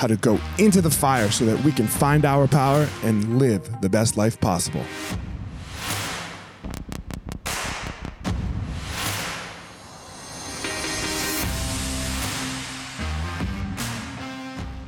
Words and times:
how 0.00 0.06
to 0.06 0.16
go 0.16 0.40
into 0.56 0.80
the 0.80 0.90
fire 0.90 1.30
so 1.30 1.44
that 1.44 1.62
we 1.62 1.70
can 1.70 1.86
find 1.86 2.24
our 2.24 2.48
power 2.48 2.88
and 3.02 3.38
live 3.38 3.82
the 3.82 3.88
best 3.90 4.16
life 4.16 4.40
possible. 4.40 4.82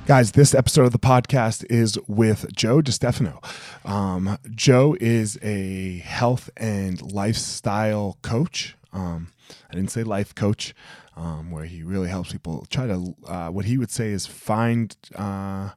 Guys, 0.07 0.33
this 0.33 0.55
episode 0.55 0.87
of 0.87 0.93
the 0.93 0.99
podcast 0.99 1.67
is 1.69 1.99
with 2.09 2.51
Joe 2.57 2.81
DiStefano. 2.81 3.45
Um, 3.85 4.39
Joe 4.55 4.97
is 4.99 5.39
a 5.43 5.99
health 5.99 6.49
and 6.57 7.13
lifestyle 7.13 8.17
coach. 8.23 8.77
Um, 8.95 9.29
I 9.71 9.75
didn't 9.75 9.91
say 9.91 10.05
life 10.05 10.35
coach 10.35 10.75
um, 11.17 11.51
where 11.51 11.65
he 11.65 11.83
really 11.83 12.09
helps 12.09 12.33
people 12.33 12.67
try 12.71 12.87
to, 12.87 13.15
uh, 13.27 13.49
what 13.49 13.65
he 13.67 13.79
would 13.79 13.91
say 13.91 14.11
is 14.11 14.27
find, 14.27 14.97
uh, 15.15 15.71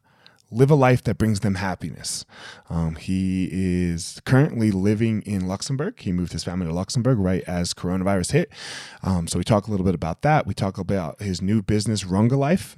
live 0.51 0.71
a 0.71 0.75
life 0.75 1.03
that 1.03 1.17
brings 1.17 1.41
them 1.41 1.55
happiness. 1.55 2.25
Um, 2.69 2.95
he 2.95 3.49
is 3.51 4.21
currently 4.25 4.71
living 4.71 5.21
in 5.23 5.47
Luxembourg. 5.47 5.99
He 5.99 6.11
moved 6.11 6.31
his 6.31 6.43
family 6.43 6.67
to 6.67 6.73
Luxembourg 6.73 7.17
right 7.17 7.43
as 7.47 7.73
coronavirus 7.73 8.31
hit. 8.31 8.51
Um, 9.03 9.27
so 9.27 9.37
we 9.37 9.43
talk 9.43 9.67
a 9.67 9.71
little 9.71 9.85
bit 9.85 9.95
about 9.95 10.21
that. 10.21 10.45
We 10.47 10.53
talk 10.53 10.77
about 10.77 11.21
his 11.21 11.41
new 11.41 11.61
business, 11.61 12.03
Runga 12.03 12.37
Life. 12.37 12.77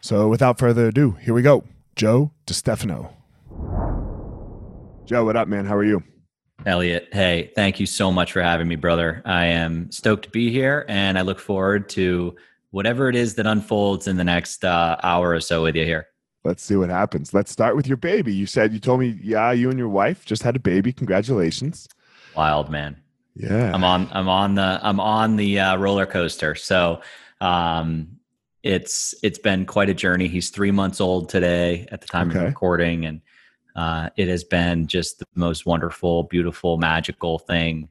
So 0.00 0.28
without 0.28 0.58
further 0.58 0.88
ado, 0.88 1.12
here 1.12 1.34
we 1.34 1.42
go. 1.42 1.64
Joe 1.96 2.32
DiStefano. 2.46 3.12
Joe, 5.04 5.24
what 5.24 5.36
up, 5.36 5.48
man? 5.48 5.66
How 5.66 5.76
are 5.76 5.84
you? 5.84 6.02
Elliot, 6.66 7.08
hey, 7.12 7.52
thank 7.54 7.78
you 7.78 7.86
so 7.86 8.10
much 8.10 8.32
for 8.32 8.42
having 8.42 8.66
me, 8.66 8.76
brother. 8.76 9.22
I 9.24 9.46
am 9.46 9.90
stoked 9.92 10.24
to 10.24 10.30
be 10.30 10.50
here 10.50 10.84
and 10.88 11.18
I 11.18 11.22
look 11.22 11.38
forward 11.38 11.88
to 11.90 12.36
whatever 12.70 13.08
it 13.08 13.16
is 13.16 13.34
that 13.36 13.46
unfolds 13.46 14.08
in 14.08 14.16
the 14.16 14.24
next 14.24 14.64
uh, 14.64 14.96
hour 15.02 15.30
or 15.30 15.40
so 15.40 15.62
with 15.62 15.76
you 15.76 15.84
here. 15.84 16.08
Let's 16.44 16.62
see 16.62 16.76
what 16.76 16.90
happens. 16.90 17.32
Let's 17.32 17.50
start 17.50 17.76
with 17.76 17.86
your 17.86 17.96
baby. 17.96 18.32
You 18.32 18.46
said 18.46 18.72
you 18.72 18.80
told 18.80 19.00
me, 19.00 19.18
yeah, 19.22 19.52
you 19.52 19.70
and 19.70 19.78
your 19.78 19.88
wife 19.88 20.24
just 20.24 20.42
had 20.42 20.56
a 20.56 20.60
baby. 20.60 20.92
Congratulations. 20.92 21.88
Wild 22.36 22.70
man. 22.70 22.96
Yeah. 23.34 23.72
I'm 23.72 23.84
on 23.84 24.08
I'm 24.12 24.28
on 24.28 24.54
the 24.54 24.80
I'm 24.82 25.00
on 25.00 25.36
the 25.36 25.60
uh, 25.60 25.76
roller 25.76 26.06
coaster. 26.06 26.54
So 26.54 27.02
um 27.40 28.08
it's 28.62 29.14
it's 29.22 29.38
been 29.38 29.64
quite 29.64 29.88
a 29.88 29.94
journey. 29.94 30.26
He's 30.26 30.50
3 30.50 30.72
months 30.72 31.00
old 31.00 31.28
today 31.28 31.86
at 31.92 32.00
the 32.00 32.08
time 32.08 32.30
okay. 32.30 32.40
of 32.40 32.44
recording 32.44 33.04
and 33.04 33.20
uh, 33.78 34.10
it 34.16 34.26
has 34.26 34.42
been 34.42 34.88
just 34.88 35.20
the 35.20 35.26
most 35.36 35.64
wonderful, 35.64 36.24
beautiful, 36.24 36.78
magical 36.78 37.38
thing 37.38 37.88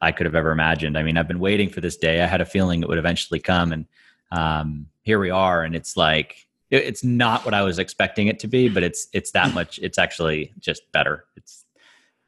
I 0.00 0.10
could 0.10 0.24
have 0.24 0.34
ever 0.34 0.50
imagined. 0.50 0.96
I 0.96 1.02
mean, 1.02 1.18
I've 1.18 1.28
been 1.28 1.40
waiting 1.40 1.68
for 1.68 1.82
this 1.82 1.98
day. 1.98 2.22
I 2.22 2.26
had 2.26 2.40
a 2.40 2.46
feeling 2.46 2.80
it 2.80 2.88
would 2.88 2.96
eventually 2.96 3.38
come, 3.38 3.70
and 3.70 3.84
um, 4.32 4.86
here 5.02 5.20
we 5.20 5.28
are. 5.28 5.62
And 5.62 5.76
it's 5.76 5.94
like 5.94 6.46
it, 6.70 6.84
it's 6.84 7.04
not 7.04 7.44
what 7.44 7.52
I 7.52 7.60
was 7.60 7.78
expecting 7.78 8.28
it 8.28 8.38
to 8.40 8.48
be, 8.48 8.70
but 8.70 8.82
it's 8.82 9.08
it's 9.12 9.32
that 9.32 9.52
much. 9.58 9.78
It's 9.80 9.98
actually 9.98 10.54
just 10.58 10.90
better. 10.90 11.26
It's 11.36 11.66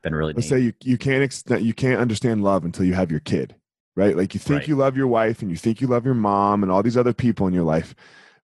been 0.02 0.14
really. 0.14 0.34
Let's 0.34 0.50
say 0.50 0.60
you 0.60 0.74
you 0.82 0.98
can't 0.98 1.22
ex- 1.22 1.44
you 1.48 1.72
can't 1.72 2.02
understand 2.02 2.44
love 2.44 2.66
until 2.66 2.84
you 2.84 2.92
have 2.92 3.10
your 3.10 3.20
kid, 3.20 3.54
right? 3.96 4.18
Like 4.18 4.34
you 4.34 4.40
think 4.40 4.58
right. 4.58 4.68
you 4.68 4.76
love 4.76 4.98
your 4.98 5.08
wife 5.08 5.40
and 5.40 5.50
you 5.50 5.56
think 5.56 5.80
you 5.80 5.86
love 5.86 6.04
your 6.04 6.12
mom 6.12 6.62
and 6.62 6.70
all 6.70 6.82
these 6.82 6.98
other 6.98 7.14
people 7.14 7.46
in 7.46 7.54
your 7.54 7.64
life, 7.64 7.94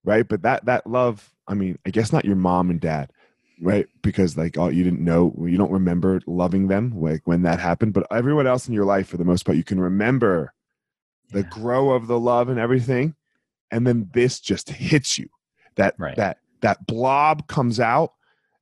right? 0.04 0.26
But 0.26 0.40
that 0.40 0.64
that 0.64 0.86
love, 0.86 1.34
I 1.46 1.52
mean, 1.52 1.78
I 1.84 1.90
guess 1.90 2.14
not 2.14 2.24
your 2.24 2.36
mom 2.36 2.70
and 2.70 2.80
dad 2.80 3.12
right 3.60 3.86
because 4.02 4.36
like 4.36 4.58
oh 4.58 4.68
you 4.68 4.82
didn't 4.82 5.00
know 5.00 5.34
you 5.46 5.56
don't 5.56 5.70
remember 5.70 6.20
loving 6.26 6.68
them 6.68 6.92
like 7.00 7.22
when 7.24 7.42
that 7.42 7.60
happened 7.60 7.92
but 7.92 8.06
everyone 8.10 8.46
else 8.46 8.66
in 8.66 8.74
your 8.74 8.84
life 8.84 9.06
for 9.06 9.16
the 9.16 9.24
most 9.24 9.44
part 9.44 9.56
you 9.56 9.64
can 9.64 9.80
remember 9.80 10.52
the 11.30 11.40
yeah. 11.40 11.48
grow 11.50 11.90
of 11.90 12.06
the 12.06 12.18
love 12.18 12.48
and 12.48 12.58
everything 12.58 13.14
and 13.70 13.86
then 13.86 14.08
this 14.12 14.40
just 14.40 14.70
hits 14.70 15.18
you 15.18 15.28
that 15.76 15.94
right. 15.98 16.16
that 16.16 16.38
that 16.62 16.86
blob 16.86 17.46
comes 17.46 17.78
out 17.78 18.12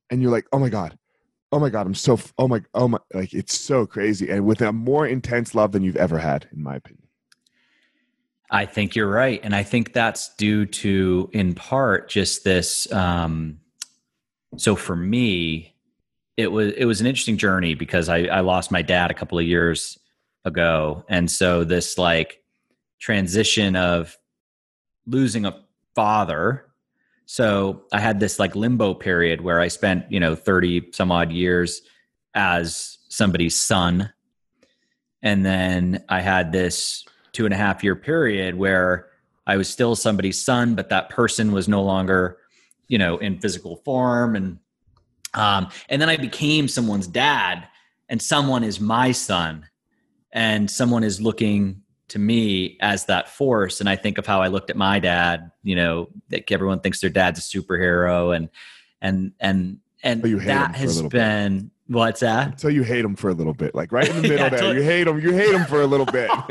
and 0.09 0.21
you're 0.21 0.31
like 0.31 0.47
oh 0.51 0.59
my 0.59 0.69
god 0.69 0.97
oh 1.51 1.59
my 1.59 1.69
god 1.69 1.85
i'm 1.85 1.95
so 1.95 2.19
oh 2.37 2.47
my 2.47 2.61
oh 2.73 2.87
my 2.87 2.99
like 3.13 3.33
it's 3.33 3.57
so 3.57 3.85
crazy 3.85 4.29
and 4.29 4.45
with 4.45 4.61
a 4.61 4.71
more 4.71 5.07
intense 5.07 5.55
love 5.55 5.71
than 5.71 5.83
you've 5.83 5.95
ever 5.95 6.19
had 6.19 6.47
in 6.51 6.61
my 6.61 6.75
opinion 6.75 7.07
i 8.49 8.65
think 8.65 8.95
you're 8.95 9.09
right 9.09 9.39
and 9.43 9.55
i 9.55 9.63
think 9.63 9.93
that's 9.93 10.33
due 10.35 10.65
to 10.65 11.29
in 11.33 11.53
part 11.53 12.09
just 12.09 12.43
this 12.43 12.91
um 12.91 13.59
so 14.57 14.75
for 14.75 14.95
me, 14.95 15.73
it 16.37 16.51
was 16.51 16.73
it 16.73 16.85
was 16.85 17.01
an 17.01 17.07
interesting 17.07 17.37
journey 17.37 17.75
because 17.75 18.09
I, 18.09 18.23
I 18.25 18.39
lost 18.39 18.71
my 18.71 18.81
dad 18.81 19.11
a 19.11 19.13
couple 19.13 19.37
of 19.37 19.45
years 19.45 19.99
ago, 20.45 21.05
and 21.07 21.29
so 21.29 21.63
this 21.63 21.97
like 21.97 22.43
transition 22.99 23.75
of 23.75 24.17
losing 25.05 25.45
a 25.45 25.61
father. 25.95 26.65
So 27.25 27.83
I 27.91 27.99
had 27.99 28.19
this 28.19 28.39
like 28.39 28.55
limbo 28.55 28.93
period 28.93 29.41
where 29.41 29.59
I 29.59 29.67
spent 29.67 30.11
you 30.11 30.19
know 30.19 30.35
thirty 30.35 30.91
some 30.91 31.11
odd 31.11 31.31
years 31.31 31.81
as 32.33 32.97
somebody's 33.09 33.55
son, 33.55 34.11
and 35.21 35.45
then 35.45 36.03
I 36.09 36.21
had 36.21 36.51
this 36.51 37.05
two 37.31 37.45
and 37.45 37.53
a 37.53 37.57
half 37.57 37.83
year 37.83 37.95
period 37.95 38.55
where 38.55 39.07
I 39.45 39.57
was 39.57 39.69
still 39.69 39.95
somebody's 39.95 40.41
son, 40.41 40.75
but 40.75 40.89
that 40.89 41.09
person 41.09 41.51
was 41.51 41.67
no 41.67 41.83
longer 41.83 42.37
you 42.93 42.99
know, 42.99 43.17
in 43.17 43.39
physical 43.39 43.77
form. 43.77 44.35
And, 44.35 44.59
um, 45.33 45.69
and 45.89 45.99
then 45.99 46.09
I 46.09 46.15
became 46.15 46.67
someone's 46.67 47.07
dad 47.07 47.67
and 48.07 48.21
someone 48.21 48.63
is 48.63 48.79
my 48.79 49.11
son 49.11 49.67
and 50.31 50.69
someone 50.69 51.03
is 51.03 51.19
looking 51.19 51.81
to 52.09 52.19
me 52.19 52.77
as 52.81 53.05
that 53.05 53.29
force. 53.29 53.79
And 53.79 53.89
I 53.89 53.95
think 53.95 54.19
of 54.19 54.27
how 54.27 54.43
I 54.43 54.47
looked 54.49 54.69
at 54.69 54.77
my 54.77 54.99
dad, 54.99 55.49
you 55.63 55.75
know, 55.75 56.09
that 56.29 56.51
everyone 56.51 56.81
thinks 56.81 57.01
their 57.01 57.09
dad's 57.09 57.39
a 57.39 57.41
superhero 57.41 58.35
and, 58.35 58.49
and, 59.01 59.31
and, 59.39 59.79
and 60.03 60.21
that 60.21 60.75
has 60.75 61.01
been, 61.01 61.59
bit. 61.61 61.69
What's 61.87 62.19
that? 62.19 62.47
Until 62.49 62.69
you 62.69 62.83
hate 62.83 63.01
them 63.01 63.15
for 63.15 63.31
a 63.31 63.33
little 63.33 63.55
bit, 63.55 63.73
like 63.73 63.91
right 63.91 64.07
in 64.07 64.17
the 64.17 64.21
middle 64.29 64.37
yeah, 64.37 64.49
there. 64.49 64.73
You 64.75 64.83
hate 64.83 65.05
them. 65.05 65.19
You 65.19 65.33
hate 65.33 65.51
them 65.51 65.65
for 65.65 65.81
a 65.81 65.87
little 65.87 66.05
bit. 66.05 66.29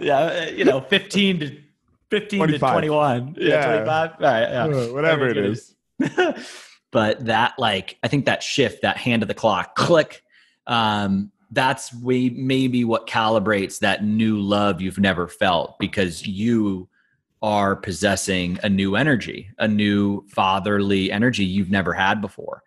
yeah, 0.00 0.48
you 0.48 0.64
know, 0.64 0.80
fifteen 0.80 1.38
to 1.40 1.56
fifteen 2.10 2.38
25. 2.38 2.60
to 2.60 2.72
twenty-one. 2.72 3.36
Yeah, 3.38 3.48
yeah. 3.48 3.66
twenty-five. 3.66 4.10
All 4.12 4.16
right, 4.20 4.40
yeah. 4.40 4.64
Uh, 4.64 4.86
whatever 4.92 5.28
it 5.28 5.36
is. 5.36 5.74
but 6.90 7.24
that, 7.26 7.54
like, 7.58 7.98
I 8.02 8.08
think 8.08 8.26
that 8.26 8.42
shift, 8.42 8.82
that 8.82 8.96
hand 8.96 9.22
of 9.22 9.28
the 9.28 9.34
clock, 9.34 9.74
click. 9.74 10.22
Um, 10.66 11.32
that's 11.52 11.94
way 11.94 12.28
maybe 12.30 12.84
what 12.84 13.06
calibrates 13.06 13.78
that 13.78 14.04
new 14.04 14.40
love 14.40 14.80
you've 14.80 14.98
never 14.98 15.28
felt 15.28 15.78
because 15.78 16.26
you 16.26 16.88
are 17.42 17.76
possessing 17.76 18.58
a 18.62 18.68
new 18.68 18.96
energy, 18.96 19.50
a 19.58 19.68
new 19.68 20.26
fatherly 20.28 21.12
energy 21.12 21.44
you've 21.44 21.70
never 21.70 21.92
had 21.92 22.20
before. 22.20 22.62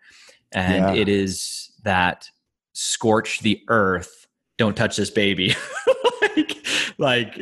And 0.52 0.96
yeah. 0.96 1.00
it 1.02 1.08
is 1.08 1.70
that 1.82 2.30
scorch 2.72 3.40
the 3.40 3.62
earth 3.68 4.19
don't 4.60 4.76
touch 4.76 4.96
this 4.96 5.10
baby 5.10 5.56
like, 6.36 6.66
like 6.98 7.40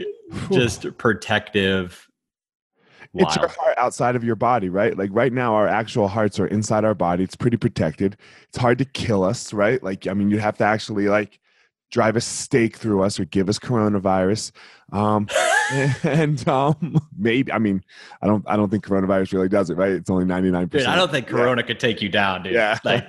just 0.50 0.86
protective 0.96 2.08
Wow. 3.14 3.24
It's 3.26 3.36
your 3.36 3.48
heart 3.48 3.78
outside 3.78 4.16
of 4.16 4.22
your 4.22 4.36
body, 4.36 4.68
right? 4.68 4.96
Like 4.96 5.08
right 5.14 5.32
now, 5.32 5.54
our 5.54 5.66
actual 5.66 6.08
hearts 6.08 6.38
are 6.38 6.46
inside 6.46 6.84
our 6.84 6.94
body. 6.94 7.24
It's 7.24 7.34
pretty 7.34 7.56
protected. 7.56 8.18
It's 8.48 8.58
hard 8.58 8.76
to 8.78 8.84
kill 8.84 9.24
us, 9.24 9.54
right? 9.54 9.82
Like, 9.82 10.06
I 10.06 10.12
mean, 10.12 10.30
you 10.30 10.38
have 10.38 10.58
to 10.58 10.64
actually 10.64 11.08
like 11.08 11.40
drive 11.90 12.16
a 12.16 12.20
stake 12.20 12.76
through 12.76 13.02
us 13.02 13.18
or 13.18 13.24
give 13.24 13.48
us 13.48 13.58
coronavirus. 13.58 14.52
Um, 14.92 15.28
and 16.02 16.46
um, 16.48 16.98
maybe 17.16 17.52
I 17.52 17.58
mean 17.58 17.84
I 18.22 18.26
don't 18.26 18.44
I 18.46 18.56
don't 18.56 18.70
think 18.70 18.84
coronavirus 18.84 19.32
really 19.32 19.48
does 19.48 19.70
it 19.70 19.76
right. 19.76 19.92
It's 19.92 20.10
only 20.10 20.24
ninety 20.24 20.50
nine 20.50 20.68
percent. 20.68 20.90
I 20.90 20.96
don't 20.96 21.10
think 21.10 21.26
Corona 21.26 21.62
yeah. 21.62 21.66
could 21.66 21.80
take 21.80 22.00
you 22.00 22.08
down, 22.08 22.42
dude. 22.42 22.54
Yeah, 22.54 22.78
like 22.84 23.06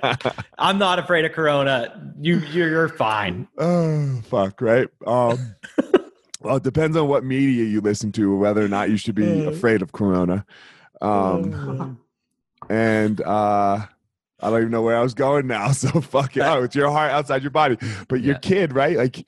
I'm 0.58 0.78
not 0.78 1.00
afraid 1.00 1.26
of 1.26 1.32
Corona. 1.32 2.14
You 2.20 2.40
you're 2.40 2.90
fine. 2.90 3.48
Oh 3.58 4.22
fuck, 4.26 4.62
right? 4.62 4.88
Um, 5.08 5.56
well, 6.42 6.58
it 6.58 6.64
depends 6.64 6.98
on 6.98 7.08
what 7.08 7.24
media 7.24 7.64
you 7.64 7.82
listen 7.82 8.12
to, 8.14 8.36
whether 8.36 8.64
or 8.64 8.70
not 8.70 8.90
you 8.90 8.98
should 8.98 9.16
be 9.16 9.46
uh. 9.46 9.50
afraid 9.50 9.82
of 9.82 9.92
Corona. 9.92 10.46
Um, 11.02 11.98
and 12.70 13.22
uh, 13.22 13.86
I 14.42 14.50
don't 14.50 14.60
even 14.60 14.72
know 14.72 14.82
where 14.82 14.98
I 14.98 15.02
was 15.02 15.14
going 15.14 15.48
now. 15.48 15.72
So 15.80 16.02
fuck 16.02 16.36
it. 16.36 16.42
Oh, 16.42 16.64
it's 16.64 16.76
your 16.76 16.92
heart 16.92 17.12
outside 17.12 17.42
your 17.42 17.52
body. 17.52 17.78
But 18.08 18.22
your 18.22 18.36
yeah. 18.36 18.40
kid, 18.40 18.74
right? 18.74 18.98
Like, 18.98 19.26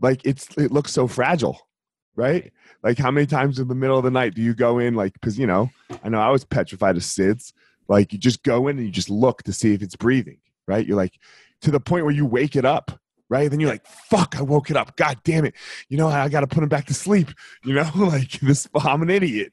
like 0.00 0.20
it's 0.24 0.48
it 0.58 0.72
looks 0.72 0.92
so 0.92 1.06
fragile, 1.06 1.68
right? 2.14 2.52
Like 2.82 2.98
how 2.98 3.10
many 3.10 3.26
times 3.26 3.58
in 3.58 3.68
the 3.68 3.74
middle 3.74 3.96
of 3.96 4.04
the 4.04 4.10
night 4.10 4.34
do 4.34 4.42
you 4.42 4.54
go 4.54 4.78
in? 4.78 4.94
Like, 4.94 5.14
because 5.14 5.38
you 5.38 5.46
know, 5.46 5.70
I 6.04 6.08
know 6.08 6.20
I 6.20 6.30
was 6.30 6.44
petrified 6.44 6.96
of 6.96 7.02
SIDS. 7.02 7.52
Like 7.88 8.12
you 8.12 8.18
just 8.18 8.42
go 8.42 8.68
in 8.68 8.78
and 8.78 8.86
you 8.86 8.92
just 8.92 9.10
look 9.10 9.42
to 9.44 9.52
see 9.52 9.72
if 9.72 9.82
it's 9.82 9.96
breathing, 9.96 10.38
right? 10.66 10.86
You're 10.86 10.96
like 10.96 11.18
to 11.62 11.70
the 11.70 11.80
point 11.80 12.04
where 12.04 12.14
you 12.14 12.26
wake 12.26 12.56
it 12.56 12.64
up, 12.64 13.00
right? 13.28 13.50
Then 13.50 13.60
you're 13.60 13.70
like, 13.70 13.86
fuck, 13.86 14.36
I 14.36 14.42
woke 14.42 14.70
it 14.70 14.76
up. 14.76 14.96
God 14.96 15.18
damn 15.24 15.44
it. 15.44 15.54
You 15.88 15.96
know, 15.96 16.08
I 16.08 16.28
got 16.28 16.40
to 16.40 16.46
put 16.46 16.62
him 16.62 16.68
back 16.68 16.86
to 16.86 16.94
sleep. 16.94 17.30
You 17.64 17.74
know, 17.74 17.90
like 17.96 18.32
this, 18.40 18.68
I'm 18.74 19.02
an 19.02 19.10
idiot. 19.10 19.52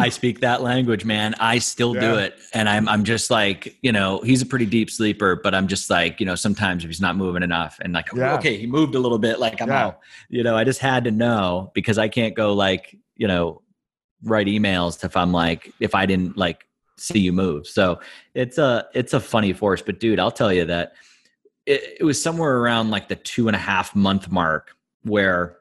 I 0.00 0.08
speak 0.08 0.40
that 0.40 0.62
language, 0.62 1.04
man. 1.04 1.34
I 1.38 1.58
still 1.58 1.94
yeah. 1.94 2.00
do 2.00 2.14
it. 2.16 2.38
And 2.52 2.68
I'm 2.68 2.88
I'm 2.88 3.04
just 3.04 3.30
like, 3.30 3.76
you 3.82 3.92
know, 3.92 4.20
he's 4.20 4.42
a 4.42 4.46
pretty 4.46 4.66
deep 4.66 4.90
sleeper, 4.90 5.36
but 5.36 5.54
I'm 5.54 5.68
just 5.68 5.90
like, 5.90 6.20
you 6.20 6.26
know, 6.26 6.34
sometimes 6.34 6.84
if 6.84 6.90
he's 6.90 7.00
not 7.00 7.16
moving 7.16 7.42
enough 7.42 7.78
and 7.82 7.92
like, 7.92 8.08
yeah. 8.14 8.34
okay, 8.34 8.56
he 8.56 8.66
moved 8.66 8.94
a 8.94 8.98
little 8.98 9.18
bit, 9.18 9.38
like 9.38 9.60
I'm 9.60 9.68
yeah. 9.68 9.86
out. 9.86 10.00
You 10.28 10.42
know, 10.42 10.56
I 10.56 10.64
just 10.64 10.80
had 10.80 11.04
to 11.04 11.10
know 11.10 11.70
because 11.74 11.98
I 11.98 12.08
can't 12.08 12.34
go 12.34 12.52
like, 12.54 12.96
you 13.16 13.28
know, 13.28 13.62
write 14.22 14.46
emails 14.46 15.04
if 15.04 15.16
I'm 15.16 15.32
like, 15.32 15.72
if 15.80 15.94
I 15.94 16.06
didn't 16.06 16.36
like 16.36 16.66
see 16.96 17.18
you 17.18 17.32
move. 17.32 17.66
So 17.66 18.00
it's 18.34 18.58
a 18.58 18.86
it's 18.94 19.12
a 19.12 19.20
funny 19.20 19.52
force. 19.52 19.82
But 19.82 20.00
dude, 20.00 20.20
I'll 20.20 20.30
tell 20.30 20.52
you 20.52 20.64
that 20.66 20.94
it, 21.66 21.98
it 22.00 22.04
was 22.04 22.22
somewhere 22.22 22.58
around 22.58 22.90
like 22.90 23.08
the 23.08 23.16
two 23.16 23.48
and 23.48 23.56
a 23.56 23.58
half 23.60 23.94
month 23.94 24.30
mark 24.30 24.76
where 25.02 25.56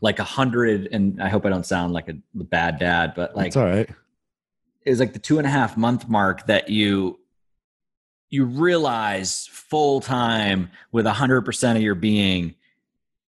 like 0.00 0.18
a 0.18 0.24
hundred 0.24 0.88
and 0.92 1.22
I 1.22 1.28
hope 1.28 1.46
I 1.46 1.50
don't 1.50 1.66
sound 1.66 1.92
like 1.92 2.08
a 2.08 2.16
bad 2.34 2.78
dad, 2.78 3.14
but 3.14 3.36
like 3.36 3.48
it's 3.48 3.56
all 3.56 3.64
right. 3.64 3.88
It 4.84 4.90
was 4.90 5.00
like 5.00 5.12
the 5.12 5.18
two 5.18 5.38
and 5.38 5.46
a 5.46 5.50
half 5.50 5.76
month 5.76 6.08
mark 6.08 6.46
that 6.46 6.68
you 6.68 7.18
you 8.28 8.44
realize 8.44 9.46
full 9.46 10.00
time 10.00 10.70
with 10.92 11.06
a 11.06 11.12
hundred 11.12 11.42
percent 11.42 11.76
of 11.76 11.82
your 11.82 11.94
being 11.94 12.54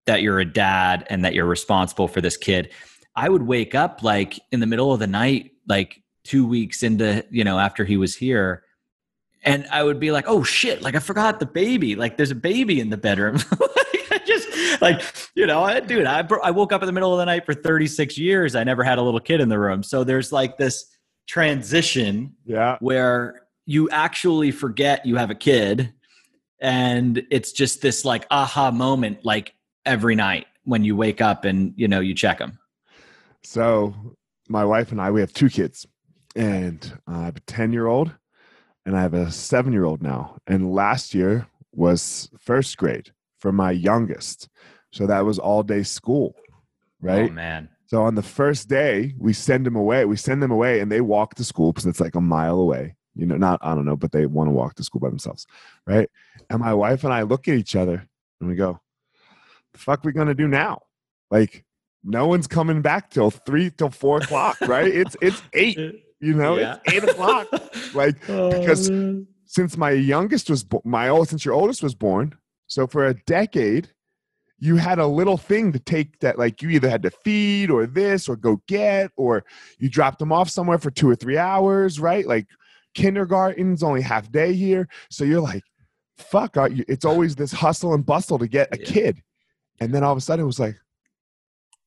that 0.05 0.21
you're 0.21 0.39
a 0.39 0.45
dad 0.45 1.05
and 1.09 1.25
that 1.25 1.33
you're 1.33 1.45
responsible 1.45 2.07
for 2.07 2.21
this 2.21 2.37
kid. 2.37 2.71
I 3.15 3.29
would 3.29 3.43
wake 3.43 3.73
up 3.73 4.03
like 4.03 4.39
in 4.51 4.59
the 4.59 4.65
middle 4.65 4.93
of 4.93 4.99
the 4.99 5.07
night, 5.07 5.51
like 5.67 6.01
two 6.23 6.45
weeks 6.45 6.83
into, 6.83 7.25
you 7.31 7.43
know, 7.43 7.57
after 7.57 7.85
he 7.85 7.97
was 7.97 8.15
here, 8.15 8.63
and 9.43 9.65
I 9.71 9.81
would 9.83 9.99
be 9.99 10.11
like, 10.11 10.25
oh 10.27 10.43
shit, 10.43 10.81
like 10.81 10.95
I 10.95 10.99
forgot 10.99 11.39
the 11.39 11.45
baby. 11.45 11.95
Like 11.95 12.17
there's 12.17 12.31
a 12.31 12.35
baby 12.35 12.79
in 12.79 12.89
the 12.89 12.97
bedroom. 12.97 13.39
just 14.27 14.81
like 14.81 15.01
you 15.35 15.45
know, 15.45 15.63
I, 15.63 15.79
dude, 15.79 16.05
I 16.05 16.27
I 16.43 16.51
woke 16.51 16.71
up 16.71 16.81
in 16.81 16.87
the 16.87 16.91
middle 16.91 17.13
of 17.13 17.19
the 17.19 17.25
night 17.25 17.45
for 17.45 17.53
36 17.53 18.17
years. 18.17 18.55
I 18.55 18.63
never 18.63 18.83
had 18.83 18.97
a 18.97 19.01
little 19.01 19.19
kid 19.19 19.41
in 19.41 19.49
the 19.49 19.59
room, 19.59 19.83
so 19.83 20.03
there's 20.03 20.31
like 20.31 20.57
this 20.57 20.85
transition, 21.27 22.35
yeah, 22.45 22.77
where 22.79 23.41
you 23.65 23.89
actually 23.89 24.51
forget 24.51 25.05
you 25.05 25.15
have 25.15 25.29
a 25.29 25.35
kid, 25.35 25.93
and 26.59 27.23
it's 27.31 27.51
just 27.51 27.81
this 27.81 28.05
like 28.05 28.27
aha 28.29 28.71
moment, 28.71 29.25
like 29.25 29.53
every 29.85 30.15
night 30.15 30.45
when 30.63 30.83
you 30.83 30.95
wake 30.95 31.21
up 31.21 31.45
and 31.45 31.73
you 31.77 31.87
know 31.87 31.99
you 31.99 32.13
check 32.13 32.39
them. 32.39 32.59
So 33.43 33.95
my 34.49 34.65
wife 34.65 34.91
and 34.91 35.01
I, 35.01 35.11
we 35.11 35.21
have 35.21 35.33
two 35.33 35.49
kids, 35.49 35.87
and 36.35 36.99
I 37.07 37.23
have 37.23 37.37
a 37.37 37.41
10 37.41 37.73
year 37.73 37.87
old 37.87 38.11
and 38.87 38.95
I 38.95 39.01
have 39.01 39.13
a 39.13 39.29
seven 39.29 39.73
year 39.73 39.83
old 39.83 40.01
now. 40.01 40.37
And 40.47 40.73
last 40.73 41.13
year 41.13 41.47
was 41.73 42.29
first 42.39 42.77
grade 42.77 43.11
for 43.39 43.51
my 43.51 43.71
youngest. 43.71 44.49
So 44.91 45.07
that 45.07 45.25
was 45.25 45.39
all 45.39 45.63
day 45.63 45.83
school, 45.83 46.35
oh, 46.37 46.41
right? 47.01 47.29
Oh, 47.29 47.33
man. 47.33 47.69
So 47.87 48.03
on 48.03 48.15
the 48.15 48.23
first 48.23 48.67
day, 48.67 49.13
we 49.17 49.33
send 49.33 49.65
them 49.65 49.75
away. 49.75 50.05
We 50.05 50.17
send 50.17 50.43
them 50.43 50.51
away 50.51 50.79
and 50.81 50.91
they 50.91 51.01
walk 51.01 51.35
to 51.35 51.43
school 51.43 51.71
because 51.71 51.85
it's 51.85 52.01
like 52.01 52.15
a 52.15 52.21
mile 52.21 52.59
away. 52.59 52.95
You 53.15 53.25
know, 53.25 53.37
not, 53.37 53.59
I 53.63 53.73
don't 53.73 53.85
know, 53.85 53.95
but 53.95 54.11
they 54.11 54.25
want 54.25 54.47
to 54.47 54.51
walk 54.51 54.75
to 54.75 54.83
school 54.83 54.99
by 54.99 55.09
themselves, 55.09 55.47
right? 55.87 56.09
And 56.49 56.59
my 56.59 56.73
wife 56.73 57.03
and 57.03 57.13
I 57.13 57.23
look 57.23 57.47
at 57.47 57.55
each 57.55 57.75
other 57.75 58.07
and 58.39 58.49
we 58.49 58.55
go, 58.55 58.79
the 59.73 59.79
fuck 59.79 60.03
we 60.03 60.11
going 60.11 60.27
to 60.27 60.35
do 60.35 60.47
now? 60.47 60.83
Like, 61.31 61.65
no 62.03 62.27
one's 62.27 62.47
coming 62.47 62.81
back 62.81 63.09
till 63.09 63.31
three 63.31 63.69
till 63.69 63.89
four 63.89 64.17
o'clock, 64.17 64.59
right? 64.61 64.87
It's 64.87 65.15
it's 65.21 65.41
eight, 65.53 65.77
you 66.19 66.33
know, 66.33 66.57
yeah. 66.57 66.77
it's 66.85 66.93
eight 66.93 67.09
o'clock. 67.09 67.47
Like 67.93 68.29
oh, 68.29 68.51
because 68.51 68.89
man. 68.89 69.27
since 69.45 69.77
my 69.77 69.91
youngest 69.91 70.49
was 70.49 70.65
my 70.83 71.07
old 71.07 71.29
since 71.29 71.45
your 71.45 71.53
oldest 71.53 71.81
was 71.81 71.95
born, 71.95 72.35
so 72.67 72.87
for 72.87 73.07
a 73.07 73.13
decade, 73.25 73.89
you 74.59 74.75
had 74.75 74.99
a 74.99 75.07
little 75.07 75.37
thing 75.37 75.71
to 75.71 75.79
take 75.79 76.19
that, 76.19 76.37
like 76.37 76.61
you 76.61 76.69
either 76.69 76.89
had 76.89 77.03
to 77.03 77.11
feed 77.11 77.69
or 77.69 77.85
this 77.85 78.27
or 78.27 78.35
go 78.35 78.61
get, 78.67 79.11
or 79.15 79.43
you 79.77 79.89
dropped 79.89 80.19
them 80.19 80.31
off 80.31 80.49
somewhere 80.49 80.77
for 80.77 80.91
two 80.91 81.09
or 81.09 81.15
three 81.15 81.37
hours, 81.37 81.99
right? 81.99 82.25
Like 82.25 82.47
kindergarten's 82.93 83.83
only 83.83 84.01
half 84.01 84.31
day 84.31 84.53
here. 84.53 84.87
So 85.11 85.23
you're 85.23 85.41
like, 85.41 85.63
fuck, 86.17 86.57
it's 86.57 87.05
always 87.05 87.35
this 87.35 87.51
hustle 87.51 87.93
and 87.93 88.05
bustle 88.05 88.39
to 88.39 88.47
get 88.47 88.73
a 88.73 88.79
yeah. 88.79 88.85
kid. 88.85 89.23
And 89.79 89.93
then 89.93 90.03
all 90.03 90.11
of 90.11 90.17
a 90.17 90.21
sudden 90.21 90.43
it 90.43 90.47
was 90.47 90.59
like, 90.59 90.75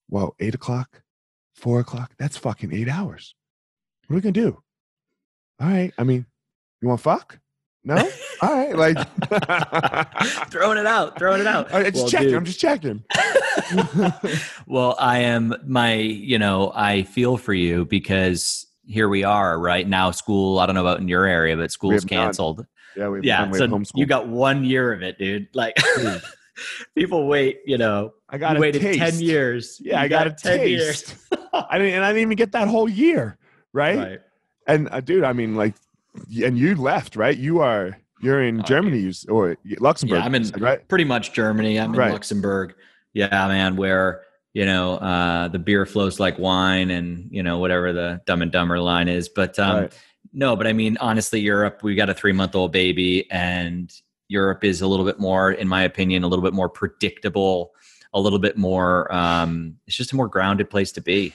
well, 0.09 0.35
eight 0.39 0.55
o'clock, 0.55 1.03
four 1.55 1.81
o'clock, 1.81 2.13
that's 2.19 2.37
fucking 2.37 2.73
eight 2.73 2.89
hours. 2.89 3.35
What 4.07 4.15
are 4.15 4.17
we 4.17 4.23
gonna 4.23 4.33
do? 4.33 4.59
All 5.61 5.69
right. 5.69 5.93
I 5.99 6.05
mean, 6.05 6.25
you 6.81 6.89
want 6.89 7.01
fuck? 7.01 7.39
No? 7.83 7.97
All 8.43 8.53
right. 8.53 8.77
Like 8.77 8.99
throwing 10.51 10.79
it 10.79 10.87
out, 10.87 11.19
throwing 11.19 11.41
it 11.41 11.47
out. 11.47 11.71
Right, 11.73 11.87
just 11.87 11.97
well, 11.97 12.09
checking. 12.09 12.29
Dude. 12.29 12.37
I'm 12.37 12.45
just 12.45 12.61
checking. 12.61 13.05
well, 14.67 14.97
I 14.99 15.19
am 15.19 15.55
my, 15.67 15.95
you 15.95 16.39
know, 16.39 16.73
I 16.75 17.05
feel 17.05 17.37
for 17.37 17.55
you 17.55 17.87
because 17.87 18.67
here 18.87 19.09
we 19.09 19.25
are 19.25 19.59
right 19.59 19.89
now. 19.89 20.11
School, 20.11 20.59
I 20.59 20.67
don't 20.67 20.75
know 20.75 20.83
about 20.83 21.01
in 21.01 21.09
your 21.09 21.25
area, 21.25 21.57
but 21.57 21.71
school's 21.71 22.05
canceled. 22.05 22.59
None. 22.59 22.67
Yeah, 22.97 23.09
we 23.09 23.23
yeah. 23.23 23.51
So 23.53 23.83
you 23.95 24.05
got 24.05 24.29
one 24.29 24.65
year 24.65 24.93
of 24.93 25.03
it, 25.03 25.19
dude. 25.19 25.49
Like 25.55 25.77
people 26.95 27.29
wait, 27.29 27.61
you 27.65 27.79
know. 27.79 28.13
I 28.29 28.39
got 28.39 28.59
waited 28.59 28.83
taste. 28.83 28.99
ten 28.99 29.21
years. 29.21 29.81
Yeah, 29.83 29.99
you 29.99 30.05
I 30.05 30.09
got, 30.09 30.25
got 30.25 30.27
a 30.27 30.43
ten 30.43 30.59
taste. 30.59 30.69
years. 30.69 31.29
I 31.53 31.79
didn't, 31.79 31.95
and 31.95 32.05
I 32.05 32.09
didn't 32.09 32.23
even 32.23 32.37
get 32.37 32.53
that 32.53 32.69
whole 32.69 32.89
year, 32.89 33.39
right? 33.73 33.99
right. 33.99 34.21
And 34.67 34.89
uh, 34.91 35.01
dude, 35.01 35.25
I 35.25 35.33
mean, 35.33 35.55
like 35.55 35.75
and 36.45 36.59
you 36.59 36.75
left, 36.75 37.17
right? 37.17 37.37
You 37.37 37.61
are 37.61 37.97
you're 38.21 38.43
in 38.43 38.62
Germany 38.64 39.12
or 39.29 39.57
Luxembourg. 39.79 40.19
Yeah, 40.19 40.25
I'm 40.25 40.35
in 40.35 40.49
right? 40.59 40.87
pretty 40.88 41.05
much 41.05 41.33
Germany. 41.33 41.79
I'm 41.79 41.95
in 41.95 41.99
right. 41.99 42.12
Luxembourg. 42.12 42.75
Yeah, 43.12 43.49
man. 43.49 43.76
Where 43.76 44.23
you 44.52 44.67
know, 44.67 44.95
uh, 44.95 45.49
the 45.49 45.59
beer 45.59 45.87
flows 45.87 46.19
like 46.19 46.38
wine, 46.38 46.90
and 46.90 47.29
you 47.31 47.43
know 47.43 47.59
whatever 47.59 47.93
the 47.93 48.21
Dumb 48.26 48.43
and 48.43 48.52
Dumber 48.52 48.81
line 48.81 49.09
is. 49.09 49.29
But 49.29 49.59
um, 49.59 49.83
right. 49.83 49.99
no, 50.33 50.57
but 50.57 50.67
I 50.67 50.73
mean 50.73 50.97
honestly, 51.00 51.40
Europe. 51.40 51.83
We 51.83 51.95
got 51.95 52.11
a 52.11 52.14
three 52.14 52.33
month 52.33 52.55
old 52.55 52.73
baby, 52.73 53.31
and 53.31 53.93
Europe 54.29 54.64
is 54.64 54.81
a 54.81 54.87
little 54.87 55.05
bit 55.05 55.19
more, 55.19 55.52
in 55.52 55.69
my 55.69 55.83
opinion, 55.83 56.23
a 56.23 56.29
little 56.29 56.45
bit 56.45 56.55
more 56.55 56.69
predictable, 56.69 57.73
a 58.12 58.21
little 58.21 58.38
bit 58.38 58.57
more. 58.57 59.12
Um, 59.12 59.76
it's 59.87 59.97
just 59.97 60.12
a 60.12 60.17
more 60.17 60.29
grounded 60.29 60.71
place 60.71 60.93
to 60.93 61.00
be. 61.00 61.35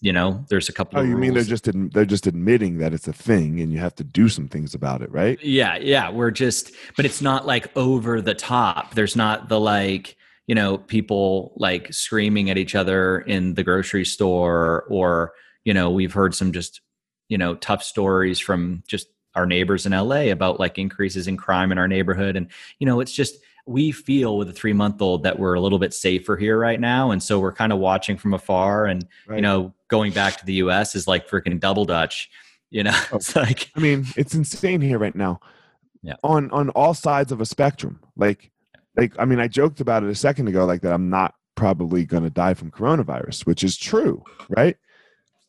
You 0.00 0.12
know, 0.12 0.44
there's 0.48 0.68
a 0.68 0.72
couple. 0.72 0.98
Oh, 0.98 1.02
you 1.02 1.10
rules. 1.10 1.20
mean 1.20 1.34
they're 1.34 1.42
just 1.42 1.68
they're 1.92 2.04
just 2.04 2.26
admitting 2.26 2.78
that 2.78 2.92
it's 2.92 3.08
a 3.08 3.12
thing, 3.12 3.60
and 3.60 3.72
you 3.72 3.78
have 3.78 3.94
to 3.96 4.04
do 4.04 4.28
some 4.28 4.48
things 4.48 4.74
about 4.74 5.02
it, 5.02 5.10
right? 5.10 5.38
Yeah, 5.42 5.76
yeah. 5.76 6.10
We're 6.10 6.30
just, 6.30 6.72
but 6.96 7.04
it's 7.04 7.20
not 7.20 7.46
like 7.46 7.76
over 7.76 8.20
the 8.20 8.34
top. 8.34 8.94
There's 8.94 9.16
not 9.16 9.48
the 9.48 9.58
like 9.58 10.16
you 10.48 10.54
know 10.54 10.78
people 10.78 11.52
like 11.56 11.92
screaming 11.92 12.50
at 12.50 12.58
each 12.58 12.74
other 12.74 13.20
in 13.20 13.54
the 13.54 13.62
grocery 13.62 14.04
store 14.04 14.84
or 14.88 15.32
you 15.64 15.74
know 15.74 15.90
we've 15.90 16.14
heard 16.14 16.34
some 16.34 16.52
just 16.52 16.80
you 17.28 17.38
know 17.38 17.54
tough 17.54 17.84
stories 17.84 18.40
from 18.40 18.82
just 18.88 19.06
our 19.36 19.46
neighbors 19.46 19.86
in 19.86 19.92
LA 19.92 20.30
about 20.32 20.58
like 20.58 20.78
increases 20.78 21.28
in 21.28 21.36
crime 21.36 21.70
in 21.70 21.78
our 21.78 21.86
neighborhood 21.86 22.34
and 22.34 22.48
you 22.80 22.86
know 22.86 22.98
it's 22.98 23.12
just 23.12 23.36
we 23.68 23.92
feel 23.92 24.38
with 24.38 24.48
a 24.48 24.52
3 24.52 24.72
month 24.72 25.00
old 25.02 25.22
that 25.22 25.38
we're 25.38 25.54
a 25.54 25.60
little 25.60 25.78
bit 25.78 25.94
safer 25.94 26.36
here 26.36 26.58
right 26.58 26.80
now. 26.80 27.10
And 27.10 27.22
so 27.22 27.38
we're 27.38 27.52
kind 27.52 27.72
of 27.72 27.78
watching 27.78 28.16
from 28.16 28.34
afar 28.34 28.86
and 28.86 29.06
right. 29.26 29.36
you 29.36 29.42
know 29.42 29.74
going 29.88 30.12
back 30.12 30.38
to 30.38 30.46
the 30.46 30.54
US 30.54 30.94
is 30.94 31.06
like 31.06 31.28
freaking 31.28 31.60
double 31.60 31.84
dutch 31.84 32.30
you 32.70 32.82
know? 32.82 32.98
Oh, 33.12 33.16
it's 33.16 33.34
like 33.34 33.70
I 33.76 33.80
mean 33.80 34.06
it's 34.16 34.34
insane 34.34 34.80
here 34.80 34.98
right 34.98 35.14
now. 35.14 35.40
Yeah. 36.02 36.16
On 36.22 36.50
on 36.50 36.70
all 36.70 36.94
sides 36.94 37.32
of 37.32 37.40
a 37.40 37.46
spectrum. 37.46 38.00
Like 38.16 38.50
like 38.98 39.14
i 39.18 39.24
mean 39.24 39.40
i 39.40 39.48
joked 39.48 39.80
about 39.80 40.02
it 40.02 40.10
a 40.10 40.14
second 40.14 40.48
ago 40.48 40.66
like 40.66 40.82
that 40.82 40.92
i'm 40.92 41.08
not 41.08 41.34
probably 41.54 42.04
going 42.04 42.24
to 42.24 42.30
die 42.30 42.54
from 42.54 42.70
coronavirus 42.70 43.46
which 43.46 43.64
is 43.64 43.76
true 43.76 44.22
right? 44.50 44.76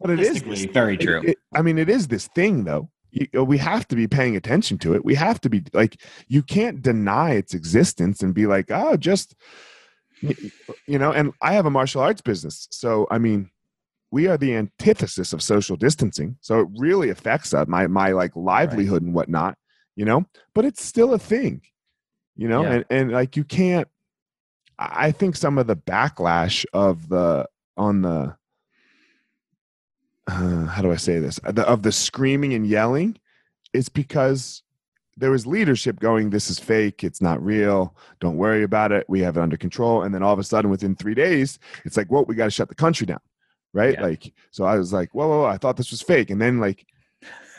But 0.02 0.12
it 0.12 0.22
is 0.22 0.42
this, 0.42 0.64
very 0.66 0.98
true. 0.98 1.20
It, 1.20 1.30
it, 1.30 1.38
i 1.54 1.62
mean 1.62 1.78
it 1.78 1.90
is 1.90 2.08
this 2.08 2.28
thing 2.28 2.64
though 2.64 2.90
you, 3.12 3.28
uh, 3.36 3.44
we 3.44 3.58
have 3.58 3.88
to 3.88 3.96
be 3.96 4.08
paying 4.08 4.36
attention 4.36 4.78
to 4.78 4.94
it 4.94 5.06
we 5.06 5.16
have 5.16 5.40
to 5.42 5.50
be 5.50 5.64
like 5.74 6.02
you 6.28 6.42
can't 6.42 6.82
deny 6.82 7.32
its 7.32 7.54
existence 7.54 8.22
and 8.22 8.34
be 8.34 8.46
like 8.46 8.70
oh 8.72 8.98
just 8.98 9.36
you 10.86 11.00
know 11.00 11.12
and 11.12 11.34
i 11.42 11.54
have 11.54 11.66
a 11.66 11.70
martial 11.70 12.02
arts 12.02 12.22
business 12.22 12.68
so 12.72 13.08
i 13.10 13.18
mean 13.18 13.50
we 14.12 14.28
are 14.28 14.38
the 14.38 14.56
antithesis 14.56 15.34
of 15.34 15.42
social 15.42 15.76
distancing 15.76 16.36
so 16.42 16.62
it 16.62 16.68
really 16.78 17.10
affects 17.10 17.54
us, 17.54 17.68
my 17.68 17.88
my 17.88 18.12
like 18.12 18.36
livelihood 18.36 19.02
right. 19.02 19.08
and 19.08 19.14
whatnot 19.14 19.58
you 19.96 20.06
know 20.06 20.26
but 20.54 20.66
it's 20.66 20.84
still 20.84 21.14
a 21.14 21.20
thing 21.20 21.62
you 22.36 22.48
know 22.48 22.64
yeah. 22.64 22.72
and, 22.72 22.86
and 22.90 23.12
like 23.12 23.36
you 23.36 23.44
can't 23.44 23.88
i 24.78 25.12
think 25.12 25.36
some 25.36 25.58
of 25.58 25.68
the 25.68 25.76
backlash 25.76 26.66
of 26.74 27.10
the 27.10 27.48
on 27.78 28.02
the 28.02 28.36
uh, 30.30 30.66
how 30.66 30.82
do 30.82 30.92
i 30.92 30.96
say 30.96 31.20
this 31.20 31.40
the, 31.50 31.68
of 31.68 31.84
the 31.84 31.92
screaming 31.92 32.54
and 32.54 32.68
yelling 32.68 33.18
it's 33.74 33.90
because 33.90 34.64
there 35.18 35.32
was 35.32 35.46
leadership 35.46 36.00
going 36.00 36.30
this 36.30 36.50
is 36.50 36.60
fake 36.60 37.04
it's 37.04 37.22
not 37.22 37.44
real 37.44 37.96
don't 38.20 38.38
worry 38.38 38.64
about 38.64 38.92
it 38.92 39.06
we 39.10 39.20
have 39.20 39.38
it 39.38 39.42
under 39.42 39.58
control 39.58 40.04
and 40.04 40.14
then 40.14 40.24
all 40.24 40.34
of 40.34 40.40
a 40.40 40.44
sudden 40.44 40.72
within 40.72 40.96
three 40.96 41.16
days 41.16 41.60
it's 41.86 41.98
like 41.98 42.08
whoa 42.08 42.24
we 42.24 42.36
got 42.36 42.46
to 42.46 42.52
shut 42.52 42.70
the 42.70 42.76
country 42.76 43.06
down 43.06 43.20
right 43.74 43.96
yeah. 43.96 44.04
like 44.04 44.34
so 44.52 44.64
i 44.64 44.78
was 44.78 44.94
like 44.94 45.14
whoa, 45.14 45.28
whoa, 45.28 45.42
whoa 45.42 45.46
i 45.46 45.58
thought 45.58 45.78
this 45.78 45.92
was 45.92 46.02
fake 46.02 46.30
and 46.30 46.42
then 46.42 46.60
like 46.60 46.86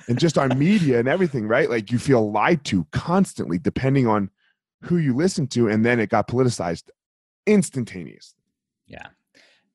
and 0.08 0.18
just 0.18 0.38
our 0.38 0.48
media 0.48 0.98
and 0.98 1.08
everything 1.08 1.46
right 1.46 1.70
like 1.70 1.92
you 1.92 1.98
feel 1.98 2.30
lied 2.32 2.64
to 2.64 2.86
constantly 2.92 3.58
depending 3.58 4.06
on 4.06 4.30
who 4.82 4.96
you 4.96 5.14
listen 5.14 5.46
to, 5.48 5.68
and 5.68 5.84
then 5.84 6.00
it 6.00 6.08
got 6.08 6.28
politicized 6.28 6.84
instantaneously. 7.46 8.38
Yeah. 8.86 9.06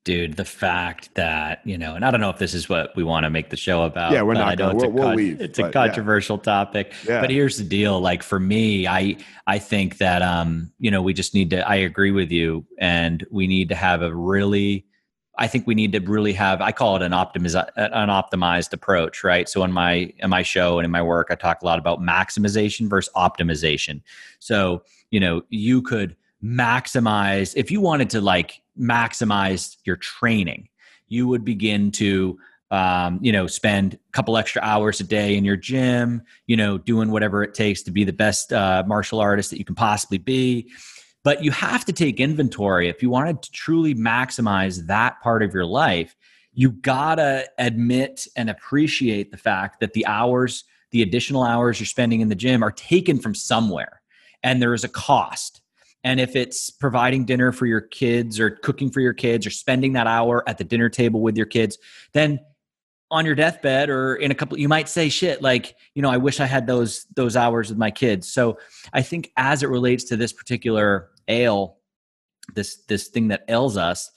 Dude, 0.06 0.36
the 0.36 0.44
fact 0.44 1.12
that, 1.16 1.62
you 1.64 1.76
know, 1.76 1.96
and 1.96 2.04
I 2.04 2.12
don't 2.12 2.20
know 2.20 2.30
if 2.30 2.38
this 2.38 2.54
is 2.54 2.68
what 2.68 2.94
we 2.94 3.02
want 3.02 3.24
to 3.24 3.30
make 3.30 3.50
the 3.50 3.56
show 3.56 3.82
about. 3.82 4.12
Yeah, 4.12 4.22
we're 4.22 4.34
not. 4.34 4.56
Gonna, 4.56 4.76
it's, 4.76 4.84
we'll, 4.84 4.92
a, 4.92 4.94
we'll 4.94 5.14
leave, 5.16 5.40
it's 5.40 5.58
a 5.58 5.68
controversial 5.68 6.36
yeah. 6.36 6.42
topic. 6.44 6.94
Yeah. 7.04 7.20
But 7.20 7.30
here's 7.30 7.58
the 7.58 7.64
deal. 7.64 7.98
Like 8.00 8.22
for 8.22 8.38
me, 8.38 8.86
I 8.86 9.16
I 9.48 9.58
think 9.58 9.98
that 9.98 10.22
um, 10.22 10.70
you 10.78 10.92
know, 10.92 11.02
we 11.02 11.12
just 11.12 11.34
need 11.34 11.50
to 11.50 11.68
I 11.68 11.74
agree 11.74 12.12
with 12.12 12.30
you 12.30 12.64
and 12.78 13.26
we 13.32 13.48
need 13.48 13.68
to 13.70 13.74
have 13.74 14.02
a 14.02 14.14
really 14.14 14.86
I 15.36 15.48
think 15.48 15.66
we 15.66 15.74
need 15.74 15.90
to 15.90 15.98
really 15.98 16.34
have 16.34 16.60
I 16.60 16.70
call 16.70 16.94
it 16.94 17.02
an 17.02 17.10
optimiz- 17.10 17.68
an 17.74 18.08
optimized 18.08 18.72
approach, 18.74 19.24
right? 19.24 19.48
So 19.48 19.64
in 19.64 19.72
my 19.72 20.12
in 20.18 20.30
my 20.30 20.42
show 20.42 20.78
and 20.78 20.84
in 20.84 20.92
my 20.92 21.02
work, 21.02 21.32
I 21.32 21.34
talk 21.34 21.62
a 21.62 21.64
lot 21.64 21.80
about 21.80 22.00
maximization 22.00 22.88
versus 22.88 23.12
optimization. 23.16 24.02
So, 24.38 24.84
you 25.10 25.18
know, 25.18 25.42
you 25.48 25.82
could 25.82 26.14
maximize 26.46 27.54
if 27.56 27.70
you 27.70 27.80
wanted 27.80 28.10
to 28.10 28.20
like 28.20 28.62
maximize 28.78 29.76
your 29.84 29.96
training, 29.96 30.68
you 31.08 31.26
would 31.28 31.44
begin 31.44 31.90
to 31.92 32.38
um, 32.72 33.20
you 33.22 33.30
know, 33.30 33.46
spend 33.46 33.94
a 33.94 33.98
couple 34.10 34.36
extra 34.36 34.60
hours 34.60 34.98
a 34.98 35.04
day 35.04 35.36
in 35.36 35.44
your 35.44 35.56
gym, 35.56 36.22
you 36.48 36.56
know, 36.56 36.78
doing 36.78 37.12
whatever 37.12 37.44
it 37.44 37.54
takes 37.54 37.82
to 37.84 37.92
be 37.92 38.02
the 38.02 38.12
best 38.12 38.52
uh, 38.52 38.82
martial 38.84 39.20
artist 39.20 39.50
that 39.50 39.58
you 39.58 39.64
can 39.64 39.76
possibly 39.76 40.18
be 40.18 40.68
but 41.26 41.42
you 41.42 41.50
have 41.50 41.84
to 41.84 41.92
take 41.92 42.20
inventory 42.20 42.88
if 42.88 43.02
you 43.02 43.10
wanted 43.10 43.42
to 43.42 43.50
truly 43.50 43.96
maximize 43.96 44.86
that 44.86 45.20
part 45.22 45.42
of 45.42 45.52
your 45.52 45.64
life. 45.64 46.14
You 46.52 46.70
gotta 46.70 47.48
admit 47.58 48.28
and 48.36 48.48
appreciate 48.48 49.32
the 49.32 49.36
fact 49.36 49.80
that 49.80 49.92
the 49.92 50.06
hours, 50.06 50.62
the 50.92 51.02
additional 51.02 51.42
hours 51.42 51.80
you're 51.80 51.86
spending 51.88 52.20
in 52.20 52.28
the 52.28 52.36
gym 52.36 52.62
are 52.62 52.70
taken 52.70 53.18
from 53.18 53.34
somewhere 53.34 54.02
and 54.44 54.62
there 54.62 54.72
is 54.72 54.84
a 54.84 54.88
cost. 54.88 55.62
And 56.06 56.20
if 56.20 56.36
it's 56.36 56.70
providing 56.70 57.24
dinner 57.24 57.50
for 57.50 57.66
your 57.66 57.80
kids 57.80 58.38
or 58.38 58.50
cooking 58.50 58.90
for 58.90 59.00
your 59.00 59.12
kids 59.12 59.44
or 59.44 59.50
spending 59.50 59.94
that 59.94 60.06
hour 60.06 60.48
at 60.48 60.56
the 60.56 60.62
dinner 60.62 60.88
table 60.88 61.20
with 61.20 61.36
your 61.36 61.46
kids, 61.46 61.78
then 62.12 62.38
on 63.10 63.26
your 63.26 63.34
deathbed 63.34 63.90
or 63.90 64.14
in 64.14 64.30
a 64.30 64.34
couple 64.34 64.56
you 64.56 64.68
might 64.68 64.88
say 64.88 65.08
shit 65.08 65.40
like 65.40 65.76
you 65.94 66.02
know 66.02 66.10
i 66.10 66.16
wish 66.16 66.40
i 66.40 66.44
had 66.44 66.66
those 66.66 67.06
those 67.14 67.36
hours 67.36 67.68
with 67.68 67.78
my 67.78 67.90
kids. 67.90 68.28
So 68.28 68.58
i 68.92 69.02
think 69.02 69.32
as 69.36 69.62
it 69.62 69.68
relates 69.68 70.04
to 70.04 70.16
this 70.16 70.32
particular 70.32 71.10
ail 71.28 71.78
this 72.54 72.76
this 72.88 73.08
thing 73.08 73.28
that 73.28 73.44
ails 73.48 73.76
us 73.76 74.10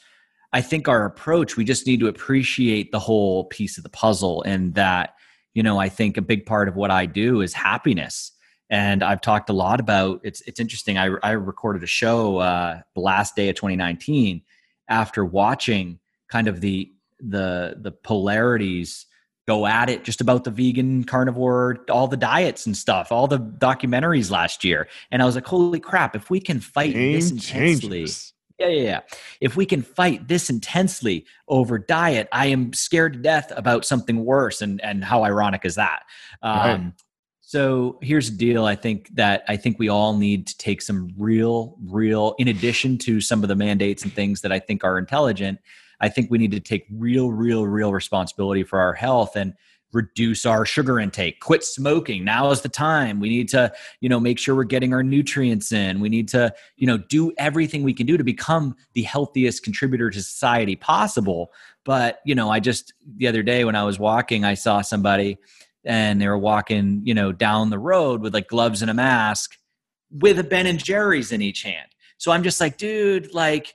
i 0.54 0.62
think 0.62 0.88
our 0.88 1.06
approach 1.06 1.56
we 1.56 1.64
just 1.64 1.86
need 1.86 2.00
to 2.00 2.08
appreciate 2.08 2.92
the 2.92 3.00
whole 3.00 3.46
piece 3.46 3.78
of 3.78 3.84
the 3.84 3.90
puzzle 3.90 4.42
and 4.44 4.74
that 4.74 5.14
you 5.54 5.62
know 5.62 5.80
i 5.80 5.90
think 5.90 6.18
a 6.18 6.22
big 6.22 6.48
part 6.48 6.68
of 6.68 6.76
what 6.76 6.90
i 6.90 7.06
do 7.06 7.42
is 7.42 7.54
happiness 7.54 8.32
and 8.70 9.04
i've 9.04 9.22
talked 9.22 9.50
a 9.50 9.54
lot 9.54 9.80
about 9.80 10.22
it's 10.24 10.42
it's 10.42 10.60
interesting 10.60 10.98
i, 10.98 11.10
I 11.24 11.32
recorded 11.32 11.84
a 11.84 11.88
show 11.88 12.38
uh, 12.38 12.82
the 12.94 13.02
last 13.02 13.36
day 13.36 13.50
of 13.50 13.56
2019 13.56 14.42
after 14.88 15.24
watching 15.26 16.00
kind 16.30 16.48
of 16.48 16.62
the 16.62 16.92
the 17.20 17.76
the 17.80 17.92
polarities 17.92 19.06
go 19.48 19.66
at 19.66 19.90
it 19.90 20.04
just 20.04 20.22
about 20.22 20.44
the 20.44 20.52
vegan 20.52 21.04
carnivore 21.04 21.80
all 21.90 22.08
the 22.08 22.18
diets 22.18 22.66
and 22.66 22.78
stuff 22.78 23.12
all 23.12 23.28
the 23.28 23.40
documentaries 23.40 24.30
last 24.30 24.64
year 24.64 24.88
and 25.12 25.22
i 25.22 25.26
was 25.26 25.36
like 25.36 25.46
holy 25.46 25.80
crap 25.80 26.16
if 26.16 26.30
we 26.30 26.40
can 26.40 26.60
fight 26.60 26.94
Game 26.94 27.14
this 27.14 27.32
intensely 27.32 28.00
changes. 28.00 28.34
yeah 28.60 28.68
yeah 28.68 28.84
yeah 28.84 29.00
if 29.42 29.56
we 29.56 29.66
can 29.66 29.82
fight 29.82 30.28
this 30.28 30.50
intensely 30.50 31.26
over 31.48 31.80
diet 31.80 32.30
i 32.32 32.46
am 32.46 32.72
scared 32.74 33.14
to 33.14 33.20
death 33.20 33.52
about 33.56 33.86
something 33.86 34.24
worse 34.24 34.62
and 34.62 34.80
and 34.82 35.04
how 35.04 35.24
ironic 35.24 35.66
is 35.66 35.76
that 35.76 36.04
um, 36.44 36.54
right. 36.54 36.94
So 37.50 37.98
here's 38.02 38.30
the 38.30 38.38
deal 38.38 38.66
i 38.66 38.76
think 38.76 39.10
that 39.16 39.44
i 39.48 39.56
think 39.56 39.80
we 39.80 39.90
all 39.90 40.16
need 40.16 40.46
to 40.46 40.58
take 40.58 40.82
some 40.82 41.10
real 41.18 41.76
real 41.86 42.36
in 42.38 42.48
addition 42.48 42.98
to 42.98 43.20
some 43.20 43.44
of 43.44 43.50
the 43.50 43.56
mandates 43.56 44.04
and 44.04 44.14
things 44.14 44.42
that 44.42 44.52
i 44.52 44.60
think 44.60 44.84
are 44.84 44.98
intelligent 44.98 45.60
I 46.00 46.10
think 46.10 46.32
we 46.32 46.38
need 46.38 46.52
to 46.52 46.60
take 46.60 46.86
real, 46.92 47.32
real, 47.32 47.66
real 47.66 47.92
responsibility 47.92 48.64
for 48.64 48.80
our 48.80 48.94
health 48.94 49.36
and 49.36 49.54
reduce 49.92 50.46
our 50.46 50.68
sugar 50.68 51.00
intake. 51.00 51.40
Quit 51.40 51.64
smoking. 51.64 52.24
Now 52.24 52.52
is 52.52 52.62
the 52.62 52.70
time. 52.70 53.20
We 53.20 53.28
need 53.28 53.50
to 53.50 53.74
you 54.02 54.08
know 54.08 54.20
make 54.20 54.38
sure 54.38 54.56
we're 54.56 54.64
getting 54.64 54.94
our 54.94 55.02
nutrients 55.02 55.72
in. 55.72 56.00
We 56.00 56.10
need 56.10 56.28
to 56.30 56.54
you 56.78 56.86
know 56.86 56.98
do 56.98 57.34
everything 57.40 57.82
we 57.82 57.96
can 57.96 58.06
do 58.06 58.16
to 58.16 58.24
become 58.24 58.76
the 58.94 59.02
healthiest 59.02 59.64
contributor 59.64 60.12
to 60.12 60.22
society 60.22 60.76
possible. 60.76 61.52
But 61.86 62.20
you 62.24 62.36
know 62.36 62.52
i 62.52 62.60
just 62.60 62.94
the 63.18 63.28
other 63.28 63.42
day 63.42 63.66
when 63.66 63.76
i 63.76 63.84
was 63.84 63.98
walking 63.98 64.46
i 64.46 64.54
saw 64.54 64.82
somebody 64.82 65.40
and 65.90 66.22
they 66.22 66.28
were 66.28 66.38
walking 66.38 67.02
you 67.04 67.14
know 67.14 67.32
down 67.32 67.70
the 67.70 67.80
road 67.80 68.22
with 68.22 68.34
like 68.34 68.48
gloves 68.48 68.82
and 68.82 68.92
a 68.92 68.94
mask 68.94 69.58
with 70.12 70.40
a 70.40 70.44
ben 70.44 70.68
and 70.68 70.82
jerry's 70.82 71.32
in 71.32 71.42
each 71.42 71.64
hand. 71.64 71.88
So 72.18 72.32
i'm 72.32 72.44
just 72.44 72.62
like 72.62 72.78
dude 72.78 73.34
like 73.34 73.74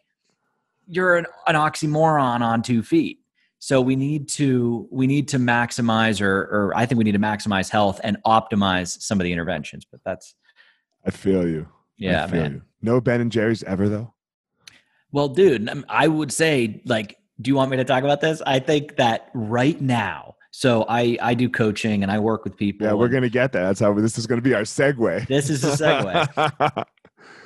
you're 0.86 1.16
an, 1.16 1.26
an 1.46 1.54
oxymoron 1.54 2.40
on 2.40 2.62
two 2.62 2.82
feet. 2.82 3.20
So 3.58 3.80
we 3.80 3.96
need 3.96 4.28
to 4.30 4.86
we 4.90 5.06
need 5.06 5.28
to 5.28 5.38
maximize 5.38 6.20
or 6.20 6.42
or 6.42 6.72
i 6.76 6.86
think 6.86 6.98
we 6.98 7.04
need 7.04 7.12
to 7.12 7.18
maximize 7.18 7.68
health 7.68 8.00
and 8.04 8.16
optimize 8.24 9.00
some 9.00 9.20
of 9.20 9.24
the 9.24 9.32
interventions 9.32 9.84
but 9.90 10.00
that's 10.04 10.34
i 11.04 11.10
feel 11.10 11.46
you. 11.48 11.68
Yeah 11.96 12.26
feel 12.26 12.42
man. 12.42 12.52
you. 12.52 12.62
no 12.82 13.00
ben 13.00 13.20
and 13.20 13.32
jerry's 13.32 13.62
ever 13.64 13.88
though? 13.88 14.14
Well 15.12 15.28
dude 15.28 15.84
i 15.88 16.06
would 16.06 16.32
say 16.32 16.82
like 16.84 17.18
do 17.40 17.48
you 17.48 17.56
want 17.56 17.70
me 17.70 17.76
to 17.78 17.84
talk 17.84 18.04
about 18.04 18.20
this? 18.20 18.40
I 18.46 18.60
think 18.60 18.96
that 18.96 19.30
right 19.34 19.80
now 19.80 20.33
so 20.56 20.86
I 20.88 21.18
I 21.20 21.34
do 21.34 21.48
coaching 21.48 22.04
and 22.04 22.12
I 22.12 22.20
work 22.20 22.44
with 22.44 22.56
people. 22.56 22.86
Yeah, 22.86 22.92
we're 22.92 23.08
gonna 23.08 23.28
get 23.28 23.50
that. 23.52 23.62
That's 23.64 23.80
how 23.80 23.92
this 23.94 24.16
is 24.16 24.28
gonna 24.28 24.40
be 24.40 24.54
our 24.54 24.62
segue. 24.62 25.26
This 25.26 25.50
is 25.50 25.64
a 25.64 25.72
segue. 25.72 26.84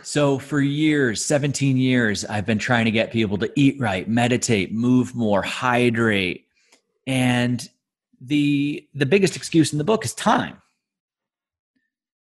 So 0.02 0.38
for 0.38 0.58
years, 0.58 1.22
17 1.22 1.76
years, 1.76 2.24
I've 2.24 2.46
been 2.46 2.58
trying 2.58 2.86
to 2.86 2.90
get 2.90 3.12
people 3.12 3.36
to 3.38 3.52
eat 3.56 3.78
right, 3.78 4.08
meditate, 4.08 4.72
move 4.72 5.14
more, 5.14 5.42
hydrate. 5.42 6.46
And 7.06 7.68
the 8.18 8.88
the 8.94 9.04
biggest 9.04 9.36
excuse 9.36 9.72
in 9.72 9.78
the 9.78 9.84
book 9.84 10.06
is 10.06 10.14
time. 10.14 10.62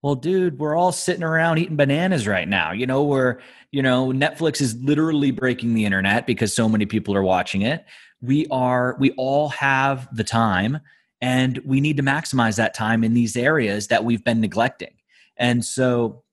Well, 0.01 0.15
dude, 0.15 0.59
we're 0.59 0.75
all 0.75 0.91
sitting 0.91 1.23
around 1.23 1.59
eating 1.59 1.77
bananas 1.77 2.27
right 2.27 2.47
now. 2.47 2.71
You 2.71 2.87
know, 2.87 3.03
we're, 3.03 3.37
you 3.71 3.81
know, 3.81 4.07
Netflix 4.07 4.59
is 4.59 4.75
literally 4.75 5.31
breaking 5.31 5.73
the 5.73 5.85
internet 5.85 6.27
because 6.27 6.53
so 6.53 6.67
many 6.67 6.85
people 6.85 7.15
are 7.15 7.23
watching 7.23 7.61
it. 7.61 7.85
We 8.21 8.47
are, 8.47 8.95
we 8.99 9.11
all 9.11 9.49
have 9.49 10.07
the 10.15 10.23
time 10.23 10.79
and 11.21 11.57
we 11.59 11.81
need 11.81 11.97
to 11.97 12.03
maximize 12.03 12.57
that 12.57 12.73
time 12.73 13.03
in 13.03 13.13
these 13.13 13.35
areas 13.35 13.87
that 13.87 14.03
we've 14.03 14.23
been 14.23 14.41
neglecting. 14.41 14.93
And 15.37 15.63
so 15.63 16.23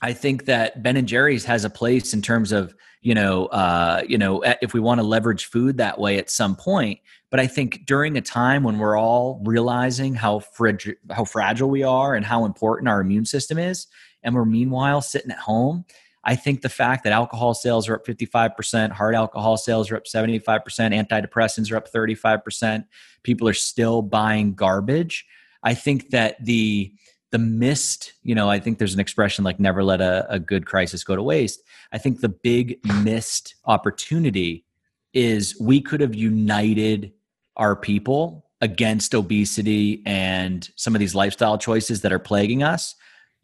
I 0.00 0.12
think 0.12 0.44
that 0.44 0.82
Ben 0.82 0.96
and 0.96 1.08
Jerry's 1.08 1.44
has 1.44 1.64
a 1.64 1.70
place 1.70 2.14
in 2.14 2.22
terms 2.22 2.52
of 2.52 2.74
you 3.00 3.14
know 3.14 3.46
uh, 3.46 4.02
you 4.06 4.18
know 4.18 4.42
if 4.62 4.74
we 4.74 4.80
want 4.80 5.00
to 5.00 5.06
leverage 5.06 5.46
food 5.46 5.78
that 5.78 5.98
way 5.98 6.18
at 6.18 6.30
some 6.30 6.56
point. 6.56 7.00
But 7.30 7.40
I 7.40 7.46
think 7.46 7.84
during 7.86 8.16
a 8.16 8.20
time 8.20 8.62
when 8.62 8.78
we're 8.78 8.98
all 8.98 9.40
realizing 9.44 10.14
how 10.14 10.40
fragile 10.40 10.94
how 11.10 11.24
fragile 11.24 11.68
we 11.68 11.82
are 11.82 12.14
and 12.14 12.24
how 12.24 12.44
important 12.44 12.88
our 12.88 13.00
immune 13.00 13.24
system 13.24 13.58
is, 13.58 13.86
and 14.22 14.34
we're 14.34 14.44
meanwhile 14.44 15.00
sitting 15.00 15.30
at 15.30 15.38
home. 15.38 15.84
I 16.28 16.36
think 16.36 16.60
the 16.60 16.68
fact 16.68 17.04
that 17.04 17.14
alcohol 17.14 17.54
sales 17.54 17.88
are 17.88 17.94
up 17.94 18.04
55%, 18.04 18.92
hard 18.92 19.14
alcohol 19.14 19.56
sales 19.56 19.90
are 19.90 19.96
up 19.96 20.04
75%, 20.04 20.42
antidepressants 20.46 21.72
are 21.72 21.76
up 21.78 21.90
35%, 21.90 22.84
people 23.22 23.48
are 23.48 23.54
still 23.54 24.02
buying 24.02 24.52
garbage. 24.52 25.24
I 25.62 25.72
think 25.72 26.10
that 26.10 26.44
the 26.44 26.92
the 27.30 27.38
missed, 27.38 28.12
you 28.22 28.34
know, 28.34 28.50
I 28.50 28.58
think 28.58 28.78
there's 28.78 28.92
an 28.92 29.00
expression 29.00 29.42
like 29.42 29.58
never 29.58 29.82
let 29.82 30.02
a, 30.02 30.26
a 30.30 30.38
good 30.38 30.66
crisis 30.66 31.02
go 31.02 31.16
to 31.16 31.22
waste. 31.22 31.62
I 31.92 31.98
think 31.98 32.20
the 32.20 32.28
big 32.28 32.78
missed 33.02 33.54
opportunity 33.64 34.66
is 35.14 35.58
we 35.58 35.80
could 35.80 36.02
have 36.02 36.14
united 36.14 37.12
our 37.56 37.74
people 37.74 38.46
against 38.60 39.14
obesity 39.14 40.02
and 40.04 40.68
some 40.76 40.94
of 40.94 41.00
these 41.00 41.14
lifestyle 41.14 41.56
choices 41.56 42.02
that 42.02 42.12
are 42.12 42.18
plaguing 42.18 42.62
us 42.62 42.94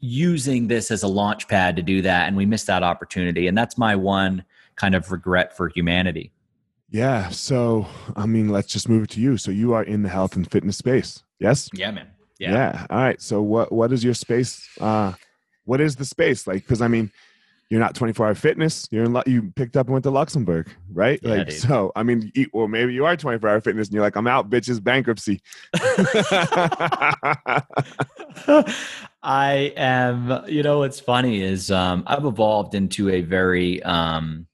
using 0.04 0.68
this 0.68 0.90
as 0.90 1.02
a 1.02 1.08
launch 1.08 1.48
pad 1.48 1.76
to 1.76 1.82
do 1.82 2.02
that 2.02 2.28
and 2.28 2.36
we 2.36 2.44
missed 2.44 2.66
that 2.66 2.82
opportunity 2.82 3.46
and 3.46 3.56
that's 3.56 3.78
my 3.78 3.96
one 3.96 4.44
kind 4.76 4.94
of 4.94 5.10
regret 5.10 5.56
for 5.56 5.68
humanity 5.68 6.30
yeah 6.90 7.28
so 7.30 7.86
i 8.16 8.26
mean 8.26 8.48
let's 8.48 8.68
just 8.68 8.88
move 8.88 9.04
it 9.04 9.10
to 9.10 9.20
you 9.20 9.36
so 9.36 9.50
you 9.50 9.72
are 9.72 9.82
in 9.82 10.02
the 10.02 10.08
health 10.08 10.36
and 10.36 10.50
fitness 10.50 10.76
space 10.76 11.22
yes 11.38 11.70
yeah 11.72 11.90
man 11.90 12.06
yeah. 12.38 12.52
yeah. 12.52 12.86
All 12.90 12.98
right. 12.98 13.20
So 13.20 13.42
what 13.42 13.72
what 13.72 13.92
is 13.92 14.02
your 14.04 14.14
space? 14.14 14.66
Uh, 14.80 15.12
what 15.64 15.80
is 15.80 15.96
the 15.96 16.04
space 16.04 16.46
like? 16.46 16.62
Because 16.62 16.82
I 16.82 16.88
mean, 16.88 17.10
you're 17.74 17.82
not 17.82 17.96
24 17.96 18.26
hour 18.26 18.34
fitness. 18.36 18.86
You're 18.92 19.02
in. 19.04 19.20
You 19.26 19.52
picked 19.56 19.76
up 19.76 19.88
and 19.88 19.94
went 19.94 20.04
to 20.04 20.10
Luxembourg, 20.10 20.68
right? 20.92 21.18
Yeah, 21.22 21.30
like 21.30 21.48
dude. 21.48 21.58
so. 21.58 21.90
I 21.96 22.04
mean, 22.04 22.32
well, 22.52 22.68
maybe 22.68 22.94
you 22.94 23.04
are 23.04 23.16
24 23.16 23.50
hour 23.50 23.60
fitness, 23.60 23.88
and 23.88 23.94
you're 23.94 24.02
like, 24.04 24.14
I'm 24.14 24.28
out, 24.28 24.48
bitches, 24.48 24.80
bankruptcy. 24.82 25.40
I 29.24 29.72
am. 29.76 30.44
You 30.46 30.62
know, 30.62 30.78
what's 30.78 31.00
funny 31.00 31.42
is 31.42 31.72
um, 31.72 32.04
I've 32.06 32.24
evolved 32.24 32.76
into 32.76 33.10
a 33.10 33.22
very. 33.22 33.82
Um, 33.82 34.46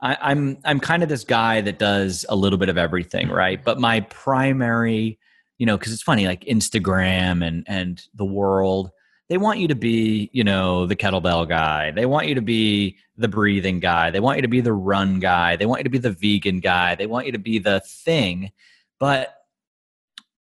I, 0.00 0.16
I'm 0.20 0.58
I'm 0.64 0.78
kind 0.78 1.02
of 1.02 1.08
this 1.08 1.24
guy 1.24 1.62
that 1.62 1.80
does 1.80 2.24
a 2.28 2.36
little 2.36 2.60
bit 2.60 2.68
of 2.68 2.78
everything, 2.78 3.28
right? 3.28 3.62
But 3.62 3.80
my 3.80 4.02
primary 4.02 5.18
you 5.58 5.66
know, 5.66 5.76
because 5.76 5.92
it's 5.92 6.02
funny, 6.02 6.26
like 6.26 6.44
Instagram 6.44 7.46
and 7.46 7.64
and 7.66 8.02
the 8.14 8.24
world, 8.24 8.90
they 9.34 9.38
want 9.38 9.58
you 9.58 9.66
to 9.66 9.74
be, 9.74 10.30
you 10.32 10.44
know, 10.44 10.86
the 10.86 10.94
kettlebell 10.94 11.48
guy. 11.48 11.90
They 11.90 12.06
want 12.06 12.28
you 12.28 12.36
to 12.36 12.40
be 12.40 12.98
the 13.16 13.26
breathing 13.26 13.80
guy. 13.80 14.12
They 14.12 14.20
want 14.20 14.38
you 14.38 14.42
to 14.42 14.48
be 14.48 14.60
the 14.60 14.72
run 14.72 15.18
guy. 15.18 15.56
They 15.56 15.66
want 15.66 15.80
you 15.80 15.84
to 15.84 15.90
be 15.90 15.98
the 15.98 16.12
vegan 16.12 16.60
guy. 16.60 16.94
They 16.94 17.08
want 17.08 17.26
you 17.26 17.32
to 17.32 17.40
be 17.40 17.58
the 17.58 17.80
thing. 17.80 18.52
But 19.00 19.34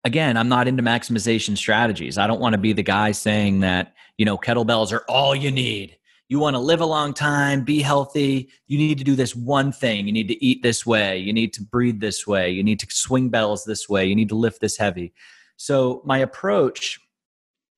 again, 0.05 0.37
I'm 0.37 0.51
not 0.51 0.69
into 0.69 0.83
maximization 0.83 1.57
strategies. 1.57 2.19
I 2.19 2.27
don't 2.27 2.39
want 2.39 2.53
to 2.53 2.59
be 2.59 2.75
the 2.75 2.83
guy 2.83 3.13
saying 3.13 3.61
that, 3.61 3.95
you 4.19 4.27
know, 4.27 4.37
kettlebells 4.37 4.93
are 4.93 5.07
all 5.09 5.35
you 5.35 5.51
need 5.51 5.97
you 6.29 6.39
want 6.39 6.55
to 6.55 6.61
live 6.61 6.81
a 6.81 6.87
long 6.87 7.15
time, 7.15 7.63
be 7.63 7.81
healthy, 7.81 8.51
you 8.67 8.79
need 8.79 8.99
to 8.99 9.05
do 9.05 9.15
this 9.15 9.37
one 9.37 9.71
thing. 9.71 10.07
You 10.07 10.13
need 10.13 10.27
to 10.27 10.45
eat 10.45 10.61
this 10.61 10.85
way. 10.85 11.19
You 11.19 11.33
need 11.33 11.53
to 11.53 11.63
breathe 11.63 12.01
this 12.01 12.27
way. 12.27 12.51
You 12.51 12.65
need 12.65 12.81
to 12.81 12.87
swing 12.91 13.29
bells 13.29 13.65
this 13.65 13.89
way. 13.89 14.07
You 14.07 14.17
need 14.17 14.31
to 14.31 14.35
lift 14.35 14.61
this 14.61 14.77
heavy. 14.77 15.13
So, 15.57 16.03
my 16.05 16.19
approach, 16.19 16.99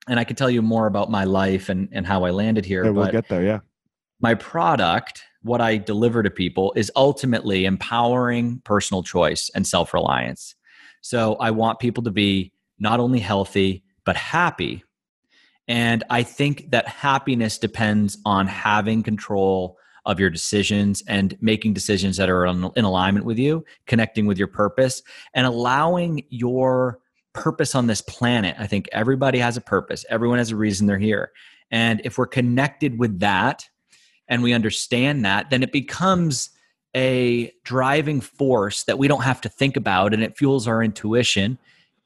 and 0.08 0.18
I 0.18 0.24
can 0.24 0.36
tell 0.36 0.50
you 0.50 0.62
more 0.62 0.86
about 0.86 1.10
my 1.10 1.24
life 1.24 1.68
and, 1.68 1.88
and 1.92 2.06
how 2.06 2.24
I 2.24 2.30
landed 2.30 2.64
here. 2.64 2.84
Yeah, 2.84 2.90
we'll 2.90 3.10
get 3.10 3.28
there. 3.28 3.42
Yeah. 3.42 3.60
My 4.20 4.34
product, 4.34 5.22
what 5.42 5.60
I 5.60 5.76
deliver 5.76 6.22
to 6.22 6.30
people, 6.30 6.72
is 6.74 6.90
ultimately 6.96 7.64
empowering 7.64 8.60
personal 8.64 9.02
choice 9.02 9.50
and 9.54 9.66
self 9.66 9.94
reliance. 9.94 10.54
So, 11.00 11.36
I 11.36 11.52
want 11.52 11.78
people 11.78 12.02
to 12.04 12.10
be 12.10 12.52
not 12.78 13.00
only 13.00 13.20
healthy, 13.20 13.84
but 14.04 14.16
happy 14.16 14.84
and 15.68 16.02
I 16.08 16.22
think 16.22 16.70
that 16.70 16.88
happiness 16.88 17.58
depends 17.58 18.16
on 18.24 18.46
having 18.46 19.02
control 19.02 19.76
of 20.06 20.18
your 20.18 20.30
decisions 20.30 21.02
and 21.06 21.36
making 21.42 21.74
decisions 21.74 22.16
that 22.16 22.30
are 22.30 22.46
in 22.46 22.84
alignment 22.84 23.26
with 23.26 23.38
you, 23.38 23.64
connecting 23.86 24.24
with 24.24 24.38
your 24.38 24.48
purpose, 24.48 25.02
and 25.34 25.46
allowing 25.46 26.24
your 26.30 27.00
purpose 27.38 27.74
on 27.74 27.86
this 27.86 28.00
planet. 28.00 28.56
I 28.58 28.66
think 28.66 28.88
everybody 28.92 29.38
has 29.38 29.56
a 29.56 29.60
purpose, 29.60 30.04
everyone 30.08 30.38
has 30.38 30.50
a 30.50 30.56
reason 30.56 30.86
they're 30.86 30.98
here. 30.98 31.32
And 31.70 32.00
if 32.04 32.18
we're 32.18 32.26
connected 32.26 32.98
with 32.98 33.20
that 33.20 33.68
and 34.28 34.42
we 34.42 34.52
understand 34.52 35.24
that, 35.24 35.50
then 35.50 35.62
it 35.62 35.72
becomes 35.72 36.50
a 36.96 37.52
driving 37.64 38.20
force 38.20 38.84
that 38.84 38.98
we 38.98 39.08
don't 39.08 39.22
have 39.22 39.40
to 39.42 39.48
think 39.48 39.76
about 39.76 40.14
and 40.14 40.22
it 40.22 40.36
fuels 40.36 40.66
our 40.66 40.82
intuition. 40.82 41.58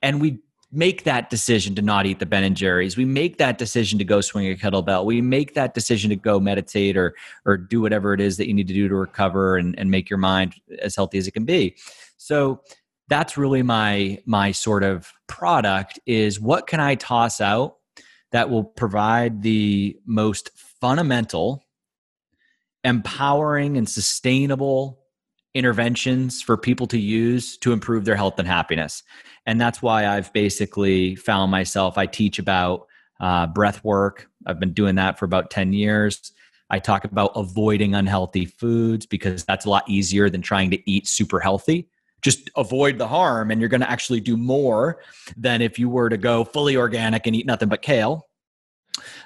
And 0.03 0.21
we 0.21 0.41
make 0.73 1.05
that 1.05 1.29
decision 1.29 1.75
to 1.75 1.83
not 1.83 2.07
eat 2.07 2.19
the 2.19 2.27
Ben 2.27 2.45
and 2.45 2.57
Jerry's. 2.57 2.97
We 2.97 3.05
make 3.05 3.37
that 3.39 3.59
decision 3.59 3.99
to 3.99 4.05
go 4.05 4.21
swing 4.21 4.51
a 4.51 4.57
kettlebell. 4.57 5.05
We 5.05 5.21
make 5.21 5.55
that 5.55 5.75
decision 5.75 6.09
to 6.11 6.17
go 6.17 6.41
meditate 6.41 6.97
or 6.97 7.15
or 7.45 7.57
do 7.59 7.81
whatever 7.81 8.15
it 8.15 8.21
is 8.21 8.39
that 8.39 8.49
you 8.49 8.55
need 8.55 8.69
to 8.69 8.75
do 8.75 8.89
to 8.89 8.95
recover 8.95 9.57
and, 9.59 9.79
and 9.79 9.91
make 9.91 10.09
your 10.09 10.19
mind 10.19 10.55
as 10.81 10.97
healthy 10.97 11.19
as 11.19 11.29
it 11.29 11.33
can 11.33 11.45
be. 11.45 11.77
So 12.17 12.63
that's 13.09 13.37
really 13.37 13.63
my 13.63 14.19
my 14.27 14.53
sort 14.53 14.83
of 14.85 15.13
product 15.27 15.99
is 16.07 16.41
what 16.41 16.67
can 16.67 16.81
I 16.81 16.95
toss 16.95 17.41
out 17.41 17.77
that 18.33 18.51
will 18.51 18.65
provide 18.65 19.43
the 19.43 19.97
most 20.07 20.51
fundamental, 20.81 21.65
empowering 22.83 23.77
and 23.77 23.89
sustainable 23.89 24.99
interventions 25.55 26.41
for 26.41 26.57
people 26.57 26.87
to 26.87 26.99
use 26.99 27.59
to 27.59 27.73
improve 27.73 28.05
their 28.05 28.17
health 28.17 28.39
and 28.39 28.49
happiness. 28.49 29.03
And 29.47 29.61
that's 29.61 29.83
why 29.83 30.07
I've 30.07 30.33
basically 30.33 31.15
found 31.17 31.51
myself, 31.51 31.99
I 31.99 32.07
teach 32.07 32.39
about 32.39 32.87
uh, 33.21 33.47
breath 33.47 33.85
work. 33.85 34.29
I've 34.47 34.59
been 34.59 34.73
doing 34.73 34.95
that 34.97 35.19
for 35.19 35.27
about 35.27 35.51
10 35.51 35.73
years. 35.73 36.33
I 36.71 36.79
talk 36.79 37.05
about 37.05 37.33
avoiding 37.37 37.95
unhealthy 37.95 38.47
foods 38.47 39.05
because 39.05 39.45
that's 39.45 39.67
a 39.67 39.71
lot 39.71 39.89
easier 39.89 40.31
than 40.31 40.41
trying 40.41 40.71
to 40.71 40.91
eat 40.91 41.07
super 41.07 41.39
healthy. 41.39 41.89
Just 42.23 42.51
avoid 42.57 42.99
the 42.99 43.07
harm, 43.07 43.51
and 43.51 43.61
you're 43.61 43.69
going 43.69 43.81
to 43.81 43.91
actually 43.91 44.21
do 44.21 44.37
more 44.37 45.03
than 45.37 45.61
if 45.61 45.79
you 45.79 45.89
were 45.89 46.09
to 46.09 46.17
go 46.17 46.45
fully 46.45 46.77
organic 46.77 47.27
and 47.27 47.35
eat 47.35 47.47
nothing 47.47 47.69
but 47.69 47.83
kale. 47.83 48.29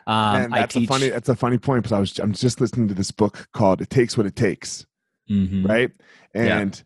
Um, 0.06 0.50
that's 0.50 0.74
teach, 0.74 0.84
a 0.84 0.92
funny. 0.92 1.08
That's 1.08 1.28
a 1.28 1.36
funny 1.36 1.58
point 1.58 1.82
because 1.82 1.92
I 1.92 2.00
was 2.00 2.18
I'm 2.18 2.32
just 2.32 2.60
listening 2.60 2.88
to 2.88 2.94
this 2.94 3.10
book 3.10 3.48
called 3.52 3.80
"It 3.80 3.90
Takes 3.90 4.16
What 4.16 4.26
It 4.26 4.36
Takes," 4.36 4.86
mm-hmm. 5.30 5.66
right? 5.66 5.90
And 6.34 6.82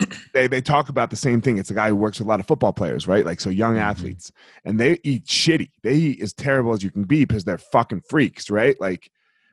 yeah. 0.00 0.06
they 0.34 0.46
they 0.46 0.60
talk 0.60 0.88
about 0.88 1.10
the 1.10 1.16
same 1.16 1.40
thing. 1.40 1.58
It's 1.58 1.70
a 1.70 1.74
guy 1.74 1.88
who 1.88 1.96
works 1.96 2.18
with 2.18 2.26
a 2.26 2.28
lot 2.30 2.40
of 2.40 2.46
football 2.46 2.72
players, 2.72 3.06
right? 3.06 3.24
Like 3.24 3.40
so 3.40 3.50
young 3.50 3.74
mm-hmm. 3.74 3.82
athletes, 3.82 4.32
and 4.64 4.80
they 4.80 4.98
eat 5.04 5.26
shitty. 5.26 5.70
They 5.82 5.94
eat 5.94 6.22
as 6.22 6.32
terrible 6.32 6.72
as 6.72 6.82
you 6.82 6.90
can 6.90 7.04
be 7.04 7.24
because 7.24 7.44
they're 7.44 7.58
fucking 7.58 8.02
freaks, 8.08 8.50
right? 8.50 8.80
Like 8.80 9.10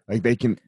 like 0.08 0.24
they 0.24 0.36
can 0.36 0.60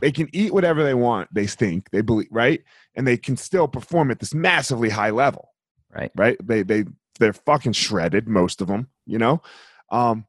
they 0.00 0.12
can 0.12 0.28
eat 0.32 0.52
whatever 0.52 0.82
they 0.82 0.94
want. 0.94 1.32
They 1.32 1.46
think 1.46 1.90
they 1.90 2.00
believe, 2.00 2.28
right? 2.30 2.62
And 2.94 3.06
they 3.06 3.16
can 3.16 3.36
still 3.36 3.68
perform 3.68 4.10
at 4.10 4.18
this 4.18 4.34
massively 4.34 4.90
high 4.90 5.10
level, 5.10 5.52
right? 5.90 6.10
Right? 6.16 6.36
They 6.44 6.62
they 6.62 6.84
they're 7.18 7.32
fucking 7.32 7.72
shredded, 7.72 8.28
most 8.28 8.60
of 8.60 8.68
them, 8.68 8.88
you 9.06 9.18
know. 9.18 9.42
Um, 9.90 10.26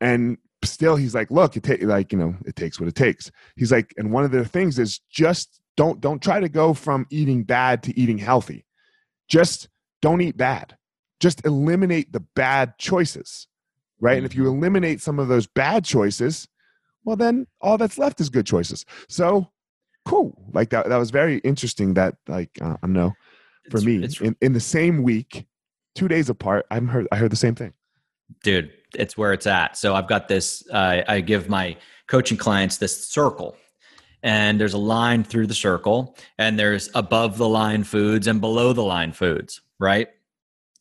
and 0.00 0.38
still, 0.64 0.96
he's 0.96 1.14
like, 1.14 1.30
look, 1.30 1.56
it 1.56 1.62
takes 1.62 1.84
like 1.84 2.12
you 2.12 2.18
know, 2.18 2.36
it 2.46 2.56
takes 2.56 2.80
what 2.80 2.88
it 2.88 2.94
takes. 2.94 3.30
He's 3.56 3.72
like, 3.72 3.92
and 3.96 4.12
one 4.12 4.24
of 4.24 4.30
the 4.30 4.44
things 4.44 4.78
is 4.78 5.00
just 5.10 5.60
don't 5.76 6.00
don't 6.00 6.22
try 6.22 6.40
to 6.40 6.48
go 6.48 6.74
from 6.74 7.06
eating 7.10 7.42
bad 7.42 7.82
to 7.82 7.98
eating 7.98 8.18
healthy 8.18 8.64
just 9.28 9.68
don't 10.02 10.20
eat 10.20 10.36
bad 10.36 10.76
just 11.20 11.44
eliminate 11.44 12.12
the 12.12 12.20
bad 12.34 12.76
choices 12.78 13.46
right 14.00 14.16
and 14.16 14.26
if 14.26 14.34
you 14.34 14.44
mm-hmm. 14.44 14.58
eliminate 14.58 15.00
some 15.00 15.18
of 15.18 15.28
those 15.28 15.46
bad 15.46 15.84
choices 15.84 16.48
well 17.04 17.16
then 17.16 17.46
all 17.60 17.78
that's 17.78 17.98
left 17.98 18.20
is 18.20 18.30
good 18.30 18.46
choices. 18.46 18.84
So 19.08 19.50
cool. 20.04 20.36
Like 20.52 20.70
that 20.70 20.88
that 20.88 20.96
was 20.96 21.10
very 21.10 21.38
interesting 21.38 21.94
that 21.94 22.16
like 22.28 22.50
uh, 22.60 22.76
i 22.82 22.86
don't 22.86 22.92
know 22.92 23.12
for 23.70 23.78
it's, 23.78 23.86
me 23.86 24.04
it's, 24.04 24.20
in, 24.20 24.36
in 24.40 24.52
the 24.52 24.60
same 24.60 25.02
week 25.02 25.46
two 25.94 26.08
days 26.08 26.28
apart 26.28 26.66
i 26.70 26.78
heard 26.78 27.08
i 27.12 27.16
heard 27.16 27.32
the 27.32 27.36
same 27.36 27.54
thing. 27.54 27.72
Dude 28.42 28.72
it's 28.94 29.18
where 29.18 29.32
it's 29.32 29.46
at. 29.46 29.76
So 29.76 29.94
i've 29.94 30.06
got 30.08 30.28
this 30.28 30.64
uh, 30.70 31.02
i 31.08 31.20
give 31.20 31.48
my 31.48 31.76
coaching 32.06 32.36
clients 32.36 32.76
this 32.76 33.06
circle 33.08 33.56
and 34.22 34.60
there's 34.60 34.74
a 34.74 34.78
line 34.78 35.24
through 35.24 35.46
the 35.46 35.54
circle 35.54 36.16
and 36.38 36.58
there's 36.58 36.90
above 36.94 37.36
the 37.38 37.48
line 37.48 37.84
foods 37.84 38.26
and 38.26 38.40
below 38.40 38.72
the 38.72 38.82
line 38.82 39.12
foods 39.12 39.60
right? 39.78 40.08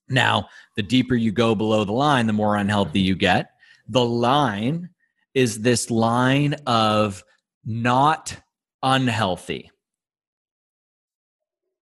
Now 0.10 0.50
the 0.76 0.84
deeper 0.84 1.16
you 1.16 1.32
go 1.32 1.56
below 1.56 1.84
the 1.84 1.94
line 1.94 2.28
the 2.28 2.34
more 2.34 2.56
unhealthy 2.56 3.00
you 3.00 3.16
get. 3.16 3.52
The 3.88 4.06
line 4.06 4.90
is 5.34 5.62
this 5.62 5.90
line 5.90 6.56
of 6.66 7.24
not 7.66 8.36
unhealthy. 8.82 9.72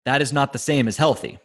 That 0.04 0.22
is 0.22 0.32
not 0.32 0.52
the 0.52 0.58
same 0.58 0.88
as 0.88 0.96
healthy. 0.96 1.38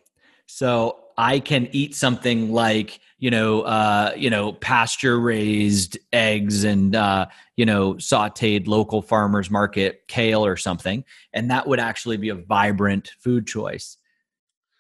So 0.48 1.00
i 1.18 1.39
can 1.39 1.70
eat 1.72 1.96
something 1.96 2.52
like 2.52 3.00
you 3.18 3.32
know, 3.32 3.62
uh, 3.62 4.12
you 4.15 4.30
know, 4.30 4.54
pasture 4.54 5.20
raised 5.20 5.98
eggs 6.12 6.63
and 6.63 6.96
uh, 6.96 7.28
you 7.56 7.65
know, 7.65 7.94
sautéed 7.96 8.68
local 8.68 9.02
farmers 9.02 9.50
market 9.50 10.08
kale 10.08 10.46
or 10.46 10.58
something, 10.58 11.04
and 11.34 11.50
that 11.50 11.68
would 11.68 11.80
actually 11.80 12.18
be 12.18 12.30
a 12.30 12.36
vibrant 12.36 13.13
food 13.20 13.48
choice. 13.48 13.98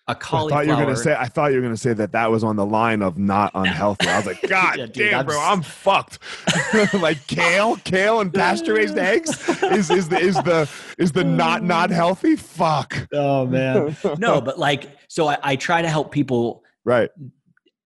A 0.07 0.13
cauliflower. 0.13 0.59
I 0.59 0.65
thought 0.65 0.69
you 0.69 0.77
were 0.77 0.83
gonna 0.83 0.95
say. 0.95 1.15
I 1.17 1.25
thought 1.25 1.51
you 1.51 1.57
were 1.57 1.63
gonna 1.63 1.77
say 1.77 1.93
that 1.93 2.11
that 2.11 2.29
was 2.29 2.43
on 2.43 2.55
the 2.55 2.65
line 2.65 3.01
of 3.01 3.17
not 3.17 3.51
unhealthy. 3.55 4.07
I 4.07 4.17
was 4.17 4.25
like, 4.27 4.41
God 4.47 4.77
yeah, 4.77 4.85
dude, 4.85 4.93
damn, 4.93 5.19
I'm 5.21 5.25
bro, 5.25 5.39
I'm 5.39 5.61
fucked. 5.63 6.19
like 6.93 7.25
kale, 7.27 7.77
kale, 7.77 8.19
and 8.21 8.31
pasture 8.31 8.75
raised 8.75 8.97
eggs 8.97 9.31
is 9.63 9.89
is 9.89 10.09
the 10.09 10.19
is 10.19 10.35
the 10.35 10.69
is 10.99 11.11
the 11.11 11.23
not 11.23 11.63
not 11.63 11.89
healthy. 11.89 12.35
Fuck. 12.35 13.07
Oh 13.13 13.47
man, 13.47 13.97
no, 14.19 14.41
but 14.41 14.59
like, 14.59 14.91
so 15.07 15.27
I, 15.27 15.37
I 15.41 15.55
try 15.55 15.81
to 15.81 15.89
help 15.89 16.11
people 16.11 16.63
right 16.83 17.09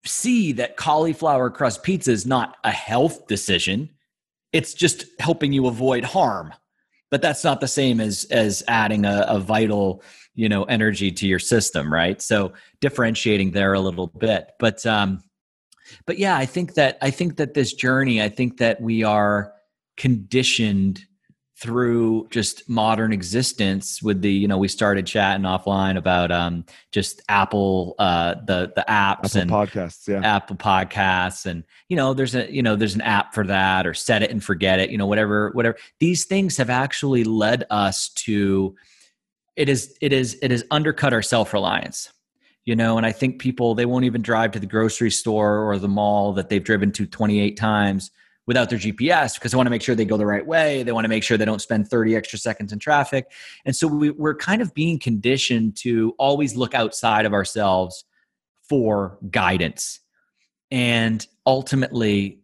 see 0.07 0.53
that 0.53 0.77
cauliflower 0.77 1.51
crust 1.51 1.83
pizza 1.83 2.13
is 2.13 2.27
not 2.27 2.57
a 2.65 2.71
health 2.71 3.27
decision. 3.27 3.91
It's 4.53 4.75
just 4.75 5.07
helping 5.19 5.53
you 5.53 5.67
avoid 5.67 6.05
harm. 6.05 6.53
But 7.11 7.23
that's 7.23 7.45
not 7.45 7.61
the 7.61 7.69
same 7.69 8.01
as 8.01 8.25
as 8.31 8.63
adding 8.67 9.05
a, 9.05 9.25
a 9.29 9.39
vital, 9.39 10.03
you 10.35 10.49
know, 10.49 10.65
energy 10.65 11.11
to 11.13 11.27
your 11.27 11.39
system, 11.39 11.93
right? 11.93 12.21
So 12.21 12.53
differentiating 12.81 13.53
there 13.53 13.73
a 13.75 13.81
little 13.81 14.09
bit. 14.09 14.51
But 14.59 14.85
um, 14.87 15.23
but 16.07 16.19
yeah, 16.19 16.37
I 16.37 16.47
think 16.47 16.75
that 16.75 16.99
I 17.03 17.11
think 17.11 17.37
that 17.37 17.55
this 17.55 17.73
journey, 17.73 18.23
I 18.23 18.29
think 18.29 18.59
that 18.59 18.81
we 18.81 19.05
are 19.05 19.53
conditioned 19.97 21.05
through 21.57 22.27
just 22.31 22.69
modern 22.69 23.13
existence 23.13 24.03
with 24.03 24.21
the 24.21 24.31
you 24.31 24.49
know 24.49 24.59
we 24.59 24.67
started 24.67 25.07
chatting 25.07 25.45
offline 25.45 25.97
about 25.97 26.33
um 26.33 26.65
just 26.91 27.23
apple 27.29 27.95
uh 28.01 28.35
the 28.47 28.73
the 28.75 28.85
apps 28.89 29.37
apple 29.37 29.41
and 29.41 29.51
podcasts 29.51 30.09
yeah 30.09 30.21
apple 30.25 30.57
podcasts 30.57 31.47
and 31.47 31.63
you 31.89 31.97
know 31.97 32.13
there's 32.13 32.35
a 32.35 32.53
you 32.53 32.61
know 32.61 32.75
there's 32.75 32.97
an 32.97 33.01
app 33.03 33.33
for 33.33 33.47
that 33.47 33.87
or 33.87 33.95
set 33.95 34.21
it 34.21 34.33
and 34.33 34.43
forget 34.43 34.81
it 34.81 34.91
you 34.91 34.99
know 34.99 35.07
whatever 35.07 35.51
whatever 35.53 35.77
these 36.01 36.25
things 36.25 36.57
have 36.57 36.71
actually 36.71 37.23
led 37.23 37.65
us 37.71 38.09
to 38.09 38.75
it 39.57 39.69
is 39.69 39.97
it 40.01 40.13
is 40.13 40.37
it 40.43 40.63
undercut 40.71 41.13
our 41.13 41.23
self-reliance 41.23 42.13
you 42.65 42.75
know 42.75 42.97
and 42.97 43.07
i 43.07 43.13
think 43.13 43.41
people 43.41 43.75
they 43.75 43.87
won't 43.87 44.05
even 44.05 44.23
drive 44.23 44.53
to 44.53 44.61
the 44.61 44.67
grocery 44.67 45.11
store 45.11 45.59
or 45.59 45.79
the 45.79 45.89
mall 45.89 46.33
that 46.33 46.49
they've 46.49 46.65
driven 46.65 46.91
to 46.93 47.07
28 47.07 47.57
times 47.57 48.11
without 48.47 48.69
their 48.69 48.79
GPS 48.79 49.35
because 49.35 49.53
they 49.53 49.57
want 49.57 49.67
to 49.67 49.71
make 49.71 49.83
sure 49.83 49.95
they 49.95 50.05
go 50.05 50.17
the 50.17 50.27
right 50.27 50.47
way. 50.47 50.83
They 50.83 50.93
want 50.93 51.05
to 51.05 51.09
make 51.09 51.23
sure 51.23 51.37
they 51.37 51.45
don't 51.45 51.63
spend 51.63 51.89
30 51.89 52.17
extra 52.17 52.39
seconds 52.39 52.73
in 52.73 52.79
traffic. 52.79 53.31
And 53.65 53.75
so 53.75 53.87
we, 53.87 54.11
we're 54.11 54.35
kind 54.35 54.61
of 54.61 54.75
being 54.75 54.99
conditioned 54.99 55.77
to 55.79 56.15
always 56.19 56.55
look 56.57 56.75
outside 56.75 57.27
of 57.27 57.33
ourselves 57.33 58.05
for 58.69 59.19
guidance. 59.31 60.01
And 60.71 61.27
ultimately, 61.47 62.41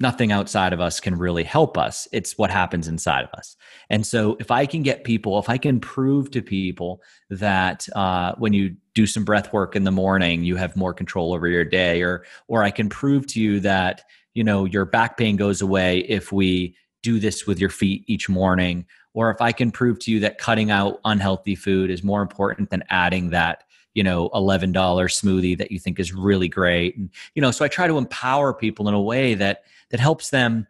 nothing 0.00 0.30
outside 0.32 0.72
of 0.72 0.80
us 0.80 1.00
can 1.00 1.16
really 1.16 1.44
help 1.44 1.76
us. 1.76 2.06
It's 2.12 2.38
what 2.38 2.50
happens 2.50 2.88
inside 2.88 3.24
of 3.24 3.30
us. 3.34 3.56
And 3.90 4.06
so, 4.06 4.36
if 4.40 4.50
I 4.50 4.66
can 4.66 4.82
get 4.82 5.04
people, 5.04 5.38
if 5.38 5.48
I 5.48 5.58
can 5.58 5.80
prove 5.80 6.30
to 6.32 6.42
people 6.42 7.02
that 7.30 7.88
uh, 7.94 8.34
when 8.38 8.52
you 8.52 8.76
do 8.94 9.06
some 9.06 9.24
breath 9.24 9.52
work 9.52 9.76
in 9.76 9.84
the 9.84 9.90
morning, 9.90 10.44
you 10.44 10.56
have 10.56 10.76
more 10.76 10.94
control 10.94 11.34
over 11.34 11.48
your 11.48 11.64
day, 11.64 12.02
or 12.02 12.24
or 12.48 12.62
I 12.62 12.70
can 12.70 12.88
prove 12.88 13.26
to 13.28 13.40
you 13.40 13.60
that 13.60 14.02
you 14.34 14.44
know 14.44 14.64
your 14.64 14.84
back 14.84 15.16
pain 15.16 15.36
goes 15.36 15.60
away 15.60 15.98
if 16.00 16.30
we 16.32 16.76
do 17.02 17.18
this 17.18 17.46
with 17.46 17.58
your 17.58 17.70
feet 17.70 18.04
each 18.06 18.28
morning 18.28 18.84
or 19.14 19.30
if 19.30 19.40
i 19.40 19.50
can 19.50 19.70
prove 19.70 19.98
to 19.98 20.10
you 20.10 20.20
that 20.20 20.38
cutting 20.38 20.70
out 20.70 21.00
unhealthy 21.04 21.54
food 21.54 21.90
is 21.90 22.04
more 22.04 22.22
important 22.22 22.70
than 22.70 22.84
adding 22.90 23.30
that 23.30 23.64
you 23.94 24.02
know 24.02 24.30
$11 24.30 24.72
smoothie 24.72 25.58
that 25.58 25.70
you 25.70 25.78
think 25.78 25.98
is 25.98 26.12
really 26.12 26.48
great. 26.48 26.96
And 26.96 27.10
you 27.34 27.42
know 27.42 27.50
so 27.50 27.64
i 27.64 27.68
try 27.68 27.86
to 27.86 27.98
empower 27.98 28.52
people 28.52 28.88
in 28.88 28.94
a 28.94 29.00
way 29.00 29.34
that 29.34 29.64
that 29.90 30.00
helps 30.00 30.30
them 30.30 30.66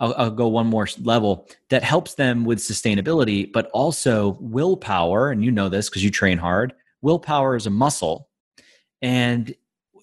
I'll, 0.00 0.14
I'll, 0.16 0.30
go 0.30 0.46
one 0.46 0.68
more 0.68 0.86
level 1.00 1.48
that 1.70 1.82
helps 1.82 2.14
them 2.14 2.44
with 2.44 2.60
sustainability 2.60 3.52
but 3.52 3.66
also 3.70 4.38
willpower 4.40 5.30
and 5.30 5.44
you 5.44 5.50
know 5.50 5.68
this 5.68 5.88
because 5.88 6.04
you 6.04 6.10
train 6.10 6.38
hard 6.38 6.72
willpower 7.02 7.56
is 7.56 7.66
a 7.66 7.70
muscle. 7.70 8.28
And 9.02 9.54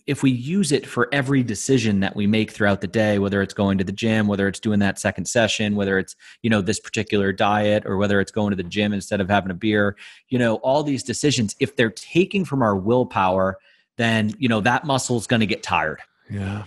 if 0.07 0.21
we 0.21 0.29
use 0.29 0.71
it 0.71 0.85
for 0.85 1.09
every 1.11 1.41
decision 1.41 1.99
that 1.99 2.15
we 2.15 2.27
make 2.27 2.51
throughout 2.51 2.81
the 2.81 2.87
day 2.87 3.19
whether 3.19 3.41
it's 3.41 3.53
going 3.53 3.77
to 3.77 3.83
the 3.83 3.91
gym 3.91 4.27
whether 4.27 4.47
it's 4.47 4.59
doing 4.59 4.79
that 4.79 4.99
second 4.99 5.25
session 5.25 5.75
whether 5.75 5.97
it's 5.97 6.15
you 6.41 6.49
know 6.49 6.61
this 6.61 6.79
particular 6.79 7.31
diet 7.31 7.85
or 7.85 7.97
whether 7.97 8.19
it's 8.19 8.31
going 8.31 8.51
to 8.51 8.55
the 8.55 8.63
gym 8.63 8.93
instead 8.93 9.19
of 9.19 9.29
having 9.29 9.51
a 9.51 9.55
beer 9.55 9.95
you 10.29 10.37
know 10.37 10.55
all 10.57 10.83
these 10.83 11.03
decisions 11.03 11.55
if 11.59 11.75
they're 11.75 11.89
taking 11.89 12.45
from 12.45 12.61
our 12.61 12.75
willpower 12.75 13.57
then 13.97 14.33
you 14.37 14.49
know 14.49 14.61
that 14.61 14.85
muscle 14.85 15.17
is 15.17 15.27
going 15.27 15.39
to 15.39 15.45
get 15.45 15.63
tired. 15.63 16.01
Yeah. 16.29 16.65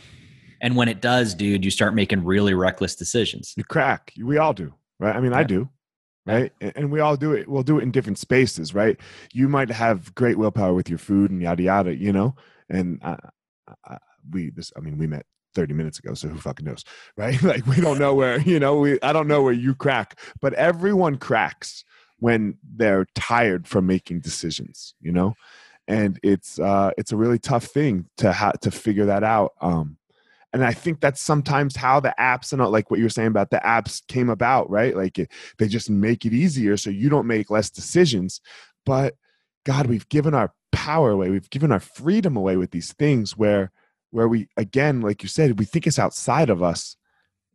And 0.60 0.76
when 0.76 0.88
it 0.88 1.00
does 1.00 1.34
dude 1.34 1.64
you 1.64 1.70
start 1.70 1.94
making 1.94 2.24
really 2.24 2.54
reckless 2.54 2.94
decisions. 2.94 3.54
You 3.56 3.64
crack. 3.64 4.12
We 4.22 4.38
all 4.38 4.52
do 4.52 4.74
right? 4.98 5.14
I 5.14 5.20
mean 5.20 5.32
yeah. 5.32 5.38
i 5.38 5.44
do 5.44 5.68
right? 6.26 6.52
And 6.60 6.92
we 6.92 7.00
all 7.00 7.16
do 7.16 7.32
it. 7.32 7.48
We'll 7.48 7.62
do 7.62 7.78
it 7.78 7.82
in 7.82 7.90
different 7.90 8.18
spaces 8.18 8.74
right? 8.74 8.98
You 9.32 9.48
might 9.48 9.70
have 9.70 10.14
great 10.14 10.38
willpower 10.38 10.74
with 10.74 10.88
your 10.88 10.98
food 10.98 11.30
and 11.30 11.40
yada 11.40 11.62
yada 11.62 11.94
you 11.94 12.12
know 12.12 12.34
and 12.68 13.00
I, 13.02 13.16
I, 13.84 13.98
we 14.30 14.50
this 14.50 14.72
i 14.76 14.80
mean 14.80 14.98
we 14.98 15.06
met 15.06 15.26
30 15.54 15.74
minutes 15.74 15.98
ago 15.98 16.14
so 16.14 16.28
who 16.28 16.38
fucking 16.38 16.66
knows 16.66 16.84
right? 17.16 17.42
Like 17.42 17.66
we 17.66 17.80
don't 17.80 17.98
know 17.98 18.14
where 18.14 18.40
you 18.40 18.60
know 18.60 18.78
we 18.78 18.98
i 19.02 19.12
don't 19.12 19.28
know 19.28 19.42
where 19.42 19.52
you 19.52 19.74
crack 19.74 20.18
but 20.40 20.54
everyone 20.54 21.16
cracks 21.16 21.84
when 22.20 22.58
they're 22.76 23.06
tired 23.14 23.66
from 23.66 23.86
making 23.86 24.20
decisions 24.20 24.94
you 25.00 25.12
know? 25.12 25.34
And 25.86 26.20
it's 26.22 26.58
uh 26.58 26.90
it's 26.98 27.12
a 27.12 27.16
really 27.16 27.38
tough 27.38 27.64
thing 27.64 28.06
to 28.18 28.32
have 28.32 28.60
to 28.60 28.70
figure 28.70 29.06
that 29.06 29.24
out 29.24 29.54
um 29.60 29.96
and 30.52 30.64
i 30.64 30.72
think 30.72 31.00
that's 31.00 31.20
sometimes 31.20 31.76
how 31.76 31.98
the 31.98 32.14
apps 32.20 32.52
and 32.52 32.62
like 32.70 32.90
what 32.90 32.98
you 32.98 33.06
were 33.06 33.10
saying 33.10 33.28
about 33.28 33.50
the 33.50 33.60
apps 33.64 34.06
came 34.06 34.28
about 34.28 34.70
right? 34.70 34.94
Like 34.96 35.18
it, 35.18 35.30
they 35.58 35.66
just 35.66 35.90
make 35.90 36.24
it 36.24 36.32
easier 36.32 36.76
so 36.76 36.90
you 36.90 37.08
don't 37.08 37.26
make 37.26 37.50
less 37.50 37.70
decisions 37.70 38.40
but 38.84 39.14
god 39.64 39.86
we've 39.86 40.08
given 40.08 40.34
our 40.34 40.52
power 40.72 41.10
away. 41.10 41.30
We've 41.30 41.50
given 41.50 41.72
our 41.72 41.80
freedom 41.80 42.36
away 42.36 42.56
with 42.56 42.70
these 42.70 42.92
things 42.92 43.36
where 43.36 43.70
where 44.10 44.28
we 44.28 44.48
again 44.56 45.00
like 45.00 45.22
you 45.22 45.28
said 45.28 45.58
we 45.58 45.64
think 45.64 45.86
it's 45.86 45.98
outside 45.98 46.50
of 46.50 46.62
us. 46.62 46.96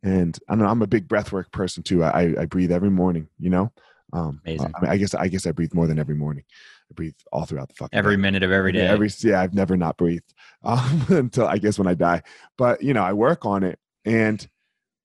And 0.02 0.38
i 0.48 0.54
know 0.54 0.66
i'm 0.66 0.82
a 0.82 0.86
big 0.86 1.08
breathwork 1.08 1.50
person 1.50 1.82
too. 1.82 2.04
I 2.04 2.34
i 2.38 2.44
breathe 2.46 2.72
every 2.72 2.90
morning 2.90 3.28
you 3.38 3.50
know? 3.50 3.72
Um 4.12 4.40
Amazing. 4.44 4.72
I, 4.76 4.80
mean, 4.80 4.90
I 4.90 4.96
guess 4.96 5.14
i 5.14 5.28
guess 5.28 5.46
i 5.46 5.52
breathe 5.52 5.74
more 5.74 5.86
than 5.86 5.98
every 5.98 6.14
morning. 6.14 6.44
I 6.90 6.94
breathe 6.94 7.14
all 7.32 7.44
throughout 7.44 7.68
the 7.68 7.74
fucking 7.74 7.98
every 7.98 8.16
day. 8.16 8.22
minute 8.22 8.42
of 8.42 8.50
every 8.50 8.72
day. 8.72 8.84
yeah, 8.84 8.90
every 8.90 9.10
yeah 9.20 9.40
i've 9.40 9.54
never 9.54 9.76
not 9.76 9.96
breathed 9.96 10.34
um, 10.62 11.04
until 11.08 11.46
i 11.46 11.58
guess 11.58 11.78
when 11.78 11.88
i 11.88 11.94
die. 11.94 12.22
But 12.58 12.82
you 12.82 12.94
know 12.94 13.02
i 13.02 13.12
work 13.12 13.44
on 13.44 13.64
it. 13.64 13.78
And 14.04 14.46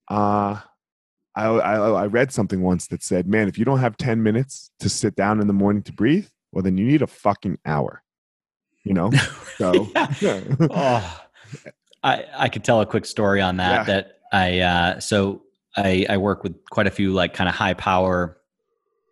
uh 0.09 0.59
I, 1.35 1.45
I 1.45 1.75
i 1.75 2.05
read 2.07 2.31
something 2.33 2.61
once 2.61 2.87
that 2.87 3.03
said 3.03 3.27
man 3.27 3.47
if 3.47 3.57
you 3.57 3.65
don't 3.65 3.79
have 3.79 3.95
10 3.97 4.21
minutes 4.21 4.71
to 4.79 4.89
sit 4.89 5.15
down 5.15 5.39
in 5.39 5.47
the 5.47 5.53
morning 5.53 5.83
to 5.83 5.93
breathe 5.93 6.27
well 6.51 6.63
then 6.63 6.77
you 6.77 6.85
need 6.85 7.01
a 7.01 7.07
fucking 7.07 7.57
hour 7.65 8.03
you 8.83 8.93
know? 8.93 9.11
So 9.59 9.89
oh, 9.95 11.21
i 12.01 12.25
i 12.33 12.47
could 12.47 12.63
tell 12.63 12.79
a 12.79 12.85
quick 12.85 13.05
story 13.05 13.41
on 13.41 13.57
that 13.57 13.79
yeah. 13.79 13.83
that 13.83 14.19
i 14.31 14.59
uh 14.59 14.99
so 15.01 15.41
i 15.75 16.05
i 16.09 16.15
work 16.15 16.43
with 16.43 16.55
quite 16.71 16.87
a 16.87 16.89
few 16.89 17.11
like 17.11 17.33
kind 17.33 17.49
of 17.49 17.55
high 17.55 17.73
power 17.73 18.37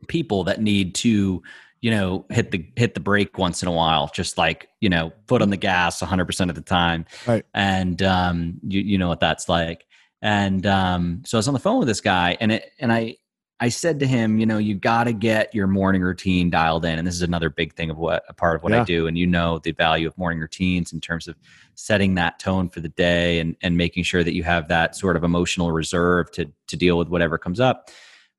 people 0.08 0.46
that 0.46 0.62
need 0.62 0.96
to 0.96 1.44
you 1.82 1.92
know 1.92 2.26
hit 2.30 2.52
the 2.52 2.66
hit 2.78 2.94
the 2.94 3.02
brake 3.02 3.38
once 3.38 3.62
in 3.62 3.68
a 3.68 3.72
while 3.74 4.10
just 4.14 4.38
like 4.38 4.70
you 4.80 4.88
know 4.88 5.12
foot 5.28 5.42
on 5.42 5.50
the 5.50 5.58
gas 5.58 6.02
100% 6.02 6.50
of 6.50 6.56
the 6.56 6.62
time. 6.62 7.06
Right. 7.28 7.44
and 7.54 8.02
um 8.02 8.60
you, 8.64 8.80
you 8.80 8.98
know 8.98 9.10
what 9.10 9.20
that's 9.20 9.50
like. 9.50 9.86
And 10.22 10.66
um 10.66 11.24
so 11.26 11.38
i 11.38 11.40
was 11.40 11.48
on 11.50 11.54
the 11.54 11.60
phone 11.60 11.80
with 11.80 11.90
this 11.90 12.02
guy 12.02 12.38
and 12.40 12.54
it 12.54 12.72
and 12.80 12.94
i 12.94 13.18
I 13.60 13.70
said 13.70 14.00
to 14.02 14.08
him, 14.08 14.40
you 14.40 14.46
know, 14.46 14.60
you 14.60 14.76
got 14.76 15.06
to 15.06 15.14
get 15.14 15.54
your 15.56 15.66
morning 15.66 16.04
routine 16.04 16.52
dialed 16.52 16.86
in. 16.86 17.00
And 17.00 17.08
this 17.08 17.16
is 17.16 17.24
another 17.24 17.50
big 17.50 17.74
thing 17.74 17.90
of 17.90 17.98
what 17.98 18.24
a 18.30 18.34
part 18.34 18.56
of 18.56 18.64
what 18.64 18.72
yeah. 18.72 18.82
I 18.82 18.84
do. 18.84 19.08
And 19.08 19.18
you 19.18 19.26
know, 19.26 19.60
the 19.60 19.72
value 19.72 20.08
of 20.08 20.16
morning 20.16 20.40
routines 20.40 20.94
in 20.94 21.02
terms 21.02 21.28
of 21.28 21.36
setting 21.74 22.16
that 22.16 22.38
tone 22.38 22.70
for 22.70 22.82
the 22.82 22.90
day 22.90 23.40
and, 23.40 23.56
and 23.64 23.76
making 23.76 24.04
sure 24.04 24.24
that 24.24 24.34
you 24.34 24.44
have 24.44 24.68
that 24.68 24.96
sort 24.96 25.16
of 25.16 25.24
emotional 25.24 25.72
reserve 25.72 26.32
to, 26.34 26.52
to 26.68 26.78
deal 26.78 27.00
with 27.00 27.08
whatever 27.08 27.40
comes 27.40 27.60
up. 27.60 27.90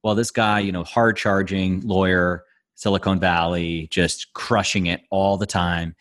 Well, 0.05 0.15
this 0.15 0.31
guy, 0.31 0.61
you 0.61 0.71
know, 0.71 0.85
hard 0.85 1.17
charging 1.17 1.81
lawyer, 1.81 2.45
Silicon 2.77 3.19
Valley, 3.19 3.89
just 3.91 4.33
crushing 4.35 4.87
it 4.87 5.01
all 5.11 5.37
the 5.37 5.47
time. 5.47 5.97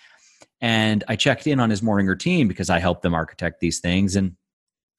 And 0.62 1.04
I 1.08 1.16
checked 1.16 1.48
in 1.48 1.60
on 1.60 1.72
his 1.72 1.82
morning 1.82 2.06
routine 2.06 2.48
because 2.48 2.70
I 2.70 2.78
help 2.78 3.02
them 3.02 3.16
architect 3.16 3.62
these 3.62 3.80
things. 3.80 4.16
And 4.16 4.36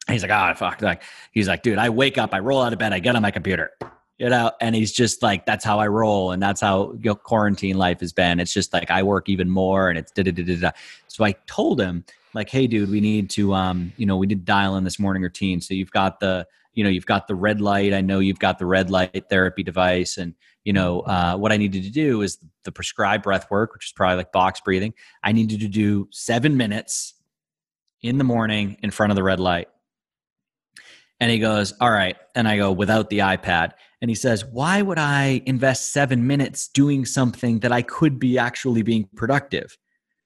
he's 0.08 0.22
like, 0.22 0.32
oh 0.32 0.54
fuck. 0.56 0.82
Like 0.82 1.02
he's 1.30 1.46
like, 1.46 1.62
dude, 1.62 1.78
I 1.78 1.90
wake 1.90 2.18
up, 2.18 2.34
I 2.34 2.40
roll 2.40 2.60
out 2.60 2.72
of 2.72 2.80
bed, 2.80 2.92
I 2.92 2.98
get 2.98 3.14
on 3.14 3.22
my 3.22 3.30
computer. 3.30 3.70
You 4.18 4.28
know, 4.28 4.50
and 4.60 4.74
he's 4.74 4.90
just 4.90 5.22
like, 5.22 5.46
that's 5.46 5.64
how 5.64 5.78
I 5.78 5.86
roll, 5.86 6.32
and 6.32 6.42
that's 6.42 6.60
how 6.60 6.94
know, 7.04 7.14
quarantine 7.14 7.78
life 7.78 8.00
has 8.00 8.12
been. 8.12 8.40
It's 8.40 8.52
just 8.52 8.72
like 8.72 8.90
I 8.90 9.04
work 9.04 9.28
even 9.28 9.48
more, 9.48 9.90
and 9.90 9.98
it's 9.98 10.10
da 10.10 10.24
da 10.24 10.32
da 10.32 10.56
da. 10.56 10.70
So 11.06 11.24
I 11.24 11.32
told 11.46 11.80
him, 11.80 12.04
like, 12.34 12.50
hey, 12.50 12.66
dude, 12.66 12.90
we 12.90 13.00
need 13.00 13.30
to, 13.30 13.54
um, 13.54 13.92
you 13.96 14.06
know, 14.06 14.16
we 14.16 14.26
did 14.26 14.44
dial 14.44 14.76
in 14.76 14.84
this 14.84 14.98
morning 14.98 15.22
routine. 15.22 15.60
So 15.60 15.74
you've 15.74 15.90
got 15.90 16.20
the, 16.20 16.46
you 16.74 16.84
know, 16.84 16.90
you've 16.90 17.06
got 17.06 17.26
the 17.28 17.34
red 17.34 17.60
light. 17.60 17.92
I 17.94 18.00
know 18.00 18.18
you've 18.18 18.38
got 18.38 18.58
the 18.58 18.66
red 18.66 18.90
light 18.90 19.24
therapy 19.30 19.62
device, 19.62 20.18
and 20.18 20.34
you 20.64 20.72
know, 20.72 21.00
uh, 21.00 21.36
what 21.36 21.52
I 21.52 21.56
needed 21.56 21.84
to 21.84 21.90
do 21.90 22.22
is 22.22 22.38
the 22.64 22.72
prescribed 22.72 23.22
breath 23.22 23.50
work, 23.50 23.72
which 23.72 23.86
is 23.86 23.92
probably 23.92 24.16
like 24.16 24.32
box 24.32 24.60
breathing. 24.60 24.94
I 25.22 25.32
needed 25.32 25.60
to 25.60 25.68
do 25.68 26.08
seven 26.10 26.56
minutes 26.56 27.14
in 28.02 28.18
the 28.18 28.24
morning 28.24 28.76
in 28.82 28.90
front 28.90 29.10
of 29.12 29.16
the 29.16 29.22
red 29.22 29.40
light. 29.40 29.68
And 31.20 31.30
he 31.30 31.38
goes, 31.38 31.72
All 31.80 31.90
right. 31.90 32.16
And 32.34 32.48
I 32.48 32.56
go, 32.56 32.72
Without 32.72 33.10
the 33.10 33.18
iPad. 33.18 33.72
And 34.00 34.10
he 34.10 34.14
says, 34.14 34.44
Why 34.44 34.82
would 34.82 34.98
I 34.98 35.42
invest 35.46 35.92
seven 35.92 36.26
minutes 36.26 36.68
doing 36.68 37.04
something 37.04 37.60
that 37.60 37.72
I 37.72 37.82
could 37.82 38.18
be 38.18 38.38
actually 38.38 38.82
being 38.82 39.08
productive? 39.16 39.76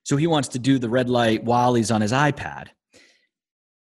So 0.04 0.16
he 0.16 0.26
wants 0.26 0.48
to 0.48 0.58
do 0.58 0.78
the 0.78 0.88
red 0.88 1.08
light 1.08 1.44
while 1.44 1.74
he's 1.74 1.90
on 1.90 2.00
his 2.00 2.12
iPad. 2.12 2.68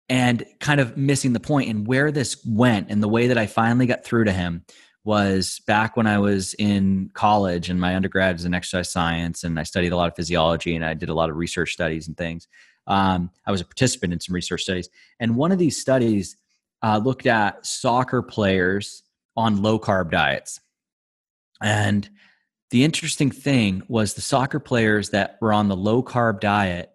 And 0.07 0.45
kind 0.59 0.79
of 0.79 0.97
missing 0.97 1.33
the 1.33 1.39
point. 1.39 1.69
and 1.69 1.87
where 1.87 2.11
this 2.11 2.43
went 2.45 2.91
and 2.91 3.01
the 3.01 3.07
way 3.07 3.27
that 3.27 3.39
I 3.39 3.47
finally 3.47 3.87
got 3.87 4.03
through 4.03 4.25
to 4.25 4.31
him 4.31 4.63
was 5.03 5.61
back 5.67 5.97
when 5.97 6.07
I 6.07 6.19
was 6.19 6.55
in 6.55 7.09
college 7.13 7.69
and 7.69 7.79
my 7.79 7.95
undergrad 7.95 8.35
is 8.35 8.45
in 8.45 8.53
exercise 8.53 8.91
science 8.91 9.43
and 9.43 9.59
I 9.59 9.63
studied 9.63 9.93
a 9.93 9.95
lot 9.95 10.07
of 10.07 10.15
physiology 10.15 10.75
and 10.75 10.85
I 10.85 10.95
did 10.95 11.09
a 11.09 11.13
lot 11.13 11.29
of 11.29 11.35
research 11.37 11.73
studies 11.73 12.07
and 12.07 12.17
things. 12.17 12.47
Um, 12.87 13.31
I 13.47 13.51
was 13.51 13.61
a 13.61 13.65
participant 13.65 14.13
in 14.13 14.19
some 14.19 14.33
research 14.33 14.63
studies. 14.63 14.89
And 15.19 15.35
one 15.35 15.51
of 15.51 15.57
these 15.57 15.79
studies 15.79 16.35
uh, 16.81 17.01
looked 17.03 17.25
at 17.25 17.65
soccer 17.65 18.21
players 18.21 19.03
on 19.35 19.61
low 19.61 19.79
carb 19.79 20.11
diets. 20.11 20.59
And 21.61 22.07
the 22.71 22.83
interesting 22.83 23.31
thing 23.31 23.83
was 23.87 24.13
the 24.13 24.21
soccer 24.21 24.59
players 24.59 25.09
that 25.11 25.37
were 25.41 25.53
on 25.53 25.67
the 25.67 25.75
low 25.75 26.03
carb 26.03 26.39
diet 26.39 26.91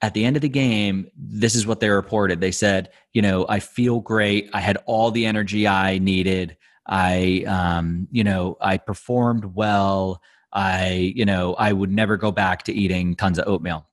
at 0.00 0.14
the 0.14 0.24
end 0.24 0.36
of 0.36 0.42
the 0.42 0.48
game, 0.48 1.10
this 1.16 1.54
is 1.54 1.66
what 1.66 1.80
they 1.80 1.90
reported. 1.90 2.40
They 2.40 2.52
said, 2.52 2.90
you 3.12 3.22
know, 3.22 3.46
I 3.48 3.58
feel 3.58 4.00
great. 4.00 4.48
I 4.52 4.60
had 4.60 4.78
all 4.86 5.10
the 5.10 5.26
energy 5.26 5.66
I 5.66 5.98
needed. 5.98 6.56
I, 6.86 7.44
um, 7.46 8.06
you 8.12 8.22
know, 8.22 8.56
I 8.60 8.76
performed 8.76 9.44
well. 9.56 10.22
I, 10.52 11.12
you 11.14 11.24
know, 11.24 11.54
I 11.54 11.72
would 11.72 11.90
never 11.90 12.16
go 12.16 12.30
back 12.30 12.62
to 12.64 12.72
eating 12.72 13.16
tons 13.16 13.38
of 13.38 13.48
oatmeal. 13.48 13.86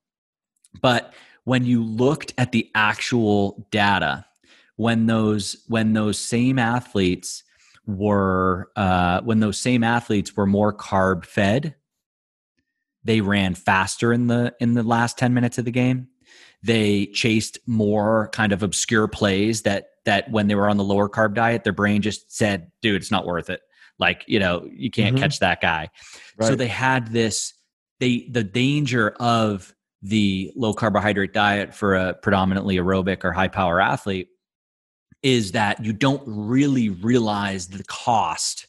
But 0.80 1.14
when 1.44 1.66
you 1.66 1.84
looked 1.84 2.34
at 2.38 2.52
the 2.52 2.70
actual 2.76 3.68
data, 3.72 4.26
when 4.78 5.06
those 5.06 5.64
when 5.68 5.94
those 5.94 6.18
same 6.18 6.60
athletes 6.60 7.44
were 7.86 8.72
uh, 8.76 9.22
when 9.22 9.40
those 9.40 9.60
same 9.60 9.84
athletes 9.84 10.36
were 10.36 10.46
more 10.46 10.74
carb 10.74 11.26
fed 11.26 11.76
they 13.04 13.22
ran 13.22 13.54
faster 13.56 14.12
in 14.12 14.28
the 14.28 14.54
in 14.60 14.74
the 14.74 14.84
last 14.84 15.18
10 15.18 15.34
minutes 15.34 15.58
of 15.58 15.66
the 15.66 15.72
game 15.72 16.08
they 16.64 17.06
chased 17.08 17.60
more 17.68 18.30
kind 18.34 18.52
of 18.52 18.64
obscure 18.64 19.08
plays 19.08 19.62
that 19.62 19.86
that 20.06 20.30
when 20.32 20.48
they 20.48 20.56
were 20.56 20.70
on 20.70 20.78
the 20.78 20.84
lower 20.84 21.08
carb 21.08 21.36
diet 21.36 21.64
their 21.64 21.74
brain 21.74 22.02
just 22.02 22.36
said 22.36 22.72
dude 22.82 22.96
it's 22.96 23.12
not 23.12 23.26
worth 23.26 23.50
it 23.50 23.62
like 24.00 24.24
you 24.28 24.40
know 24.40 24.68
you 24.72 24.90
can't 24.90 25.16
mm-hmm. 25.16 25.24
catch 25.24 25.40
that 25.40 25.62
guy 25.62 25.90
right. 26.38 26.48
so 26.48 26.56
they 26.56 26.68
had 26.68 27.08
this 27.14 27.54
they 28.00 28.28
the 28.32 28.44
danger 28.44 29.12
of 29.20 29.74
the 30.02 30.52
low 30.56 30.74
carbohydrate 30.74 31.34
diet 31.34 31.74
for 31.74 31.96
a 31.96 32.14
predominantly 32.16 32.78
aerobic 32.78 33.24
or 33.24 33.32
high 33.32 33.48
power 33.48 33.80
athlete 33.80 34.28
is 35.26 35.54
that 35.54 35.84
you 35.84 35.92
don't 35.92 36.22
really 36.28 36.90
realize 36.90 37.68
the 37.68 37.84
cost 37.86 38.68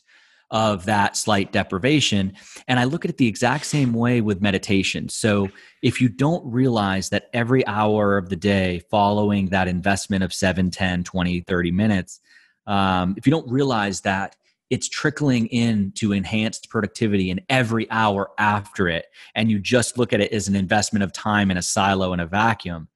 of 0.51 0.87
that 0.87 1.15
slight 1.15 1.53
deprivation. 1.53 2.33
And 2.67 2.81
I 2.81 2.85
look 2.85 3.05
at 3.05 3.11
it 3.11 3.19
the 3.19 3.27
exact 3.27 3.67
same 3.67 3.93
way 3.93 4.23
with 4.23 4.41
meditation. 4.41 5.11
So 5.11 5.51
if 5.83 6.01
you 6.01 6.09
don't 6.09 6.51
realize 6.51 7.11
that 7.11 7.29
every 7.35 7.67
hour 7.67 8.17
of 8.17 8.31
the 8.31 8.37
day 8.37 8.81
following 8.91 9.51
that 9.51 9.69
investment 9.69 10.25
of 10.25 10.33
7, 10.33 10.71
10, 10.71 11.05
20, 11.05 11.41
30 11.41 11.71
minutes, 11.73 12.21
um, 12.67 13.17
if 13.19 13.27
you 13.27 13.31
don't 13.31 13.51
realize 13.51 14.01
that 14.03 14.35
it's 14.71 14.89
trickling 14.89 15.49
into 15.49 16.13
enhanced 16.13 16.71
productivity 16.71 17.29
in 17.29 17.43
every 17.51 17.87
hour 17.91 18.31
after 18.39 18.89
it, 18.89 19.05
and 19.35 19.51
you 19.51 19.59
just 19.59 19.99
look 19.99 20.15
at 20.15 20.23
it 20.23 20.33
as 20.33 20.49
an 20.49 20.57
investment 20.57 21.03
of 21.03 21.13
time 21.13 21.51
in 21.51 21.59
a 21.59 21.63
silo 21.63 22.15
in 22.15 22.21
a 22.21 22.27
vacuum, 22.27 22.89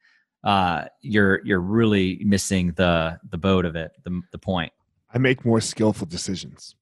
uh, 0.45 0.85
you're 1.01 1.45
you're 1.45 1.61
really 1.61 2.21
missing 2.25 2.73
the 2.73 3.19
the 3.31 3.39
boat 3.39 3.65
of 3.65 3.77
it, 3.77 3.93
the 4.05 4.23
the 4.33 4.39
point. 4.39 4.73
I 5.13 5.19
make 5.19 5.45
more 5.45 5.61
skillful 5.61 6.07
decisions 6.07 6.77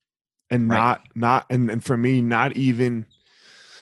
and 0.50 0.68
right. 0.68 0.76
not 0.76 1.02
not 1.14 1.46
and, 1.50 1.70
and 1.70 1.84
for 1.84 1.96
me 1.96 2.20
not 2.20 2.56
even 2.56 3.06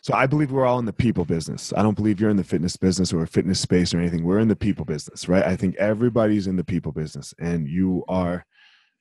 so 0.00 0.14
i 0.14 0.26
believe 0.26 0.52
we're 0.52 0.66
all 0.66 0.78
in 0.78 0.84
the 0.84 0.92
people 0.92 1.24
business. 1.24 1.72
I 1.76 1.82
don't 1.82 1.96
believe 1.96 2.20
you're 2.20 2.30
in 2.30 2.36
the 2.36 2.44
fitness 2.44 2.76
business 2.76 3.12
or 3.12 3.22
a 3.22 3.26
fitness 3.26 3.60
space 3.60 3.92
or 3.92 3.98
anything. 3.98 4.24
We're 4.24 4.38
in 4.38 4.48
the 4.48 4.56
people 4.56 4.84
business 4.84 5.28
right? 5.28 5.44
I 5.44 5.56
think 5.56 5.76
everybody's 5.76 6.46
in 6.46 6.56
the 6.56 6.64
people 6.64 6.92
business 6.92 7.34
and 7.38 7.68
you 7.68 8.04
are 8.08 8.46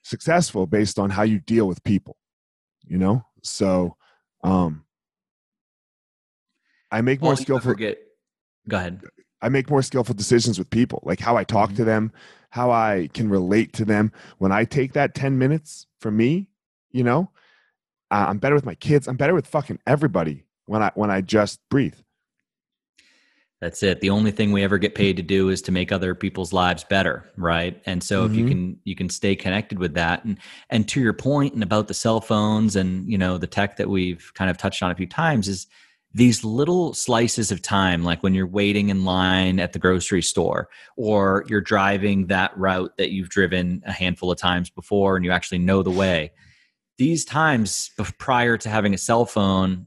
successful 0.04 0.68
based 0.68 1.00
on 1.00 1.10
how 1.12 1.24
you 1.24 1.40
deal 1.40 1.68
with 1.68 1.84
people 1.84 2.18
you 2.88 2.98
know? 2.98 3.26
So 3.42 3.96
um 4.44 4.84
i 6.92 7.02
make 7.02 7.20
more 7.22 7.36
skillful 7.36 7.72
forget 7.72 7.98
go 8.68 8.78
ahead 8.78 9.02
i 9.42 9.50
make 9.50 9.70
more 9.70 9.82
skillful 9.82 10.16
decisions 10.16 10.58
with 10.58 10.70
people 10.70 11.02
like 11.04 11.20
how 11.20 11.38
i 11.38 11.44
talk 11.44 11.70
mm-hmm. 11.70 11.78
to 11.78 11.84
them 11.86 12.12
how 12.50 12.72
i 12.72 13.10
can 13.14 13.30
relate 13.30 13.74
to 13.74 13.86
them 13.86 14.12
when 14.38 14.52
i 14.52 14.64
take 14.64 14.94
that 14.94 15.16
10 15.16 15.38
minutes 15.38 15.88
for 16.00 16.12
me 16.12 16.48
you 16.92 17.04
know 17.04 17.30
I'm 18.12 18.38
better 18.38 18.56
with 18.56 18.66
my 18.66 18.76
kids. 18.76 19.08
I'm 19.08 19.18
better 19.18 19.34
with 19.34 19.48
fucking 19.48 19.80
everybody 19.86 20.46
when 20.66 20.82
I 20.82 20.92
when 20.96 21.12
I 21.12 21.22
just 21.22 21.60
breathe. 21.70 21.96
That's 23.62 23.82
it. 23.84 24.02
The 24.02 24.10
only 24.10 24.32
thing 24.32 24.52
we 24.52 24.64
ever 24.64 24.78
get 24.78 24.96
paid 24.96 25.18
to 25.18 25.24
do 25.24 25.50
is 25.50 25.62
to 25.64 25.72
make 25.72 25.92
other 25.92 26.14
people's 26.14 26.54
lives 26.54 26.84
better, 26.84 27.32
right? 27.38 27.82
And 27.86 28.04
so 28.04 28.24
mm-hmm. 28.24 28.34
if 28.34 28.38
you 28.38 28.46
mm-hmm. 28.46 28.52
can 28.52 28.80
you 28.84 28.96
can 28.96 29.10
stay 29.10 29.36
connected 29.36 29.80
with 29.80 29.94
that 29.96 30.24
and 30.24 30.38
and 30.70 30.88
to 30.90 31.02
your 31.02 31.14
point 31.14 31.54
and 31.54 31.64
about 31.64 31.88
the 31.88 31.94
cell 31.94 32.22
phones 32.22 32.76
and 32.76 33.10
you 33.10 33.18
know 33.18 33.38
the 33.38 33.48
tech 33.48 33.78
that 33.78 33.90
we've 33.90 34.32
kind 34.36 34.50
of 34.50 34.58
touched 34.58 34.84
on 34.84 34.92
a 34.92 34.96
few 34.96 35.08
times 35.08 35.48
is 35.48 35.68
these 36.16 36.46
little 36.46 36.94
slices 36.94 37.52
of 37.52 37.62
time 37.62 38.02
like 38.04 38.24
when 38.24 38.34
you're 38.34 38.48
waiting 38.48 38.88
in 38.88 39.04
line 39.04 39.60
at 39.60 39.74
the 39.74 39.80
grocery 39.80 40.22
store 40.22 40.70
or 40.96 41.44
you're 41.48 41.60
driving 41.60 42.28
that 42.28 42.58
route 42.58 42.98
that 42.98 43.12
you've 43.12 43.30
driven 43.30 43.84
a 43.86 43.92
handful 43.92 44.32
of 44.32 44.38
times 44.38 44.70
before 44.70 45.18
and 45.18 45.26
you 45.26 45.32
actually 45.32 45.60
know 45.60 45.84
the 45.84 45.92
way 45.92 46.32
these 46.98 47.26
times 47.26 47.92
prior 48.18 48.58
to 48.58 48.70
having 48.70 48.94
a 48.94 48.98
cell 48.98 49.26
phone 49.26 49.86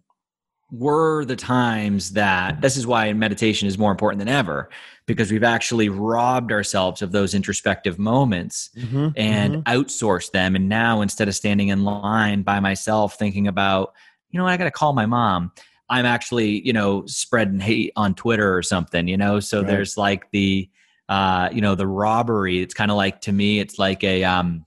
were 0.71 1.25
the 1.25 1.35
times 1.35 2.12
that 2.12 2.61
this 2.61 2.77
is 2.77 2.87
why 2.87 3.11
meditation 3.14 3.67
is 3.67 3.79
more 3.79 3.91
important 3.91 4.19
than 4.19 4.29
ever 4.29 4.69
because 5.07 5.33
we've 5.33 5.43
actually 5.43 5.88
robbed 5.88 6.53
ourselves 6.53 7.01
of 7.01 7.11
those 7.11 7.33
introspective 7.33 7.99
moments 7.99 8.69
mm-hmm, 8.77 9.09
and 9.17 9.55
mm-hmm. 9.55 9.75
outsourced 9.75 10.33
them. 10.33 10.55
And 10.55 10.69
now 10.69 11.01
instead 11.01 11.27
of 11.27 11.35
standing 11.35 11.69
in 11.69 11.85
line 11.85 12.43
by 12.43 12.61
myself 12.61 13.19
thinking 13.19 13.49
about 13.49 13.95
you 14.31 14.38
know 14.38 14.47
i 14.47 14.57
got 14.57 14.64
to 14.64 14.71
call 14.71 14.93
my 14.93 15.07
mom 15.07 15.53
i'm 15.90 16.07
actually 16.07 16.64
you 16.66 16.72
know 16.72 17.05
spreading 17.07 17.61
hate 17.61 17.92
on 17.96 18.14
twitter 18.14 18.57
or 18.57 18.62
something 18.62 19.09
you 19.09 19.16
know 19.16 19.40
so 19.40 19.59
right. 19.59 19.66
there's 19.66 19.96
like 19.96 20.31
the 20.31 20.68
uh 21.09 21.48
you 21.53 21.61
know 21.61 21.74
the 21.74 21.87
robbery 21.87 22.61
it's 22.61 22.74
kind 22.74 22.90
of 22.90 22.96
like 22.96 23.20
to 23.20 23.33
me 23.33 23.61
it's 23.61 23.79
like 23.79 24.05
a 24.05 24.24
um 24.24 24.64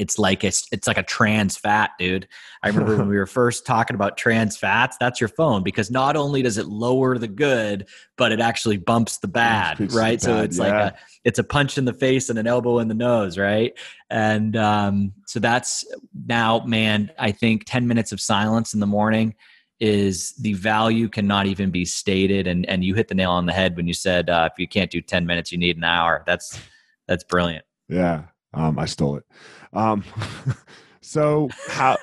it's 0.00 0.18
like 0.18 0.44
it's 0.44 0.66
it's 0.72 0.86
like 0.86 0.96
a 0.96 1.02
trans 1.02 1.58
fat, 1.58 1.90
dude. 1.98 2.26
I 2.62 2.68
remember 2.68 2.96
when 2.96 3.08
we 3.10 3.18
were 3.18 3.26
first 3.26 3.66
talking 3.66 3.94
about 3.94 4.16
trans 4.16 4.56
fats, 4.56 4.96
that's 4.98 5.20
your 5.20 5.28
phone 5.28 5.62
because 5.62 5.90
not 5.90 6.16
only 6.16 6.40
does 6.40 6.56
it 6.56 6.66
lower 6.66 7.18
the 7.18 7.28
good, 7.28 7.86
but 8.16 8.32
it 8.32 8.40
actually 8.40 8.78
bumps 8.78 9.18
the 9.18 9.28
bad, 9.28 9.92
right? 9.92 10.18
The 10.18 10.24
so 10.24 10.34
bad, 10.36 10.44
it's 10.46 10.58
yeah. 10.58 10.64
like 10.64 10.72
a 10.72 10.98
it's 11.24 11.38
a 11.38 11.44
punch 11.44 11.76
in 11.76 11.84
the 11.84 11.92
face 11.92 12.30
and 12.30 12.38
an 12.38 12.46
elbow 12.46 12.78
in 12.78 12.88
the 12.88 12.94
nose, 12.94 13.36
right? 13.36 13.78
And 14.08 14.56
um, 14.56 15.12
so 15.26 15.38
that's 15.38 15.84
now, 16.26 16.64
man. 16.64 17.10
I 17.18 17.32
think 17.32 17.64
ten 17.66 17.86
minutes 17.86 18.10
of 18.10 18.22
silence 18.22 18.72
in 18.72 18.80
the 18.80 18.86
morning 18.86 19.34
is 19.80 20.32
the 20.34 20.52
value 20.54 21.08
cannot 21.08 21.46
even 21.46 21.70
be 21.70 21.84
stated. 21.84 22.46
And 22.46 22.66
and 22.66 22.84
you 22.84 22.94
hit 22.94 23.08
the 23.08 23.14
nail 23.14 23.32
on 23.32 23.46
the 23.46 23.52
head 23.52 23.76
when 23.76 23.86
you 23.86 23.94
said 23.94 24.30
uh, 24.30 24.48
if 24.52 24.58
you 24.58 24.68
can't 24.68 24.90
do 24.90 25.00
ten 25.00 25.26
minutes, 25.26 25.50
you 25.50 25.58
need 25.58 25.76
an 25.76 25.84
hour. 25.84 26.22
That's 26.26 26.60
that's 27.08 27.24
brilliant. 27.24 27.64
Yeah, 27.88 28.24
um, 28.54 28.78
I 28.78 28.84
stole 28.84 29.16
it. 29.16 29.24
Um, 29.72 30.04
so 31.00 31.48
how 31.68 31.96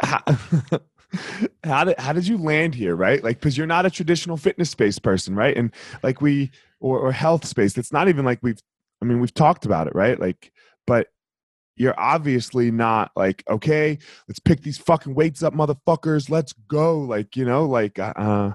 how, 0.00 0.22
how 1.64 1.84
did 1.84 1.98
how 1.98 2.12
did 2.12 2.26
you 2.26 2.38
land 2.38 2.74
here, 2.74 2.96
right? 2.96 3.22
Like, 3.22 3.38
because 3.38 3.56
you're 3.56 3.66
not 3.66 3.86
a 3.86 3.90
traditional 3.90 4.36
fitness 4.36 4.70
space 4.70 4.98
person, 4.98 5.34
right? 5.34 5.56
And 5.56 5.72
like 6.02 6.20
we 6.20 6.50
or, 6.80 6.98
or 6.98 7.12
health 7.12 7.44
space. 7.44 7.78
It's 7.78 7.92
not 7.92 8.08
even 8.08 8.24
like 8.24 8.40
we've. 8.42 8.60
I 9.02 9.06
mean, 9.06 9.20
we've 9.20 9.32
talked 9.32 9.64
about 9.64 9.86
it, 9.86 9.94
right? 9.94 10.20
Like, 10.20 10.52
but 10.86 11.08
you're 11.76 11.98
obviously 11.98 12.70
not 12.70 13.10
like 13.16 13.42
okay 13.48 13.98
let's 14.28 14.38
pick 14.40 14.62
these 14.62 14.78
fucking 14.78 15.14
weights 15.14 15.42
up 15.42 15.54
motherfuckers 15.54 16.28
let's 16.30 16.52
go 16.68 16.98
like 17.00 17.36
you 17.36 17.44
know 17.44 17.64
like 17.64 17.98
uh, 17.98 18.12
uh 18.16 18.52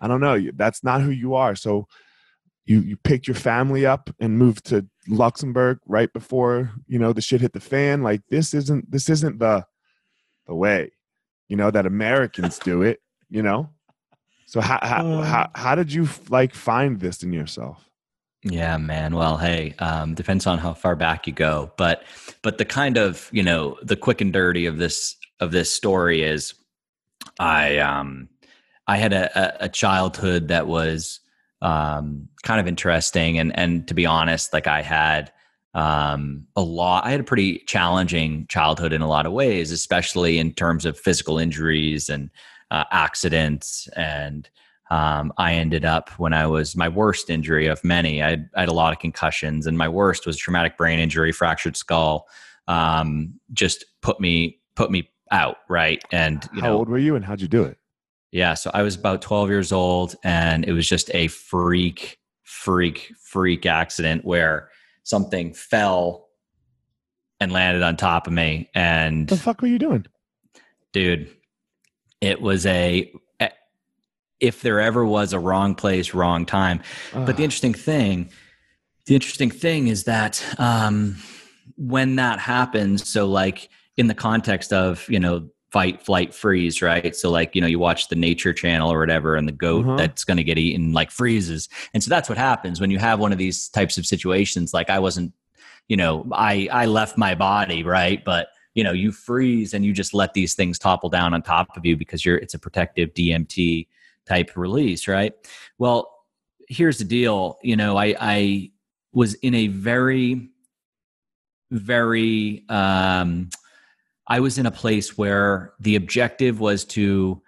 i 0.00 0.06
don't 0.08 0.20
know 0.20 0.38
that's 0.54 0.84
not 0.84 1.02
who 1.02 1.10
you 1.10 1.34
are 1.34 1.54
so 1.56 1.86
you 2.68 2.80
you 2.80 2.96
picked 2.98 3.26
your 3.26 3.34
family 3.34 3.86
up 3.86 4.10
and 4.20 4.38
moved 4.38 4.66
to 4.66 4.86
Luxembourg 5.08 5.78
right 5.86 6.12
before 6.12 6.70
you 6.86 6.98
know 6.98 7.14
the 7.14 7.22
shit 7.22 7.40
hit 7.40 7.54
the 7.54 7.60
fan. 7.60 8.02
Like 8.02 8.20
this 8.28 8.52
isn't 8.52 8.90
this 8.90 9.08
isn't 9.08 9.38
the 9.38 9.64
the 10.46 10.54
way, 10.54 10.92
you 11.48 11.56
know, 11.56 11.70
that 11.70 11.86
Americans 11.86 12.58
do 12.58 12.82
it. 12.82 13.00
You 13.30 13.42
know, 13.42 13.70
so 14.46 14.60
how 14.60 14.78
how, 14.82 15.06
Uh. 15.06 15.22
how 15.24 15.50
how 15.54 15.74
did 15.74 15.92
you 15.92 16.06
like 16.28 16.54
find 16.54 17.00
this 17.00 17.22
in 17.22 17.32
yourself? 17.32 17.87
Yeah, 18.44 18.76
man. 18.76 19.16
Well, 19.16 19.36
hey, 19.36 19.74
um, 19.80 20.14
depends 20.14 20.46
on 20.46 20.58
how 20.58 20.72
far 20.72 20.94
back 20.94 21.26
you 21.26 21.32
go, 21.32 21.72
but 21.76 22.04
but 22.42 22.58
the 22.58 22.64
kind 22.64 22.96
of 22.96 23.28
you 23.32 23.42
know 23.42 23.76
the 23.82 23.96
quick 23.96 24.20
and 24.20 24.32
dirty 24.32 24.66
of 24.66 24.78
this 24.78 25.16
of 25.40 25.50
this 25.50 25.72
story 25.72 26.22
is, 26.22 26.54
I 27.40 27.78
um, 27.78 28.28
I 28.86 28.96
had 28.96 29.12
a, 29.12 29.64
a, 29.64 29.68
childhood 29.68 30.48
that 30.48 30.66
was 30.66 31.20
um, 31.62 32.28
kind 32.44 32.60
of 32.60 32.68
interesting, 32.68 33.38
and 33.38 33.56
and 33.58 33.88
to 33.88 33.94
be 33.94 34.06
honest, 34.06 34.52
like 34.52 34.68
I 34.68 34.82
had 34.82 35.32
um, 35.74 36.46
a 36.54 36.62
lot. 36.62 37.04
I 37.04 37.10
had 37.10 37.20
a 37.20 37.24
pretty 37.24 37.58
challenging 37.66 38.46
childhood 38.48 38.92
in 38.92 39.02
a 39.02 39.08
lot 39.08 39.26
of 39.26 39.32
ways, 39.32 39.72
especially 39.72 40.38
in 40.38 40.52
terms 40.52 40.86
of 40.86 40.98
physical 40.98 41.38
injuries 41.38 42.08
and 42.08 42.30
uh, 42.70 42.84
accidents 42.92 43.88
and 43.96 44.48
um, 44.90 45.32
I 45.36 45.54
ended 45.54 45.84
up 45.84 46.10
when 46.18 46.32
I 46.32 46.46
was 46.46 46.74
my 46.76 46.88
worst 46.88 47.28
injury 47.30 47.66
of 47.66 47.82
many. 47.84 48.22
I 48.22 48.30
had, 48.30 48.50
I 48.56 48.60
had 48.60 48.68
a 48.68 48.74
lot 48.74 48.92
of 48.92 48.98
concussions, 48.98 49.66
and 49.66 49.76
my 49.76 49.88
worst 49.88 50.26
was 50.26 50.36
traumatic 50.36 50.76
brain 50.76 50.98
injury, 50.98 51.32
fractured 51.32 51.76
skull. 51.76 52.26
Um, 52.68 53.38
just 53.52 53.84
put 54.02 54.20
me 54.20 54.58
put 54.74 54.90
me 54.90 55.10
out, 55.30 55.56
right? 55.68 56.02
And 56.12 56.48
you 56.54 56.60
How 56.62 56.68
know, 56.68 56.78
old 56.78 56.88
were 56.88 56.98
you 56.98 57.16
and 57.16 57.24
how'd 57.24 57.40
you 57.40 57.48
do 57.48 57.64
it? 57.64 57.76
yeah, 58.30 58.54
so 58.54 58.70
I 58.74 58.82
was 58.82 58.94
about 58.94 59.22
12 59.22 59.48
years 59.48 59.72
old, 59.72 60.14
and 60.22 60.64
it 60.64 60.72
was 60.72 60.86
just 60.88 61.10
a 61.14 61.28
freak, 61.28 62.18
freak, 62.42 63.12
freak 63.22 63.64
accident 63.66 64.24
where 64.24 64.68
something 65.02 65.54
fell 65.54 66.28
and 67.40 67.52
landed 67.52 67.82
on 67.82 67.96
top 67.96 68.26
of 68.26 68.32
me, 68.32 68.68
and 68.74 69.30
What 69.30 69.36
the 69.38 69.42
fuck 69.42 69.62
were 69.62 69.68
you 69.68 69.78
doing? 69.78 70.06
dude 70.92 71.28
it 72.22 72.40
was 72.40 72.64
a 72.66 73.12
if 74.40 74.62
there 74.62 74.80
ever 74.80 75.04
was 75.04 75.32
a 75.32 75.38
wrong 75.38 75.74
place 75.74 76.14
wrong 76.14 76.46
time. 76.46 76.80
But 77.12 77.36
the 77.36 77.42
Ah, 77.42 77.44
interesting 77.44 77.74
thing 77.74 78.30
the 79.06 79.14
interesting 79.14 79.50
thing 79.50 79.88
is 79.88 80.04
that 80.04 80.44
um 80.58 81.16
when 81.76 82.16
that 82.16 82.38
happens 82.38 83.08
so 83.08 83.26
like 83.26 83.68
in 83.96 84.06
the 84.06 84.14
context 84.14 84.72
of 84.72 85.08
you 85.08 85.18
know 85.18 85.48
fight 85.72 86.02
flight 86.02 86.34
freeze 86.34 86.80
right? 86.82 87.14
So 87.16 87.30
like 87.30 87.54
you 87.54 87.60
know 87.60 87.66
you 87.66 87.78
watch 87.78 88.08
the 88.08 88.16
nature 88.16 88.52
channel 88.52 88.92
or 88.92 88.98
whatever 89.00 89.36
and 89.36 89.46
the 89.48 89.52
goat 89.52 89.86
Uh-huh. 89.86 89.96
that's 89.96 90.24
going 90.24 90.36
to 90.38 90.44
get 90.44 90.58
eaten 90.58 90.92
like 90.92 91.10
freezes. 91.10 91.68
And 91.94 92.02
so 92.02 92.08
that's 92.10 92.28
what 92.28 92.38
happens 92.38 92.80
when 92.80 92.90
you 92.90 92.98
have 92.98 93.18
one 93.20 93.32
of 93.32 93.38
these 93.38 93.68
types 93.68 93.98
of 93.98 94.06
situations. 94.06 94.72
Like 94.74 94.90
i 94.90 94.98
wasn't 94.98 95.32
you 95.88 95.96
know 95.96 96.26
i 96.32 96.68
i 96.72 96.84
left 96.86 97.16
my 97.18 97.34
body 97.34 97.82
right? 97.82 98.24
But 98.24 98.48
you 98.74 98.84
know 98.84 98.92
you 98.92 99.10
freeze 99.12 99.74
and 99.74 99.84
you 99.84 99.92
just 99.92 100.12
let 100.14 100.34
these 100.34 100.54
things 100.54 100.78
topple 100.78 101.08
down 101.10 101.34
on 101.34 101.42
top 101.42 101.76
of 101.76 101.84
you 101.86 101.96
because 101.96 102.24
you're 102.24 102.36
it's 102.38 102.54
a 102.54 102.58
protective 102.58 103.12
dmt 103.14 103.86
type 104.28 104.56
release 104.56 105.08
right? 105.08 105.32
Well 105.78 106.10
here's 106.68 106.98
the 106.98 107.04
deal 107.04 107.58
you 107.62 107.76
know 107.76 107.96
i 107.96 108.14
i 108.20 108.70
was 109.12 109.34
in 109.34 109.54
a 109.54 109.68
very 109.68 110.48
very 111.70 112.64
um 112.68 113.48
i 114.28 114.38
was 114.38 114.58
in 114.58 114.66
a 114.66 114.70
place 114.70 115.16
where 115.16 115.72
the 115.80 115.96
objective 115.96 116.60
was 116.60 116.84
to 116.84 117.40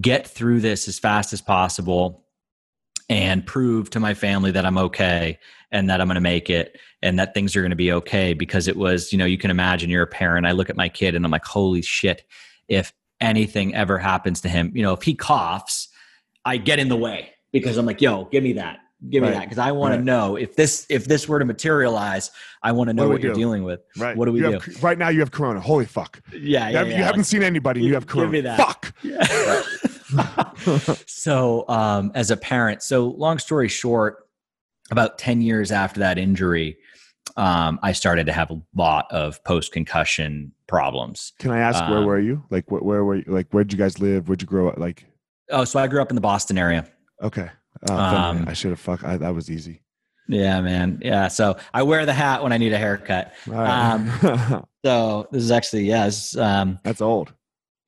get 0.00 0.26
through 0.26 0.60
this 0.60 0.88
as 0.88 0.98
fast 0.98 1.32
as 1.32 1.40
possible 1.40 2.24
and 3.08 3.46
prove 3.46 3.88
to 3.88 4.00
my 4.00 4.14
family 4.14 4.50
that 4.50 4.66
i'm 4.66 4.78
okay 4.78 5.38
and 5.70 5.88
that 5.88 6.00
i'm 6.00 6.08
going 6.08 6.16
to 6.16 6.20
make 6.20 6.50
it 6.50 6.78
and 7.02 7.18
that 7.18 7.34
things 7.34 7.54
are 7.54 7.60
going 7.60 7.70
to 7.70 7.76
be 7.76 7.92
okay 7.92 8.34
because 8.34 8.66
it 8.66 8.76
was 8.76 9.12
you 9.12 9.18
know 9.18 9.24
you 9.24 9.38
can 9.38 9.50
imagine 9.50 9.88
you're 9.88 10.02
a 10.02 10.08
parent 10.08 10.46
i 10.46 10.50
look 10.50 10.68
at 10.68 10.76
my 10.76 10.88
kid 10.88 11.14
and 11.14 11.24
i'm 11.24 11.30
like 11.30 11.44
holy 11.44 11.82
shit 11.82 12.24
if 12.66 12.92
anything 13.20 13.74
ever 13.76 13.96
happens 13.96 14.40
to 14.40 14.48
him 14.48 14.72
you 14.74 14.82
know 14.82 14.92
if 14.92 15.02
he 15.02 15.14
coughs 15.14 15.88
i 16.46 16.56
get 16.56 16.78
in 16.78 16.88
the 16.88 16.96
way 16.96 17.30
because 17.52 17.76
i'm 17.76 17.84
like 17.86 18.00
yo 18.00 18.24
give 18.32 18.42
me 18.42 18.54
that 18.54 18.78
give 19.10 19.22
me 19.22 19.28
Right. 19.28 19.34
that 19.34 19.44
because 19.44 19.58
i 19.58 19.72
want 19.72 19.92
Right. 19.92 19.98
to 19.98 20.04
know 20.04 20.36
if 20.36 20.56
this 20.56 20.86
if 20.88 21.04
this 21.04 21.28
were 21.28 21.38
to 21.38 21.44
materialize 21.44 22.30
i 22.62 22.72
want 22.72 22.88
to 22.88 22.94
know 22.94 23.02
What 23.04 23.12
what, 23.14 23.20
you're 23.22 23.34
do? 23.34 23.38
dealing 23.40 23.62
with 23.64 23.80
right. 23.98 24.16
what 24.16 24.24
do 24.24 24.32
we 24.32 24.40
you 24.40 24.58
do? 24.58 24.72
Right 24.80 24.96
now 24.96 25.10
you 25.10 25.20
have 25.20 25.30
corona. 25.32 25.60
Holy 25.60 25.84
fuck. 25.84 26.22
yeah, 26.32 26.38
You, 26.38 26.48
yeah, 26.48 26.70
have, 26.78 26.88
yeah, 26.88 26.96
you 26.98 27.02
haven't 27.04 27.18
like- 27.20 27.26
seen 27.26 27.42
anybody. 27.42 27.82
You 27.82 27.92
have 27.94 28.06
Give 28.06 28.12
corona. 28.14 28.30
me 28.32 28.40
that. 28.42 28.56
Fuck. 28.56 28.94
so 31.06 31.64
um, 31.68 32.12
as 32.14 32.30
a 32.30 32.36
parent 32.36 32.82
so 32.82 33.08
long 33.08 33.38
story 33.38 33.68
short 33.68 34.26
about 34.90 35.18
10 35.18 35.40
years 35.42 35.72
after 35.72 36.00
that 36.00 36.18
injury 36.18 36.76
um, 37.36 37.78
i 37.82 37.92
started 37.92 38.26
to 38.26 38.32
have 38.32 38.50
a 38.50 38.60
lot 38.74 39.06
of 39.10 39.42
post-concussion 39.44 40.52
problems 40.66 41.32
Can 41.38 41.50
I 41.50 41.58
ask 41.58 41.82
where 41.88 41.98
Um, 41.98 42.06
were 42.06 42.18
you? 42.20 42.44
Like 42.50 42.70
where, 42.70 42.80
where 42.82 43.04
were 43.04 43.16
you? 43.16 43.24
Like 43.26 43.48
where'd 43.50 43.72
you 43.72 43.78
guys 43.78 43.98
live? 44.00 44.28
Where'd 44.28 44.42
you 44.42 44.48
grow 44.48 44.68
up? 44.68 44.78
Like 44.78 45.04
oh 45.50 45.64
so 45.64 45.78
i 45.78 45.86
grew 45.86 46.00
up 46.02 46.10
in 46.10 46.14
the 46.14 46.20
boston 46.20 46.58
area 46.58 46.86
okay. 47.22 47.48
Uh, 47.90 47.94
Um, 47.94 48.44
I 48.48 48.54
should 48.54 48.70
have 48.70 48.80
fuck. 48.80 49.04
I, 49.04 49.16
that 49.18 49.34
was 49.34 49.50
easy. 49.50 49.82
yeah 50.28 50.60
man 50.60 50.98
yeah 51.02 51.28
so 51.28 51.56
i 51.74 51.82
wear 51.82 52.04
the 52.06 52.12
hat 52.12 52.42
when 52.42 52.52
i 52.52 52.56
need 52.58 52.72
a 52.72 52.78
haircut 52.78 53.32
right. 53.46 54.62
so 54.84 55.28
this 55.30 55.42
is 55.42 55.50
actually 55.50 55.84
yes 55.84 56.36
um, 56.36 56.78
That's 56.84 57.00
old. 57.00 57.32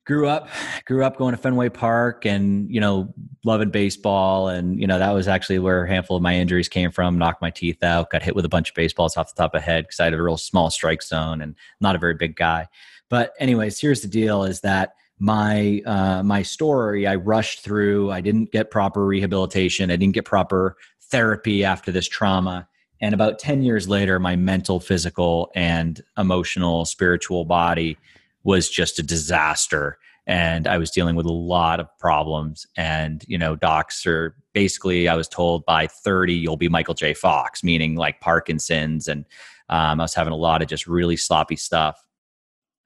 grew 0.05 0.27
up 0.27 0.47
grew 0.85 1.03
up 1.03 1.17
going 1.17 1.33
to 1.35 1.37
fenway 1.41 1.69
park 1.69 2.25
and 2.25 2.69
you 2.73 2.79
know 2.79 3.13
loving 3.43 3.69
baseball 3.71 4.47
and 4.47 4.79
you 4.79 4.87
know 4.87 4.99
that 4.99 5.11
was 5.11 5.27
actually 5.27 5.59
where 5.59 5.83
a 5.83 5.87
handful 5.89 6.15
of 6.17 6.23
my 6.23 6.35
injuries 6.35 6.69
came 6.69 6.91
from 6.91 7.17
knocked 7.17 7.41
my 7.41 7.49
teeth 7.49 7.83
out 7.83 8.09
got 8.11 8.21
hit 8.23 8.35
with 8.35 8.45
a 8.45 8.49
bunch 8.49 8.69
of 8.69 8.75
baseballs 8.75 9.17
off 9.17 9.33
the 9.33 9.41
top 9.41 9.53
of 9.55 9.61
head 9.61 9.85
because 9.85 9.99
i 9.99 10.05
had 10.05 10.13
a 10.13 10.21
real 10.21 10.37
small 10.37 10.69
strike 10.69 11.01
zone 11.03 11.41
and 11.41 11.55
not 11.81 11.95
a 11.95 11.99
very 11.99 12.13
big 12.15 12.35
guy 12.35 12.67
but 13.09 13.33
anyways 13.39 13.79
here's 13.79 14.01
the 14.01 14.07
deal 14.07 14.43
is 14.43 14.61
that 14.61 14.93
my 15.21 15.81
uh, 15.85 16.23
my 16.23 16.41
story 16.41 17.05
i 17.05 17.13
rushed 17.13 17.59
through 17.59 18.09
i 18.09 18.21
didn't 18.21 18.51
get 18.51 18.71
proper 18.71 19.05
rehabilitation 19.05 19.91
i 19.91 19.95
didn't 19.97 20.13
get 20.13 20.23
proper 20.23 20.77
therapy 21.09 21.63
after 21.63 21.91
this 21.91 22.07
trauma. 22.07 22.67
And 23.01 23.13
about 23.13 23.39
10 23.39 23.63
years 23.63 23.87
later 23.87 24.19
my 24.19 24.35
mental 24.35 24.79
physical 24.79 25.51
and 25.55 26.01
emotional 26.17 26.85
spiritual 26.85 27.45
body 27.45 27.97
was 28.43 28.69
just 28.69 28.99
a 28.99 29.03
disaster. 29.03 29.97
And 30.27 30.67
i 30.67 30.77
was 30.77 30.91
dealing 30.91 31.15
with 31.15 31.25
a 31.25 31.33
lot 31.33 31.79
of 31.79 31.87
problems. 31.99 32.67
And 32.77 33.23
you 33.27 33.37
know 33.37 33.55
docs 33.55 34.05
are 34.05 34.35
basically 34.53 35.07
i 35.07 35.15
was 35.15 35.27
told 35.27 35.65
by 35.65 35.87
30 35.87 36.33
you'll 36.33 36.57
be 36.57 36.69
michael 36.69 36.93
j. 36.93 37.13
Fox 37.13 37.63
meaning 37.63 37.95
like 37.95 38.21
parkinson's. 38.21 39.07
And 39.07 39.25
um, 39.69 39.99
i 39.99 40.03
was 40.03 40.13
having 40.13 40.33
a 40.33 40.37
lot 40.37 40.61
of 40.61 40.67
just 40.67 40.87
really 40.87 41.17
sloppy 41.17 41.55
stuff. 41.55 42.03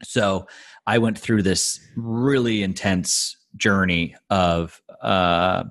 So 0.03 0.47
i 0.87 0.97
went 0.97 1.17
through 1.17 1.41
this 1.41 1.79
really 1.95 2.63
intense 2.63 3.37
journey 3.55 4.15
of 4.29 4.81
uh, 5.01 5.63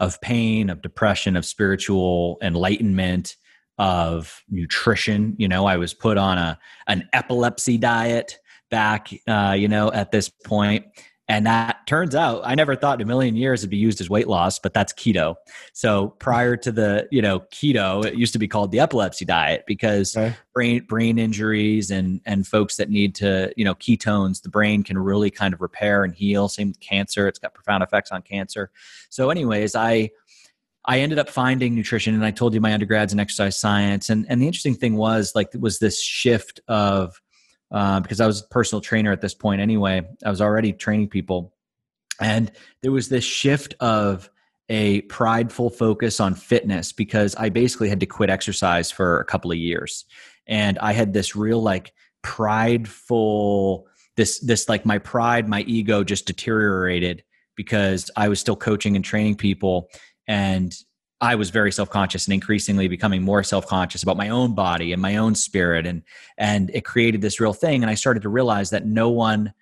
of 0.00 0.20
pain 0.20 0.70
of 0.70 0.82
depression 0.82 1.36
of 1.36 1.44
spiritual 1.44 2.38
enlightenment 2.42 3.36
of 3.78 4.42
nutrition. 4.48 5.34
You 5.38 5.48
know 5.48 5.66
i 5.66 5.76
was 5.76 5.94
put 5.94 6.18
on 6.18 6.38
a 6.38 6.58
an 6.86 7.08
epilepsy 7.12 7.78
diet 7.78 8.38
back 8.70 9.08
uh, 9.26 9.54
you 9.56 9.68
know 9.68 9.92
at 9.92 10.12
this 10.12 10.28
point 10.28 10.84
and 11.28 11.46
that 11.46 11.86
turns 11.86 12.14
out 12.14 12.40
i 12.44 12.54
never 12.54 12.74
thought 12.74 13.00
in 13.00 13.04
a 13.04 13.08
million 13.08 13.36
years 13.36 13.60
it'd 13.60 13.70
be 13.70 13.76
used 13.76 14.00
as 14.00 14.08
weight 14.08 14.28
loss 14.28 14.58
but 14.58 14.72
that's 14.72 14.92
keto 14.92 15.34
so 15.72 16.08
prior 16.18 16.56
to 16.56 16.72
the 16.72 17.06
you 17.10 17.20
know 17.22 17.40
keto 17.52 18.04
it 18.04 18.14
used 18.14 18.32
to 18.32 18.38
be 18.38 18.48
called 18.48 18.72
the 18.72 18.80
epilepsy 18.80 19.24
diet 19.24 19.64
because 19.66 20.16
Okay. 20.16 20.34
brain 20.54 20.84
brain 20.88 21.18
injuries 21.18 21.90
and 21.90 22.20
and 22.26 22.46
folks 22.46 22.76
that 22.76 22.90
need 22.90 23.14
to 23.14 23.52
you 23.56 23.64
know 23.64 23.74
ketones 23.74 24.42
the 24.42 24.48
brain 24.48 24.82
can 24.82 24.98
really 24.98 25.30
kind 25.30 25.54
of 25.54 25.60
repair 25.60 26.04
and 26.04 26.14
heal 26.14 26.48
same 26.48 26.68
with 26.68 26.80
cancer 26.80 27.28
it's 27.28 27.38
got 27.38 27.54
profound 27.54 27.82
effects 27.82 28.10
on 28.10 28.22
cancer 28.22 28.70
so 29.10 29.30
anyways 29.30 29.74
i 29.74 30.10
I 30.84 31.00
ended 31.00 31.18
up 31.18 31.28
finding 31.28 31.74
nutrition, 31.74 32.14
and 32.14 32.24
I 32.24 32.30
told 32.30 32.54
you 32.54 32.62
my 32.62 32.70
undergrad's 32.70 33.12
in 33.12 33.20
exercise 33.20 33.58
science. 33.58 34.08
And 34.08 34.24
and 34.30 34.40
the 34.40 34.46
interesting 34.46 34.74
thing 34.74 34.96
was 34.96 35.32
like 35.34 35.50
it 35.52 35.60
was 35.60 35.80
this 35.80 36.02
shift 36.02 36.60
of 36.66 37.20
uh, 37.70 38.00
because 38.00 38.20
I 38.20 38.26
was 38.26 38.42
a 38.42 38.48
personal 38.48 38.80
trainer 38.80 39.12
at 39.12 39.20
this 39.20 39.34
point 39.34 39.60
anyway. 39.60 40.06
I 40.24 40.30
was 40.30 40.40
already 40.40 40.72
training 40.72 41.08
people, 41.08 41.54
and 42.20 42.50
there 42.82 42.92
was 42.92 43.08
this 43.08 43.24
shift 43.24 43.74
of 43.80 44.30
a 44.68 45.02
prideful 45.02 45.70
focus 45.70 46.20
on 46.20 46.34
fitness 46.34 46.92
because 46.92 47.34
I 47.36 47.48
basically 47.48 47.88
had 47.88 48.00
to 48.00 48.06
quit 48.06 48.30
exercise 48.30 48.90
for 48.90 49.20
a 49.20 49.24
couple 49.24 49.50
of 49.50 49.58
years, 49.58 50.04
and 50.46 50.78
I 50.78 50.92
had 50.92 51.12
this 51.12 51.36
real 51.36 51.62
like 51.62 51.92
prideful 52.22 53.86
this 54.18 54.40
this 54.40 54.68
like 54.68 54.84
my 54.84 54.98
pride, 54.98 55.48
my 55.48 55.62
ego 55.62 56.04
just 56.04 56.26
deteriorated 56.26 57.24
because 57.54 58.10
I 58.16 58.28
was 58.28 58.38
still 58.38 58.56
coaching 58.56 58.96
and 58.96 59.04
training 59.04 59.36
people. 59.36 59.88
And 60.26 60.74
I 61.20 61.34
was 61.34 61.50
very 61.50 61.72
self-conscious 61.72 62.26
and 62.26 62.34
increasingly 62.34 62.86
becoming 62.86 63.22
more 63.22 63.42
self-conscious 63.42 64.02
about 64.02 64.16
my 64.16 64.28
own 64.28 64.54
body 64.54 64.92
and 64.92 65.02
my 65.02 65.16
own 65.16 65.34
spirit. 65.34 65.86
And 65.86 66.02
and 66.36 66.70
it 66.72 66.84
created 66.84 67.20
this 67.20 67.40
real 67.40 67.52
thing. 67.52 67.82
And 67.82 67.90
I 67.90 67.94
started 67.94 68.22
to 68.22 68.28
realize 68.28 68.70
that 68.70 68.86
no 68.86 69.10
one 69.10 69.52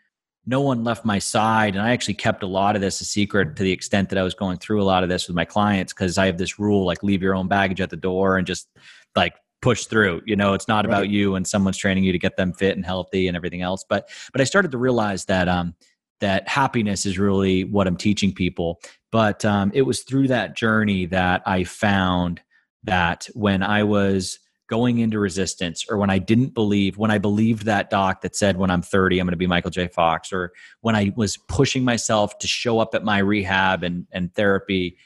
no 0.49 0.61
one 0.61 0.85
left 0.85 1.05
my 1.05 1.19
side. 1.19 1.75
And 1.75 1.83
i 1.83 1.91
actually 1.91 2.15
kept 2.15 2.43
a 2.43 2.47
lot 2.47 2.77
of 2.77 2.83
this 2.83 3.01
a 3.01 3.05
secret 3.05 3.57
to 3.57 3.63
the 3.63 3.73
extent 3.73 4.11
that 4.11 4.19
i 4.19 4.23
was 4.23 4.35
going 4.35 4.59
through 4.59 4.83
a 4.83 4.85
lot 4.85 5.03
of 5.03 5.09
this 5.09 5.27
with 5.27 5.35
my 5.35 5.45
clients 5.45 5.93
because 5.93 6.19
i 6.19 6.27
have 6.27 6.39
this 6.39 6.59
rule 6.59 6.85
like 6.85 7.03
leave 7.03 7.23
your 7.23 7.35
own 7.35 7.49
baggage 7.49 7.81
at 7.81 7.91
the 7.91 7.97
door 7.97 8.37
and 8.37 8.47
just 8.47 8.69
like 9.17 9.35
push 9.63 9.87
through. 9.87 10.23
You 10.27 10.37
know 10.37 10.55
it's 10.55 10.69
not 10.69 10.85
right. 10.85 10.93
about 10.93 11.09
you 11.09 11.35
and 11.35 11.47
someone's 11.47 11.77
training 11.77 12.05
you 12.05 12.13
to 12.13 12.19
get 12.19 12.37
them 12.37 12.53
fit 12.53 12.77
and 12.77 12.85
healthy 12.85 13.27
and 13.27 13.37
everything 13.37 13.63
else. 13.63 13.85
But 13.89 14.09
but 14.33 14.41
i 14.41 14.45
started 14.45 14.71
to 14.71 14.79
realize 14.79 15.25
that 15.25 15.49
um 15.49 15.75
that 16.21 16.49
happiness 16.49 17.07
is 17.07 17.19
really 17.19 17.65
what 17.65 17.87
i'm 17.87 17.97
teaching 17.97 18.33
people 18.33 18.81
but 19.13 19.45
um 19.45 19.71
it 19.75 19.83
was 19.83 20.03
through 20.03 20.29
that 20.29 20.57
journey 20.57 21.07
that 21.07 21.43
i 21.47 21.65
found 21.65 22.41
that 22.85 23.29
when 23.35 23.63
i 23.63 23.83
was 23.83 24.39
going 24.69 24.99
into 24.99 25.19
resistance 25.19 25.85
or 25.89 25.97
when 25.97 26.11
I 26.11 26.19
didn't 26.19 26.55
believe, 26.55 26.99
when 26.99 27.11
I 27.11 27.19
believed 27.19 27.67
that 27.67 27.91
doc 27.91 28.23
that 28.23 28.35
said 28.35 28.57
when 28.57 28.71
I'm 28.71 28.83
30, 28.83 29.19
I'm 29.19 29.27
going 29.27 29.33
to 29.33 29.37
be 29.37 29.47
Michael 29.47 29.71
J. 29.71 29.87
Fox, 29.89 30.33
or 30.33 30.53
when 30.81 30.97
I 30.97 31.13
was 31.17 31.37
pushing 31.37 31.85
myself 31.85 32.39
to 32.39 32.49
show 32.49 32.81
up 32.81 32.95
at 32.95 33.05
my 33.05 33.19
rehab 33.19 33.85
and, 33.85 34.07
and 34.11 34.35
therapy 34.35 34.97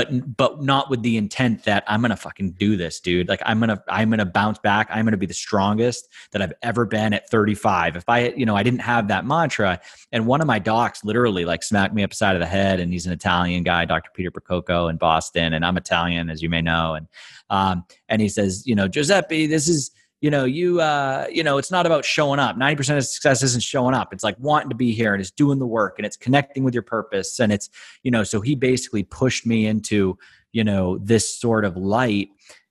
but 0.00 0.36
but 0.36 0.62
not 0.62 0.88
with 0.88 1.02
the 1.02 1.16
intent 1.16 1.64
that 1.64 1.84
I'm 1.86 2.00
gonna 2.00 2.16
fucking 2.16 2.52
do 2.52 2.76
this, 2.76 3.00
dude. 3.00 3.28
Like 3.28 3.42
I'm 3.44 3.60
gonna 3.60 3.82
I'm 3.88 4.08
gonna 4.08 4.24
bounce 4.24 4.58
back. 4.58 4.88
I'm 4.90 5.04
gonna 5.04 5.16
be 5.16 5.26
the 5.26 5.34
strongest 5.34 6.08
that 6.32 6.40
I've 6.40 6.54
ever 6.62 6.86
been 6.86 7.12
at 7.12 7.28
35. 7.28 7.96
If 7.96 8.08
I 8.08 8.28
you 8.28 8.46
know 8.46 8.56
I 8.56 8.62
didn't 8.62 8.80
have 8.80 9.08
that 9.08 9.26
mantra, 9.26 9.80
and 10.12 10.26
one 10.26 10.40
of 10.40 10.46
my 10.46 10.58
docs 10.58 11.04
literally 11.04 11.44
like 11.44 11.62
smacked 11.62 11.94
me 11.94 12.02
upside 12.02 12.34
of 12.34 12.40
the 12.40 12.46
head, 12.46 12.80
and 12.80 12.92
he's 12.92 13.06
an 13.06 13.12
Italian 13.12 13.62
guy, 13.62 13.84
Dr. 13.84 14.10
Peter 14.14 14.30
Percoco 14.30 14.88
in 14.88 14.96
Boston, 14.96 15.52
and 15.52 15.64
I'm 15.64 15.76
Italian 15.76 16.30
as 16.30 16.42
you 16.42 16.48
may 16.48 16.62
know, 16.62 16.94
and 16.94 17.06
um 17.50 17.84
and 18.08 18.22
he 18.22 18.28
says, 18.28 18.66
you 18.66 18.74
know, 18.74 18.88
Giuseppe, 18.88 19.46
this 19.46 19.68
is 19.68 19.90
you 20.20 20.30
know 20.30 20.44
you 20.44 20.80
uh 20.80 21.26
you 21.30 21.42
know 21.42 21.58
it's 21.58 21.70
not 21.70 21.86
about 21.86 22.04
showing 22.04 22.38
up 22.38 22.56
90% 22.56 22.96
of 22.96 23.04
success 23.04 23.42
isn't 23.42 23.62
showing 23.62 23.94
up 23.94 24.12
it's 24.12 24.24
like 24.24 24.36
wanting 24.38 24.68
to 24.68 24.74
be 24.74 24.92
here 24.92 25.14
and 25.14 25.20
it's 25.20 25.30
doing 25.30 25.58
the 25.58 25.66
work 25.66 25.94
and 25.98 26.06
it's 26.06 26.16
connecting 26.16 26.62
with 26.62 26.74
your 26.74 26.82
purpose 26.82 27.40
and 27.40 27.52
it's 27.52 27.70
you 28.02 28.10
know 28.10 28.22
so 28.22 28.40
he 28.40 28.54
basically 28.54 29.02
pushed 29.02 29.46
me 29.46 29.66
into 29.66 30.18
you 30.52 30.64
know 30.64 30.98
this 30.98 31.38
sort 31.38 31.64
of 31.64 31.76
light 31.76 32.28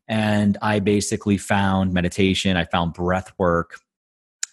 and 0.08 0.58
i 0.62 0.80
basically 0.80 1.38
found 1.38 1.93
meditation 1.93 2.56
i 2.56 2.66
found 2.66 2.93
breath 2.93 3.32
work 3.38 3.80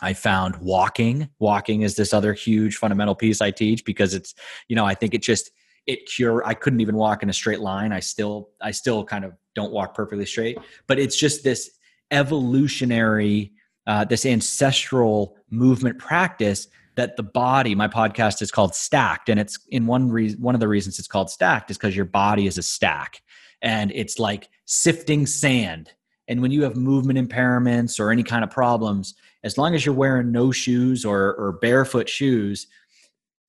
I 0.01 0.13
found 0.13 0.57
walking. 0.57 1.31
Walking 1.39 1.83
is 1.83 1.97
this 1.97 2.13
other 2.13 2.35
huge 2.35 2.77
fundamental 2.77 3.15
piece 3.15 3.41
I 3.41 3.51
teach 3.51 3.85
because 3.85 4.15
it's, 4.15 4.35
you 4.69 4.77
know, 4.77 4.85
I 4.85 4.95
think 4.95 5.15
it 5.15 5.23
just 5.23 5.51
it 5.87 6.07
cure. 6.07 6.47
I 6.47 6.55
couldn't 6.55 6.81
even 6.81 6.97
walk 6.97 7.23
in 7.23 7.31
a 7.31 7.33
straight 7.33 7.61
line. 7.61 7.93
I 7.93 8.01
still, 8.01 8.51
I 8.61 8.73
still 8.73 9.05
kind 9.05 9.25
of 9.25 9.33
don't 9.55 9.73
walk 9.73 9.95
perfectly 9.95 10.27
straight, 10.27 10.59
but 10.87 10.99
it's 10.99 11.17
just 11.17 11.45
this 11.45 11.71
evolutionary, 12.11 13.53
uh, 13.87 14.05
this 14.05 14.27
ancestral 14.27 15.37
movement 15.51 15.99
practice 15.99 16.69
that 16.97 17.17
the 17.17 17.23
body 17.23 17.75
my 17.75 17.89
podcast 17.89 18.41
is 18.43 18.51
called 18.51 18.75
stacked. 18.75 19.29
And 19.29 19.39
it's 19.39 19.59
in 19.69 19.87
one 19.87 20.11
reason 20.11 20.41
one 20.41 20.55
of 20.55 20.61
the 20.61 20.69
reasons 20.69 20.99
it's 20.99 21.09
called 21.09 21.31
stacked 21.31 21.71
is 21.71 21.77
because 21.77 21.95
your 21.95 22.07
body 22.07 22.47
is 22.47 22.59
a 22.59 22.63
stack 22.63 23.23
and 23.63 23.93
it's 23.95 24.19
like 24.19 24.49
sifting 24.65 25.27
sand. 25.27 25.93
And 26.29 26.43
when 26.43 26.51
you 26.51 26.63
have 26.65 26.77
movement 26.77 27.19
impairments 27.19 28.01
or 28.01 28.11
any 28.11 28.23
kind 28.23 28.43
of 28.43 28.51
problems 28.51 29.15
as 29.45 29.57
long 29.57 29.75
as 29.75 29.87
you're 29.87 29.95
wearing 29.95 30.33
no 30.33 30.51
shoes 30.51 31.05
or, 31.05 31.35
or 31.35 31.53
barefoot 31.53 32.09
shoes 32.09 32.67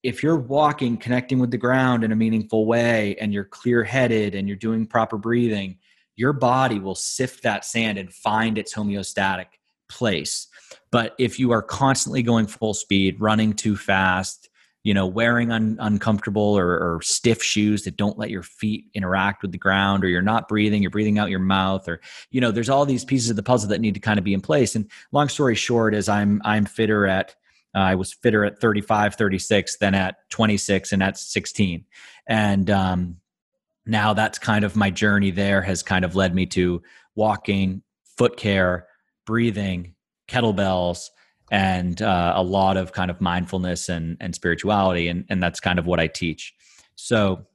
if 0.02 0.22
you're 0.22 0.36
walking 0.36 0.96
connecting 0.96 1.38
with 1.38 1.50
the 1.50 1.58
ground 1.58 2.04
in 2.04 2.12
a 2.12 2.16
meaningful 2.16 2.66
way 2.66 3.16
and 3.20 3.32
you're 3.32 3.44
clear 3.44 3.82
headed 3.82 4.34
and 4.34 4.46
you're 4.46 4.56
doing 4.56 4.86
proper 4.86 5.18
breathing 5.18 5.76
your 6.18 6.32
body 6.32 6.80
will 6.80 6.96
sift 6.96 7.44
that 7.44 7.64
sand 7.64 7.96
and 7.96 8.12
find 8.12 8.58
its 8.58 8.74
homeostatic 8.74 9.46
place. 9.88 10.48
But 10.90 11.14
if 11.16 11.38
you 11.38 11.52
are 11.52 11.62
constantly 11.62 12.24
going 12.24 12.48
full 12.48 12.74
speed, 12.74 13.20
running 13.20 13.52
too 13.52 13.76
fast, 13.76 14.50
you 14.82 14.94
know, 14.94 15.06
wearing 15.06 15.52
un- 15.52 15.76
uncomfortable 15.80 16.58
or, 16.58 16.66
or, 16.66 17.00
stiff 17.02 17.42
shoes 17.42 17.84
that 17.84 17.96
don't 17.96 18.18
let 18.18 18.30
your 18.30 18.42
feet 18.42 18.86
interact 18.94 19.42
with 19.42 19.52
the 19.52 19.58
ground, 19.58 20.02
or 20.02 20.08
you're 20.08 20.22
not 20.22 20.48
breathing, 20.48 20.82
you're 20.82 20.90
breathing 20.90 21.18
out 21.18 21.30
your 21.30 21.38
mouth, 21.40 21.88
or 21.88 22.00
you 22.30 22.40
know, 22.40 22.50
there's 22.50 22.70
all 22.70 22.86
these 22.86 23.04
pieces 23.04 23.30
of 23.30 23.36
the 23.36 23.42
puzzle 23.42 23.68
that 23.68 23.80
need 23.80 23.94
to 23.94 24.00
kind 24.00 24.18
of 24.18 24.24
be 24.24 24.34
in 24.34 24.40
place. 24.40 24.74
And 24.74 24.90
long 25.12 25.28
story 25.28 25.54
short, 25.54 25.94
is 25.94 26.08
I'm 26.08 26.40
I'm 26.44 26.64
fitter 26.64 27.06
at 27.06 27.34
uh, 27.76 27.80
I 27.80 27.94
was 27.96 28.12
fitter 28.12 28.44
at 28.44 28.60
35, 28.60 29.14
36 29.14 29.78
than 29.78 29.94
at 29.94 30.16
26 30.30 30.92
and 30.92 31.02
at 31.02 31.18
16, 31.18 31.84
and 32.26 32.70
um, 32.70 33.16
now 33.88 34.12
that's 34.12 34.38
kind 34.38 34.64
of 34.64 34.76
my 34.76 34.90
journey 34.90 35.30
there 35.30 35.62
has 35.62 35.82
kind 35.82 36.04
of 36.04 36.14
led 36.14 36.34
me 36.34 36.46
to 36.46 36.82
walking, 37.16 37.82
foot 38.16 38.36
care, 38.36 38.86
breathing, 39.26 39.94
kettlebells, 40.28 41.08
and 41.50 42.02
uh, 42.02 42.34
a 42.36 42.42
lot 42.42 42.76
of 42.76 42.92
kind 42.92 43.10
of 43.10 43.20
mindfulness 43.20 43.88
and, 43.88 44.18
and 44.20 44.34
spirituality. 44.34 45.08
And, 45.08 45.24
and 45.30 45.42
that's 45.42 45.58
kind 45.58 45.78
of 45.78 45.86
what 45.86 45.98
I 45.98 46.06
teach. 46.06 46.54
So 46.96 47.46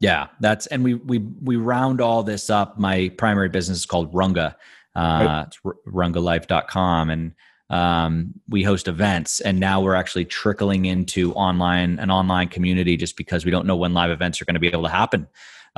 yeah, 0.00 0.28
that's, 0.38 0.68
and 0.68 0.84
we, 0.84 0.94
we, 0.94 1.18
we 1.18 1.56
round 1.56 2.00
all 2.00 2.22
this 2.22 2.48
up. 2.48 2.78
My 2.78 3.10
primary 3.18 3.48
business 3.48 3.78
is 3.78 3.86
called 3.86 4.14
Runga. 4.14 4.54
Uh, 4.94 5.00
right. 5.00 5.44
It's 5.48 5.58
rungalife.com. 5.88 7.10
And 7.10 7.32
um, 7.70 8.32
we 8.48 8.62
host 8.62 8.88
events 8.88 9.40
and 9.40 9.60
now 9.60 9.80
we're 9.80 9.94
actually 9.94 10.24
trickling 10.24 10.86
into 10.86 11.32
online 11.34 11.98
an 11.98 12.10
online 12.10 12.48
community 12.48 12.96
just 12.96 13.16
because 13.16 13.44
we 13.44 13.50
don't 13.50 13.66
know 13.66 13.76
when 13.76 13.92
live 13.92 14.10
events 14.10 14.40
are 14.40 14.46
going 14.46 14.54
to 14.54 14.60
be 14.60 14.68
able 14.68 14.82
to 14.82 14.88
happen 14.88 15.26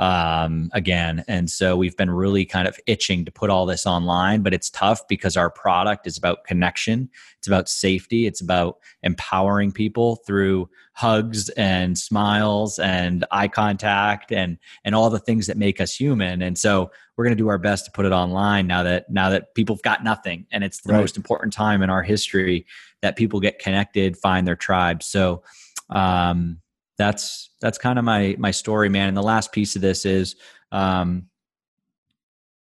um, 0.01 0.71
again. 0.73 1.23
And 1.27 1.47
so 1.47 1.77
we've 1.77 1.95
been 1.95 2.09
really 2.09 2.43
kind 2.43 2.67
of 2.67 2.77
itching 2.87 3.23
to 3.23 3.31
put 3.31 3.51
all 3.51 3.67
this 3.67 3.85
online, 3.85 4.41
but 4.41 4.51
it's 4.51 4.71
tough 4.71 5.07
because 5.07 5.37
our 5.37 5.51
product 5.51 6.07
is 6.07 6.17
about 6.17 6.43
connection, 6.43 7.07
it's 7.37 7.47
about 7.47 7.69
safety, 7.69 8.25
it's 8.25 8.41
about 8.41 8.79
empowering 9.03 9.71
people 9.71 10.15
through 10.25 10.67
hugs 10.93 11.49
and 11.49 11.97
smiles 11.99 12.79
and 12.79 13.25
eye 13.29 13.47
contact 13.47 14.31
and 14.31 14.57
and 14.83 14.95
all 14.95 15.11
the 15.11 15.19
things 15.19 15.45
that 15.45 15.55
make 15.55 15.79
us 15.79 15.93
human. 15.93 16.41
And 16.41 16.57
so 16.57 16.89
we're 17.15 17.25
going 17.25 17.37
to 17.37 17.41
do 17.41 17.49
our 17.49 17.59
best 17.59 17.85
to 17.85 17.91
put 17.91 18.07
it 18.07 18.11
online 18.11 18.65
now 18.65 18.81
that 18.81 19.07
now 19.11 19.29
that 19.29 19.53
people've 19.53 19.83
got 19.83 20.03
nothing 20.03 20.47
and 20.51 20.63
it's 20.63 20.81
the 20.81 20.93
right. 20.93 20.99
most 20.99 21.15
important 21.15 21.53
time 21.53 21.83
in 21.83 21.91
our 21.91 22.01
history 22.01 22.65
that 23.03 23.15
people 23.15 23.39
get 23.39 23.59
connected, 23.59 24.17
find 24.17 24.47
their 24.47 24.55
tribe. 24.55 25.03
So 25.03 25.43
um 25.91 26.60
that's 27.01 27.49
that's 27.59 27.79
kind 27.79 27.97
of 27.97 28.05
my 28.05 28.35
my 28.37 28.51
story, 28.51 28.87
man. 28.87 29.07
And 29.07 29.17
the 29.17 29.23
last 29.23 29.51
piece 29.51 29.75
of 29.75 29.81
this 29.81 30.05
is 30.05 30.35
um, 30.71 31.27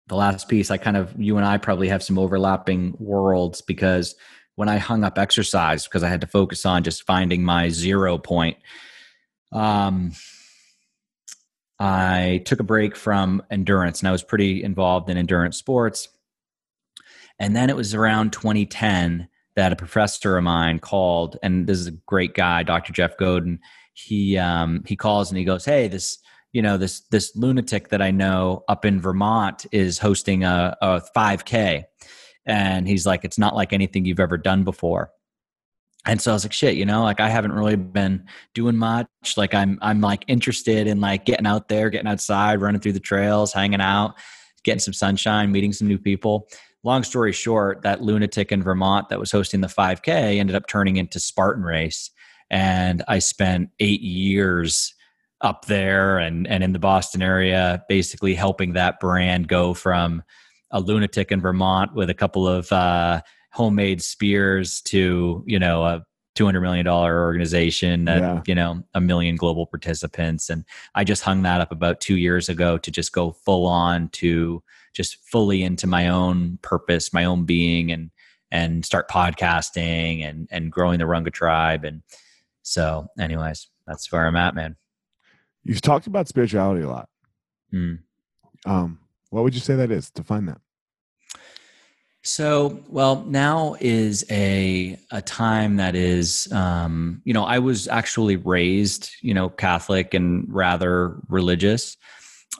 the 0.09 0.16
last 0.16 0.49
piece. 0.49 0.70
I 0.70 0.79
kind 0.79 0.97
of 0.97 1.14
you 1.16 1.37
and 1.37 1.47
I 1.47 1.59
probably 1.59 1.89
have 1.89 2.03
some 2.03 2.18
overlapping 2.18 2.97
worlds 2.99 3.61
because 3.61 4.16
when 4.57 4.68
I 4.68 4.79
hung 4.79 5.05
up 5.05 5.18
exercise 5.18 5.85
because 5.85 6.03
I 6.03 6.09
had 6.09 6.22
to 6.22 6.27
focus 6.27 6.66
on 6.66 6.83
just 6.83 7.05
finding 7.05 7.45
my 7.45 7.68
zero 7.68 8.18
point. 8.18 8.57
Um, 9.53 10.12
I 11.79 12.43
took 12.47 12.59
a 12.59 12.64
break 12.64 12.97
from 12.97 13.43
endurance 13.51 14.01
and 14.01 14.09
I 14.09 14.12
was 14.12 14.22
pretty 14.22 14.64
involved 14.64 15.09
in 15.09 15.18
endurance 15.18 15.59
sports. 15.59 16.09
And 17.39 17.55
then 17.55 17.68
it 17.68 17.77
was 17.77 17.95
around 17.95 18.33
2010 18.33 19.29
that 19.57 19.72
a 19.72 19.77
professor 19.77 20.39
of 20.39 20.45
mine 20.45 20.79
called, 20.79 21.37
and 21.43 21.66
this 21.66 21.79
is 21.79 21.87
a 21.87 21.99
great 22.07 22.35
guy, 22.35 22.62
Dr. 22.62 22.95
Jeff 22.95 23.18
Godin 23.18 23.61
he 23.97 24.37
um, 24.37 24.83
he 24.87 24.95
calls 24.95 25.31
and 25.31 25.39
he 25.39 25.45
goes, 25.45 25.65
"Hey, 25.65 25.89
this 25.89 26.19
you 26.53 26.61
know 26.61 26.77
this 26.77 27.01
this 27.11 27.35
lunatic 27.35 27.89
that 27.89 28.03
I 28.03 28.11
know 28.11 28.63
up 28.69 28.85
in 28.85 29.01
Vermont 29.01 29.65
is 29.73 29.99
hosting 29.99 30.45
a, 30.45 30.77
a 30.83 31.01
5K," 31.17 31.85
and 32.45 32.87
he's 32.87 33.07
like, 33.07 33.25
"It's 33.25 33.39
not 33.39 33.57
like 33.57 33.73
anything 33.73 34.05
you've 34.05 34.21
ever 34.21 34.37
done 34.37 34.65
before." 34.65 35.13
And 36.05 36.21
so 36.21 36.31
I 36.31 36.35
was 36.35 36.45
like, 36.45 36.53
"Shit, 36.53 36.77
you 36.77 36.85
know, 36.85 37.03
like 37.03 37.21
I 37.21 37.31
haven't 37.31 37.53
really 37.53 37.77
been 37.77 38.27
doing 38.55 38.77
much. 38.77 39.09
Like 39.37 39.55
I'm 39.55 39.79
I'm 39.81 40.03
like 40.03 40.25
interested 40.29 40.87
in 40.87 41.01
like 41.01 41.25
getting 41.25 41.47
out 41.47 41.69
there, 41.69 41.89
getting 41.89 42.07
outside, 42.07 42.61
running 42.61 42.83
through 42.83 42.93
the 42.93 43.01
trails, 43.01 43.55
hanging 43.55 43.81
out, 43.81 44.17
getting 44.63 44.81
some 44.81 44.95
sunshine, 44.95 45.53
meeting 45.53 45.73
some 45.73 45.89
new 45.89 45.99
people." 45.99 46.49
long 46.85 47.03
story 47.03 47.33
short, 47.33 47.83
that 47.83 48.01
lunatic 48.01 48.53
in 48.53 48.63
Vermont 48.63 49.09
that 49.09 49.19
was 49.19 49.33
hosting 49.33 49.61
the 49.61 49.67
5K 49.67 50.39
ended 50.39 50.55
up 50.55 50.69
turning 50.69 50.99
into 50.99 51.19
Spartan 51.19 51.65
Race 51.65 52.13
and 52.51 53.03
I 53.09 53.19
spent 53.19 53.71
eight 53.81 54.01
years 54.01 54.95
up 55.41 55.67
there 55.67 56.19
and 56.19 56.47
and 56.47 56.65
in 56.65 56.73
the 56.73 56.79
Boston 56.79 57.23
area, 57.23 57.85
basically 57.89 58.35
helping 58.35 58.73
that 58.73 59.01
brand 59.01 59.49
go 59.49 59.75
from 59.75 60.23
a 60.71 60.81
lunatic 60.81 61.31
in 61.31 61.41
Vermont 61.41 61.95
with 61.95 62.11
a 62.11 62.15
couple 62.15 62.47
of 62.47 62.71
uh, 62.73 63.21
homemade 63.53 64.03
spears 64.03 64.81
to 64.83 65.43
you 65.47 65.59
know 65.59 65.85
a 65.85 66.05
two 66.35 66.45
hundred 66.45 66.61
million 66.61 66.85
dollar 66.85 67.23
organization, 67.23 68.07
yeah. 68.07 68.43
you 68.47 68.55
know 68.55 68.83
a 68.95 69.01
million 69.01 69.37
global 69.37 69.67
participants, 69.67 70.51
and 70.51 70.65
I 70.95 71.05
just 71.05 71.23
hung 71.23 71.43
that 71.43 71.61
up 71.61 71.73
about 71.73 72.01
two 72.01 72.17
years 72.17 72.49
ago 72.49 72.79
to 72.79 72.91
just 72.91 73.13
go 73.13 73.33
full 73.33 73.67
on 73.67 74.09
to 74.11 74.63
just 74.95 75.17
fully 75.31 75.63
into 75.63 75.87
my 75.87 76.09
own 76.09 76.59
purpose, 76.63 77.13
my 77.13 77.25
own 77.25 77.45
being, 77.45 77.93
and 77.93 78.11
and 78.51 78.85
start 78.85 79.09
podcasting 79.09 80.25
and 80.25 80.49
and 80.51 80.73
growing 80.73 80.99
the 80.99 81.05
Runga 81.05 81.33
tribe 81.33 81.85
and 81.85 82.03
so, 82.67 83.07
anyways, 83.17 83.69
that's 83.87 84.11
where 84.11 84.27
I'm 84.27 84.35
at, 84.35 84.57
man. 84.57 84.75
You've 85.62 85.81
talked 85.81 86.09
about 86.09 86.27
spirituality 86.27 86.83
a 86.83 86.89
lot. 86.89 87.09
Mm. 87.73 88.01
Um, 88.64 88.99
what 89.31 89.45
would 89.45 89.55
you 89.55 89.61
say 89.61 89.77
that 89.77 89.93
is? 89.93 90.11
Define 90.11 90.47
that. 90.47 90.59
So, 92.25 92.81
well, 92.89 93.23
now 93.25 93.77
is 93.79 94.25
a 94.33 94.99
a 95.12 95.23
time 95.23 95.77
that 95.77 95.95
is, 95.95 96.51
um, 96.51 97.23
you 97.25 97.33
know, 97.33 97.45
I 97.45 97.61
was 97.61 97.87
actually 97.87 98.35
raised, 98.35 99.12
you 99.23 99.33
know, 99.33 99.49
Catholic 99.49 100.12
and 100.12 100.53
rather 100.53 101.21
religious. 101.29 101.97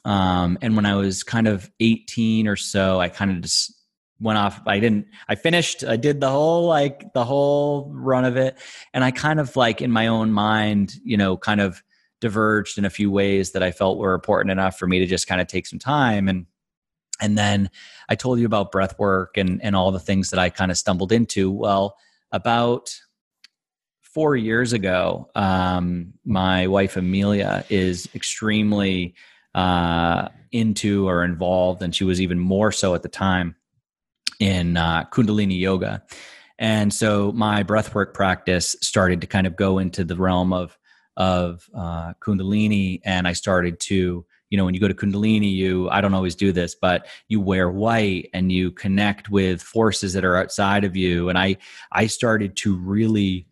Um, 0.05 0.57
and 0.63 0.77
when 0.77 0.87
I 0.87 0.95
was 0.95 1.25
kind 1.25 1.49
of 1.49 1.69
18 1.81 2.47
or 2.47 2.55
so, 2.55 3.01
I 3.01 3.09
kind 3.09 3.33
of 3.33 3.41
just 3.41 3.76
went 4.21 4.39
off. 4.39 4.61
I 4.67 4.81
didn't, 4.81 5.07
I 5.29 5.35
finished, 5.35 5.85
I 5.85 5.97
did 5.97 6.21
the 6.21 6.31
whole, 6.31 6.67
like 6.67 7.13
the 7.13 7.25
whole 7.25 7.91
run 7.93 8.25
of 8.25 8.37
it. 8.37 8.57
And 8.95 9.05
I 9.05 9.11
kind 9.11 9.41
of 9.41 9.57
like 9.57 9.83
in 9.83 9.91
my 9.91 10.07
own 10.07 10.33
mind, 10.33 10.95
you 11.05 11.17
know, 11.17 11.37
kind 11.37 11.61
of 11.61 11.83
diverged 12.21 12.79
in 12.79 12.85
a 12.85 12.91
few 12.91 13.11
ways 13.11 13.53
that 13.53 13.63
I 13.63 13.71
felt 13.71 13.99
were 13.99 14.15
important 14.15 14.51
enough 14.51 14.79
for 14.79 14.87
me 14.87 14.99
to 15.01 15.07
just 15.07 15.27
kind 15.27 15.41
of 15.41 15.49
take 15.49 15.67
some 15.67 15.79
time. 15.79 16.29
And, 16.29 16.47
and 17.21 17.37
then 17.37 17.71
I 18.09 18.15
told 18.15 18.39
you 18.39 18.47
about 18.47 18.73
breath 18.73 18.99
work 18.99 19.37
and, 19.37 19.63
and 19.63 19.77
all 19.77 19.93
the 19.93 20.01
things 20.01 20.31
that 20.31 20.39
I 20.39 20.49
kind 20.49 20.71
of 20.71 20.79
stumbled 20.79 21.13
into. 21.13 21.51
Well, 21.51 21.97
about 22.33 22.99
four 24.03 24.35
years 24.35 24.73
ago, 24.73 25.29
um, 25.35 26.15
my 26.25 26.67
wife 26.69 26.97
Amelia 26.97 27.65
is 27.69 28.09
extremely 28.15 29.15
uh, 29.55 30.29
into 30.53 31.07
or 31.07 31.23
involved, 31.23 31.83
and 31.83 31.95
she 31.95 32.05
was 32.05 32.21
even 32.21 32.39
more 32.39 32.73
so 32.73 32.95
at 32.95 33.03
the 33.03 33.09
time 33.09 33.57
in 34.41 34.77
uh, 34.77 35.05
Kundalini 35.13 35.59
yoga. 35.59 36.03
And 36.59 36.93
so 36.93 37.33
my 37.33 37.63
breathwork 37.63 38.15
practice 38.15 38.77
started 38.81 39.21
to 39.21 39.27
kind 39.27 39.47
of 39.47 39.57
go 39.57 39.79
into 39.79 40.05
the 40.05 40.17
realm 40.17 40.53
of 40.53 40.77
of 41.19 41.67
uh, 41.75 42.13
Kundalini, 42.21 43.01
and 43.05 43.27
I 43.27 43.33
started 43.33 43.81
to 43.81 44.25
you 44.51 44.57
know 44.57 44.65
when 44.65 44.75
you 44.75 44.81
go 44.81 44.87
to 44.87 44.95
kundalini 44.95 45.53
you 45.53 45.91
i 45.91 46.01
don't 46.01 46.15
always 46.15 46.37
do 46.37 46.53
this 46.53 46.77
but 46.77 47.09
you 47.27 47.41
wear 47.41 47.69
white 47.69 48.31
and 48.33 48.53
you 48.53 48.71
connect 48.71 49.29
with 49.29 49.61
forces 49.61 50.13
that 50.13 50.25
are 50.25 50.37
outside 50.37 50.85
of 50.85 50.95
you. 50.95 51.29
And 51.29 51.37
i 51.37 51.57
i 51.91 52.07
started 52.07 52.55
to 52.59 52.77
really 52.77 53.49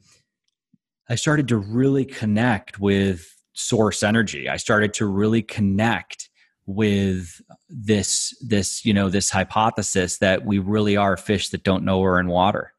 i 1.09 1.17
started 1.17 1.49
to 1.49 1.57
really 1.57 2.05
connect 2.05 2.79
with 2.79 3.35
source 3.55 4.03
energy. 4.03 4.49
I 4.49 4.57
started 4.57 4.93
to 4.95 5.07
really 5.07 5.43
connect 5.43 6.29
with 6.67 7.43
this 7.69 8.35
this 8.41 8.85
you 8.85 8.95
know 8.95 9.09
this 9.09 9.31
hypothesis 9.31 10.19
that 10.19 10.45
we 10.47 10.59
really 10.59 10.97
are 10.97 11.17
fish 11.17 11.51
that 11.51 11.63
don't 11.63 11.85
know 11.85 11.99
we're 11.99 12.21
in 12.21 12.29
water. 12.29 12.73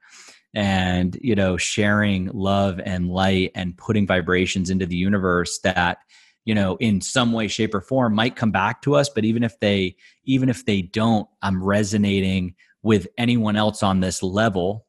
And 0.53 1.17
you 1.21 1.35
know 1.35 1.57
sharing 1.57 2.27
love 2.27 2.79
and 2.83 3.09
light 3.09 3.51
and 3.55 3.77
putting 3.77 4.07
vibrations 4.07 4.69
into 4.69 4.85
the 4.85 4.95
universe 4.95 5.59
that 5.59 5.97
you 6.45 6.55
know 6.55 6.77
in 6.79 7.01
some 7.01 7.33
way 7.33 7.47
shape 7.47 7.75
or 7.75 7.81
form 7.81 8.15
might 8.15 8.35
come 8.35 8.51
back 8.51 8.81
to 8.83 8.95
us. 8.95 9.09
But 9.09 9.25
even 9.25 9.43
if 9.43 9.59
they 9.59 9.97
even 10.23 10.49
if 10.49 10.65
they 10.65 10.81
don't 10.81 11.27
i'm 11.41 11.63
resonating 11.63 12.55
with 12.83 13.07
anyone 13.17 13.55
else 13.55 13.83
on 13.83 13.99
this 13.99 14.23
level 14.23 14.85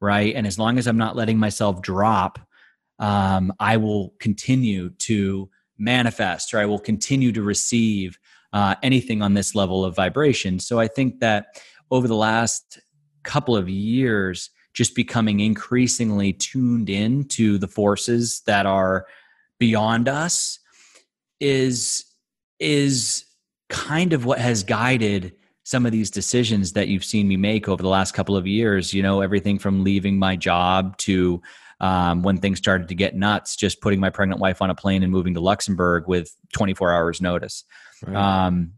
right? 0.00 0.34
And 0.34 0.46
as 0.46 0.58
long 0.58 0.78
as 0.78 0.86
i'm 0.86 0.98
not 0.98 1.16
letting 1.16 1.38
myself 1.38 1.82
drop 1.82 2.38
um, 2.98 3.52
i 3.58 3.76
will 3.76 4.14
continue 4.20 4.90
to 4.90 5.48
manifest 5.78 6.54
or 6.54 6.58
i 6.58 6.66
will 6.66 6.78
continue 6.78 7.32
to 7.32 7.42
receive 7.42 8.18
uh, 8.56 8.74
anything 8.82 9.20
on 9.20 9.34
this 9.34 9.54
level 9.54 9.84
of 9.84 9.94
vibration. 9.94 10.58
So 10.58 10.80
i 10.80 10.88
think 10.88 11.20
that 11.20 11.62
over 11.90 12.08
the 12.08 12.16
last 12.16 12.80
couple 13.22 13.54
of 13.54 13.68
years 13.68 14.48
just 14.72 14.94
becoming 14.94 15.40
increasingly 15.40 16.32
tuned 16.32 16.88
in 16.88 17.24
to 17.24 17.58
the 17.58 17.68
forces 17.68 18.40
that 18.46 18.64
are 18.64 19.06
beyond 19.58 20.08
us 20.08 20.58
is 21.38 22.06
is 22.58 23.26
kind 23.68 24.14
of 24.14 24.24
what 24.24 24.38
has 24.38 24.62
guided 24.62 25.34
some 25.64 25.84
of 25.84 25.92
these 25.92 26.10
decisions 26.10 26.72
that 26.72 26.88
you've 26.88 27.04
seen 27.04 27.28
me 27.28 27.36
make 27.36 27.68
over 27.68 27.82
the 27.82 27.88
last 27.90 28.14
couple 28.14 28.38
of 28.38 28.46
years. 28.46 28.94
You 28.94 29.02
know 29.02 29.20
everything 29.20 29.58
from 29.58 29.84
leaving 29.84 30.18
my 30.18 30.34
job 30.34 30.96
to 30.98 31.42
um, 31.80 32.22
when 32.22 32.38
things 32.38 32.56
started 32.56 32.88
to 32.88 32.94
get 32.94 33.14
nuts 33.14 33.54
just 33.54 33.82
putting 33.82 34.00
my 34.00 34.08
pregnant 34.08 34.40
wife 34.40 34.62
on 34.62 34.70
a 34.70 34.74
plane 34.74 35.02
and 35.02 35.12
moving 35.12 35.34
to 35.34 35.40
luxembourg 35.40 36.04
with 36.08 36.34
24 36.54 36.94
hours 36.94 37.20
notice 37.20 37.64
right. 38.04 38.46
um, 38.46 38.72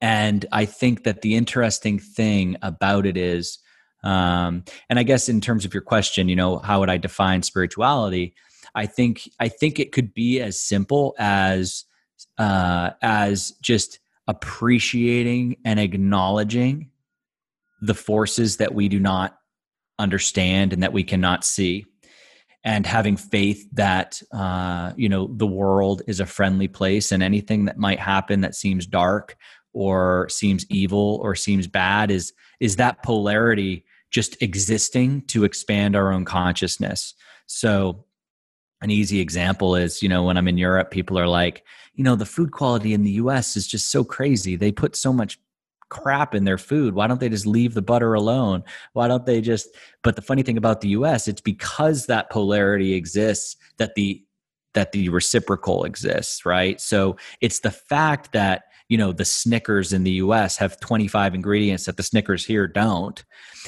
and 0.00 0.46
i 0.52 0.64
think 0.64 1.04
that 1.04 1.22
the 1.22 1.34
interesting 1.34 1.98
thing 1.98 2.56
about 2.62 3.06
it 3.06 3.16
is 3.16 3.58
um, 4.02 4.64
and 4.88 4.98
i 4.98 5.02
guess 5.02 5.28
in 5.28 5.40
terms 5.40 5.64
of 5.64 5.74
your 5.74 5.82
question 5.82 6.28
you 6.28 6.36
know 6.36 6.58
how 6.58 6.80
would 6.80 6.90
i 6.90 6.96
define 6.96 7.42
spirituality 7.42 8.34
I 8.74 8.86
think 8.86 9.28
I 9.38 9.48
think 9.48 9.78
it 9.78 9.92
could 9.92 10.14
be 10.14 10.40
as 10.40 10.58
simple 10.58 11.14
as 11.18 11.84
uh, 12.38 12.90
as 13.02 13.52
just 13.60 13.98
appreciating 14.26 15.56
and 15.64 15.80
acknowledging 15.80 16.90
the 17.80 17.94
forces 17.94 18.58
that 18.58 18.74
we 18.74 18.88
do 18.88 19.00
not 19.00 19.38
understand 19.98 20.72
and 20.72 20.82
that 20.82 20.92
we 20.92 21.02
cannot 21.02 21.44
see 21.44 21.86
and 22.64 22.86
having 22.86 23.16
faith 23.16 23.66
that 23.72 24.20
uh, 24.32 24.92
you 24.96 25.08
know 25.08 25.28
the 25.36 25.46
world 25.46 26.02
is 26.06 26.20
a 26.20 26.26
friendly 26.26 26.68
place 26.68 27.12
and 27.12 27.22
anything 27.22 27.64
that 27.64 27.78
might 27.78 27.98
happen 27.98 28.40
that 28.42 28.54
seems 28.54 28.86
dark 28.86 29.36
or 29.72 30.28
seems 30.28 30.66
evil 30.68 31.20
or 31.22 31.34
seems 31.34 31.66
bad 31.66 32.10
is 32.10 32.32
is 32.60 32.76
that 32.76 33.02
polarity 33.02 33.84
just 34.10 34.40
existing 34.42 35.22
to 35.22 35.44
expand 35.44 35.94
our 35.94 36.12
own 36.12 36.24
consciousness. 36.24 37.14
So 37.46 38.04
an 38.82 38.90
easy 38.90 39.20
example 39.20 39.76
is 39.76 40.02
you 40.02 40.08
know 40.08 40.22
when 40.22 40.38
i'm 40.38 40.48
in 40.48 40.56
europe 40.56 40.90
people 40.90 41.18
are 41.18 41.28
like 41.28 41.62
you 42.00 42.04
know 42.04 42.16
the 42.16 42.24
food 42.24 42.50
quality 42.50 42.94
in 42.94 43.04
the 43.04 43.12
us 43.12 43.58
is 43.58 43.66
just 43.66 43.90
so 43.90 44.04
crazy. 44.04 44.56
They 44.56 44.72
put 44.72 44.96
so 44.96 45.12
much 45.12 45.38
crap 45.90 46.34
in 46.34 46.44
their 46.44 46.58
food. 46.58 46.94
Why 46.94 47.06
don't 47.06 47.20
they 47.20 47.28
just 47.28 47.46
leave 47.46 47.74
the 47.74 47.82
butter 47.82 48.14
alone? 48.14 48.64
Why 48.94 49.08
don't 49.08 49.26
they 49.26 49.40
just 49.40 49.68
but 50.02 50.16
the 50.16 50.22
funny 50.22 50.42
thing 50.42 50.56
about 50.56 50.80
the 50.80 50.90
us 50.90 51.28
it's 51.28 51.40
because 51.40 52.06
that 52.06 52.30
polarity 52.30 52.94
exists 52.94 53.56
that 53.76 53.94
the 53.94 54.24
that 54.72 54.92
the 54.92 55.08
reciprocal 55.08 55.84
exists 55.84 56.46
right? 56.46 56.80
So 56.80 57.16
it's 57.40 57.60
the 57.60 57.70
fact 57.70 58.32
that 58.32 58.64
you 58.88 58.96
know 58.96 59.12
the 59.12 59.24
snickers 59.24 59.92
in 59.92 60.04
the 60.04 60.12
us 60.14 60.56
have 60.56 60.80
25 60.80 61.34
ingredients 61.34 61.84
that 61.84 61.96
the 61.96 62.02
snickers 62.02 62.44
here 62.44 62.66
don't. 62.66 63.22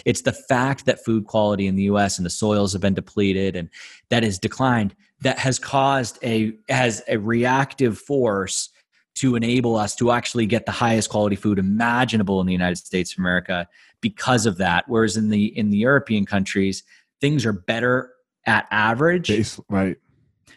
It's 0.04 0.22
the 0.22 0.32
fact 0.32 0.86
that 0.86 1.04
food 1.04 1.26
quality 1.26 1.66
in 1.66 1.76
the 1.76 1.84
us 1.84 2.18
and 2.18 2.26
the 2.26 2.30
soils 2.30 2.72
have 2.72 2.82
been 2.82 2.94
depleted 2.94 3.56
and 3.56 3.68
that 4.10 4.22
has 4.22 4.38
declined 4.38 4.94
that 5.22 5.38
has 5.38 5.58
caused 5.58 6.18
a 6.22 6.52
has 6.68 7.02
a 7.08 7.16
reactive 7.18 7.98
force 7.98 8.70
to 9.14 9.36
enable 9.36 9.76
us 9.76 9.94
to 9.96 10.10
actually 10.10 10.46
get 10.46 10.66
the 10.66 10.72
highest 10.72 11.10
quality 11.10 11.36
food 11.36 11.58
imaginable 11.58 12.40
in 12.40 12.46
the 12.46 12.52
united 12.52 12.76
states 12.76 13.12
of 13.12 13.18
america 13.18 13.66
because 14.00 14.46
of 14.46 14.58
that 14.58 14.84
whereas 14.88 15.16
in 15.16 15.28
the 15.28 15.46
in 15.58 15.70
the 15.70 15.78
european 15.78 16.24
countries 16.24 16.82
things 17.20 17.46
are 17.46 17.52
better 17.52 18.12
at 18.46 18.66
average 18.70 19.28
Base, 19.28 19.60
right 19.68 19.96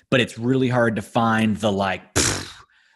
but 0.10 0.20
it's 0.20 0.38
really 0.38 0.70
hard 0.70 0.96
to 0.96 1.02
find 1.02 1.58
the 1.58 1.72
like 1.72 2.02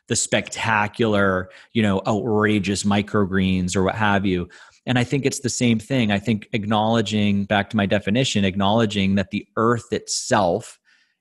the 0.10 0.16
spectacular, 0.16 1.49
you 1.72 1.82
know, 1.82 2.01
outrageous 2.05 2.84
microgreens 2.84 3.76
or 3.76 3.84
what 3.84 3.95
have 3.95 4.26
you. 4.26 4.49
And 4.86 4.97
I 4.97 5.03
think 5.03 5.26
it's 5.26 5.39
the 5.39 5.49
same 5.49 5.80
thing. 5.80 6.12
I 6.12 6.18
think 6.18 6.49
acknowledging, 6.51 7.45
back 7.45 7.70
to 7.70 7.78
my 7.78 7.86
definition, 7.86 8.43
acknowledging 8.43 9.16
that 9.16 9.30
the 9.30 9.47
earth 9.55 9.93
itself 9.93 10.80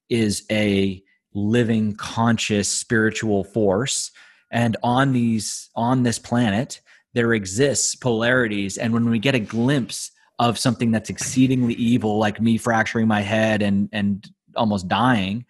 is 0.09 0.45
a 0.51 1.03
living, 1.35 1.95
conscious, 1.97 2.69
spiritual 2.69 3.45
force. 3.45 4.11
And 4.51 4.77
on 4.83 5.13
these, 5.13 5.71
on 5.75 6.03
this 6.03 6.19
planet, 6.19 6.81
there 7.15 7.33
exists 7.35 7.95
polarities. 7.95 8.79
And 8.79 8.93
when 8.93 9.11
we 9.11 9.19
get 9.19 9.35
a 9.35 9.41
glimpse 9.41 10.11
of 10.39 10.59
something 10.59 10.91
that's 10.91 11.11
exceedingly 11.11 11.75
evil, 11.75 12.19
like 12.19 12.41
me 12.41 12.59
fracturing 12.59 13.09
my 13.09 13.21
head 13.21 13.63
and 13.63 13.89
and 13.93 14.29
almost 14.57 14.89
dying, 14.89 15.45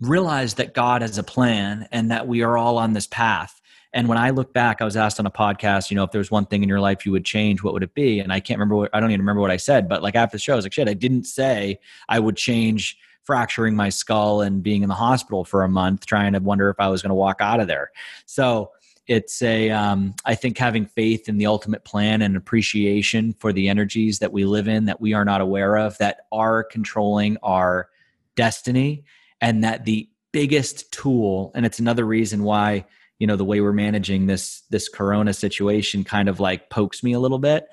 realize 0.00 0.54
that 0.54 0.74
God 0.74 1.02
has 1.02 1.18
a 1.18 1.22
plan 1.22 1.88
and 1.90 2.10
that 2.10 2.26
we 2.28 2.42
are 2.42 2.56
all 2.56 2.78
on 2.78 2.92
this 2.92 3.06
path. 3.06 3.60
And 3.92 4.06
when 4.06 4.18
I 4.18 4.30
look 4.30 4.52
back, 4.52 4.80
I 4.80 4.84
was 4.84 4.96
asked 4.96 5.18
on 5.18 5.26
a 5.26 5.30
podcast, 5.30 5.90
you 5.90 5.96
know, 5.96 6.04
if 6.04 6.10
there's 6.10 6.30
one 6.30 6.44
thing 6.46 6.62
in 6.62 6.68
your 6.68 6.80
life 6.80 7.06
you 7.06 7.12
would 7.12 7.24
change, 7.24 7.62
what 7.62 7.72
would 7.72 7.82
it 7.82 7.94
be? 7.94 8.20
And 8.20 8.32
I 8.32 8.40
can't 8.40 8.58
remember 8.58 8.76
what, 8.76 8.90
I 8.92 9.00
don't 9.00 9.10
even 9.10 9.22
remember 9.22 9.40
what 9.40 9.50
I 9.50 9.56
said, 9.56 9.88
but 9.88 10.02
like 10.02 10.14
after 10.14 10.36
the 10.36 10.40
show, 10.40 10.52
I 10.52 10.56
was 10.56 10.64
like, 10.64 10.74
shit, 10.74 10.88
I 10.88 10.94
didn't 10.94 11.24
say 11.24 11.80
I 12.08 12.20
would 12.20 12.36
change 12.36 12.98
fracturing 13.28 13.76
my 13.76 13.90
skull 13.90 14.40
and 14.40 14.62
being 14.62 14.82
in 14.82 14.88
the 14.88 14.94
hospital 14.94 15.44
for 15.44 15.62
a 15.62 15.68
month, 15.68 16.06
trying 16.06 16.32
to 16.32 16.38
wonder 16.38 16.70
if 16.70 16.76
I 16.80 16.88
was 16.88 17.02
going 17.02 17.10
to 17.10 17.14
walk 17.14 17.42
out 17.42 17.60
of 17.60 17.66
there. 17.66 17.90
So 18.24 18.70
it's 19.06 19.42
a, 19.42 19.68
um, 19.68 20.14
I 20.24 20.34
think 20.34 20.56
having 20.56 20.86
faith 20.86 21.28
in 21.28 21.36
the 21.36 21.44
ultimate 21.44 21.84
plan 21.84 22.22
and 22.22 22.38
appreciation 22.38 23.34
for 23.34 23.52
the 23.52 23.68
energies 23.68 24.20
that 24.20 24.32
we 24.32 24.46
live 24.46 24.66
in 24.66 24.86
that 24.86 25.02
we 25.02 25.12
are 25.12 25.26
not 25.26 25.42
aware 25.42 25.76
of 25.76 25.98
that 25.98 26.20
are 26.32 26.64
controlling 26.64 27.36
our 27.42 27.90
destiny 28.34 29.04
and 29.42 29.62
that 29.62 29.84
the 29.84 30.08
biggest 30.32 30.90
tool 30.90 31.52
and 31.54 31.66
it's 31.66 31.78
another 31.78 32.06
reason 32.06 32.44
why 32.44 32.86
you 33.18 33.26
know 33.26 33.36
the 33.36 33.44
way 33.44 33.60
we're 33.60 33.72
managing 33.72 34.26
this 34.26 34.62
this 34.70 34.88
corona 34.88 35.32
situation 35.32 36.04
kind 36.04 36.28
of 36.28 36.38
like 36.38 36.70
pokes 36.70 37.02
me 37.02 37.14
a 37.14 37.18
little 37.18 37.38
bit 37.38 37.66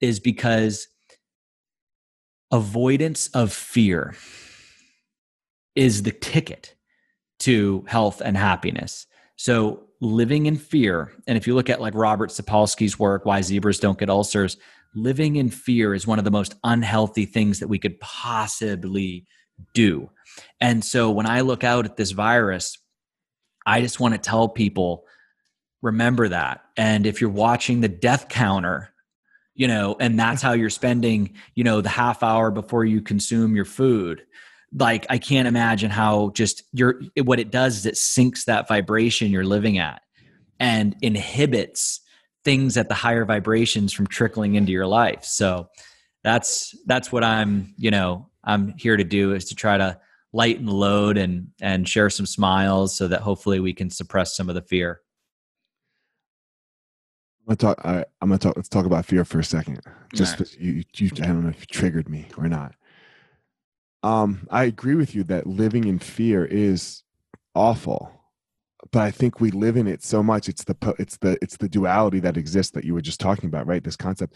is 0.00 0.18
because 0.18 0.88
avoidance 2.50 3.28
of 3.28 3.52
fear 3.52 4.14
is 5.74 6.02
the 6.02 6.12
ticket 6.12 6.74
to 7.38 7.84
health 7.88 8.20
and 8.20 8.36
happiness 8.36 9.06
so 9.36 9.84
living 10.00 10.46
in 10.46 10.56
fear 10.56 11.12
and 11.26 11.36
if 11.36 11.46
you 11.46 11.54
look 11.54 11.70
at 11.70 11.80
like 11.80 11.94
robert 11.94 12.30
sapolsky's 12.30 12.98
work 12.98 13.24
why 13.24 13.40
zebras 13.40 13.80
don't 13.80 13.98
get 13.98 14.10
ulcers 14.10 14.56
living 14.94 15.36
in 15.36 15.50
fear 15.50 15.94
is 15.94 16.06
one 16.06 16.18
of 16.18 16.24
the 16.24 16.30
most 16.30 16.54
unhealthy 16.64 17.26
things 17.26 17.60
that 17.60 17.68
we 17.68 17.78
could 17.78 17.98
possibly 18.00 19.26
do. 19.74 20.10
And 20.60 20.84
so 20.84 21.10
when 21.10 21.26
I 21.26 21.40
look 21.40 21.64
out 21.64 21.84
at 21.84 21.96
this 21.96 22.12
virus, 22.12 22.78
I 23.66 23.80
just 23.80 24.00
want 24.00 24.14
to 24.14 24.18
tell 24.18 24.48
people 24.48 25.04
remember 25.82 26.28
that. 26.28 26.62
And 26.76 27.06
if 27.06 27.20
you're 27.20 27.30
watching 27.30 27.80
the 27.80 27.88
death 27.88 28.28
counter, 28.28 28.90
you 29.54 29.68
know, 29.68 29.96
and 29.98 30.18
that's 30.18 30.42
how 30.42 30.52
you're 30.52 30.70
spending, 30.70 31.34
you 31.54 31.64
know, 31.64 31.80
the 31.80 31.88
half 31.88 32.22
hour 32.22 32.50
before 32.50 32.84
you 32.84 33.02
consume 33.02 33.56
your 33.56 33.64
food, 33.64 34.22
like 34.72 35.06
I 35.08 35.18
can't 35.18 35.48
imagine 35.48 35.90
how 35.90 36.30
just 36.34 36.62
your 36.72 37.00
what 37.22 37.40
it 37.40 37.50
does 37.50 37.78
is 37.78 37.86
it 37.86 37.96
sinks 37.96 38.44
that 38.44 38.68
vibration 38.68 39.30
you're 39.30 39.44
living 39.44 39.78
at 39.78 40.02
and 40.60 40.96
inhibits 41.02 42.00
things 42.44 42.76
at 42.76 42.88
the 42.88 42.94
higher 42.94 43.24
vibrations 43.24 43.92
from 43.92 44.06
trickling 44.06 44.54
into 44.54 44.72
your 44.72 44.86
life. 44.86 45.24
So 45.24 45.68
that's 46.24 46.74
that's 46.86 47.12
what 47.12 47.24
I'm, 47.24 47.74
you 47.76 47.90
know, 47.90 48.30
I'm 48.44 48.74
here 48.76 48.96
to 48.96 49.04
do 49.04 49.34
is 49.34 49.46
to 49.46 49.54
try 49.54 49.76
to 49.76 49.98
lighten 50.32 50.66
the 50.66 50.74
load 50.74 51.16
and 51.16 51.48
and 51.60 51.88
share 51.88 52.10
some 52.10 52.26
smiles 52.26 52.96
so 52.96 53.08
that 53.08 53.20
hopefully 53.20 53.60
we 53.60 53.72
can 53.72 53.90
suppress 53.90 54.36
some 54.36 54.48
of 54.48 54.54
the 54.54 54.62
fear. 54.62 55.00
I'm 57.40 57.56
gonna 57.56 57.74
talk. 57.74 57.84
I, 57.84 57.98
am 58.22 58.28
gonna 58.28 58.38
talk. 58.38 58.56
Let's 58.56 58.68
talk 58.68 58.84
about 58.84 59.06
fear 59.06 59.24
for 59.24 59.38
a 59.38 59.44
second. 59.44 59.80
Just 60.14 60.38
right. 60.38 60.56
you, 60.58 60.84
you, 60.96 61.10
I 61.22 61.26
don't 61.26 61.42
know 61.42 61.48
if 61.48 61.60
you 61.60 61.66
triggered 61.66 62.08
me 62.08 62.28
or 62.36 62.48
not. 62.48 62.74
Um, 64.02 64.46
I 64.50 64.64
agree 64.64 64.94
with 64.94 65.14
you 65.14 65.24
that 65.24 65.46
living 65.46 65.84
in 65.84 65.98
fear 65.98 66.44
is 66.44 67.02
awful, 67.54 68.12
but 68.92 69.00
I 69.00 69.10
think 69.10 69.40
we 69.40 69.50
live 69.50 69.76
in 69.76 69.86
it 69.86 70.02
so 70.04 70.22
much. 70.22 70.48
It's 70.48 70.64
the 70.64 70.76
it's 70.98 71.16
the 71.18 71.36
it's 71.42 71.56
the 71.56 71.68
duality 71.68 72.20
that 72.20 72.36
exists 72.36 72.72
that 72.72 72.84
you 72.84 72.94
were 72.94 73.00
just 73.00 73.20
talking 73.20 73.46
about, 73.46 73.66
right? 73.66 73.82
This 73.82 73.96
concept 73.96 74.34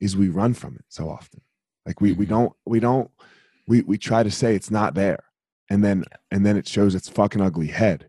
is 0.00 0.16
we 0.16 0.28
run 0.28 0.54
from 0.54 0.74
it 0.74 0.84
so 0.88 1.08
often. 1.08 1.40
Like 1.84 2.00
we 2.00 2.10
mm-hmm. 2.10 2.20
we 2.20 2.26
don't 2.26 2.52
we 2.64 2.80
don't 2.80 3.10
we 3.68 3.82
we 3.82 3.98
try 3.98 4.22
to 4.22 4.30
say 4.30 4.54
it's 4.54 4.70
not 4.70 4.94
there 4.94 5.22
and 5.68 5.84
then 5.84 6.04
and 6.30 6.44
then 6.44 6.56
it 6.56 6.68
shows 6.68 6.94
its 6.94 7.08
fucking 7.08 7.40
ugly 7.40 7.68
head 7.68 8.08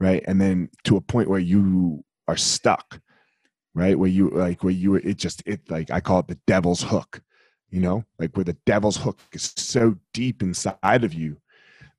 right 0.00 0.22
and 0.26 0.40
then 0.40 0.68
to 0.84 0.96
a 0.96 1.00
point 1.00 1.28
where 1.28 1.40
you 1.40 2.04
are 2.28 2.36
stuck 2.36 3.00
right 3.74 3.98
where 3.98 4.10
you 4.10 4.30
like 4.30 4.62
where 4.62 4.72
you 4.72 4.94
it 4.94 5.16
just 5.16 5.42
it 5.46 5.60
like 5.70 5.90
i 5.90 6.00
call 6.00 6.20
it 6.20 6.28
the 6.28 6.38
devil's 6.46 6.82
hook 6.82 7.22
you 7.72 7.80
know 7.80 8.04
like 8.20 8.36
where 8.36 8.44
the 8.44 8.56
devil's 8.66 8.98
hook 8.98 9.18
is 9.32 9.52
so 9.56 9.96
deep 10.12 10.42
inside 10.42 11.02
of 11.02 11.12
you 11.12 11.38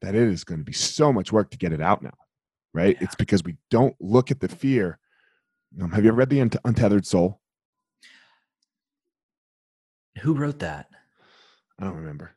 that 0.01 0.15
it 0.15 0.21
is 0.21 0.45
going 0.45 0.59
to 0.59 0.65
be 0.65 0.71
so 0.71 1.11
much 1.11 1.33
work 1.33 1.49
to 1.49 1.57
get 1.57 1.73
it 1.73 1.81
out 1.81 2.01
now 2.01 2.13
right 2.73 2.95
yeah. 2.97 3.03
it's 3.03 3.15
because 3.15 3.43
we 3.43 3.57
don't 3.69 3.95
look 3.99 4.31
at 4.31 4.39
the 4.39 4.47
fear 4.47 4.99
um, 5.81 5.91
have 5.91 6.03
you 6.03 6.09
ever 6.09 6.17
read 6.17 6.29
the 6.29 6.59
untethered 6.63 7.05
soul 7.05 7.41
who 10.19 10.33
wrote 10.33 10.59
that 10.59 10.87
i 11.79 11.83
don't 11.83 11.97
remember 11.97 12.31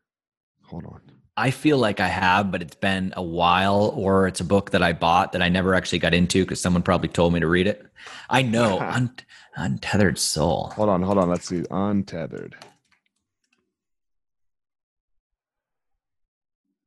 hold 0.64 0.84
on 0.86 1.00
I 1.38 1.50
feel 1.50 1.76
like 1.76 2.00
I 2.00 2.08
have, 2.08 2.50
but 2.50 2.62
it's 2.62 2.76
been 2.76 3.12
a 3.14 3.22
while, 3.22 3.92
or 3.94 4.26
it's 4.26 4.40
a 4.40 4.44
book 4.44 4.70
that 4.70 4.82
I 4.82 4.94
bought 4.94 5.32
that 5.32 5.42
I 5.42 5.50
never 5.50 5.74
actually 5.74 5.98
got 5.98 6.14
into 6.14 6.42
because 6.42 6.62
someone 6.62 6.82
probably 6.82 7.10
told 7.10 7.34
me 7.34 7.40
to 7.40 7.46
read 7.46 7.66
it. 7.66 7.86
I 8.30 8.40
know 8.40 8.80
Un- 8.80 9.14
Untethered 9.54 10.18
Soul. 10.18 10.72
Hold 10.76 10.88
on, 10.88 11.02
hold 11.02 11.18
on. 11.18 11.28
Let's 11.28 11.46
see. 11.46 11.62
Untethered. 11.70 12.56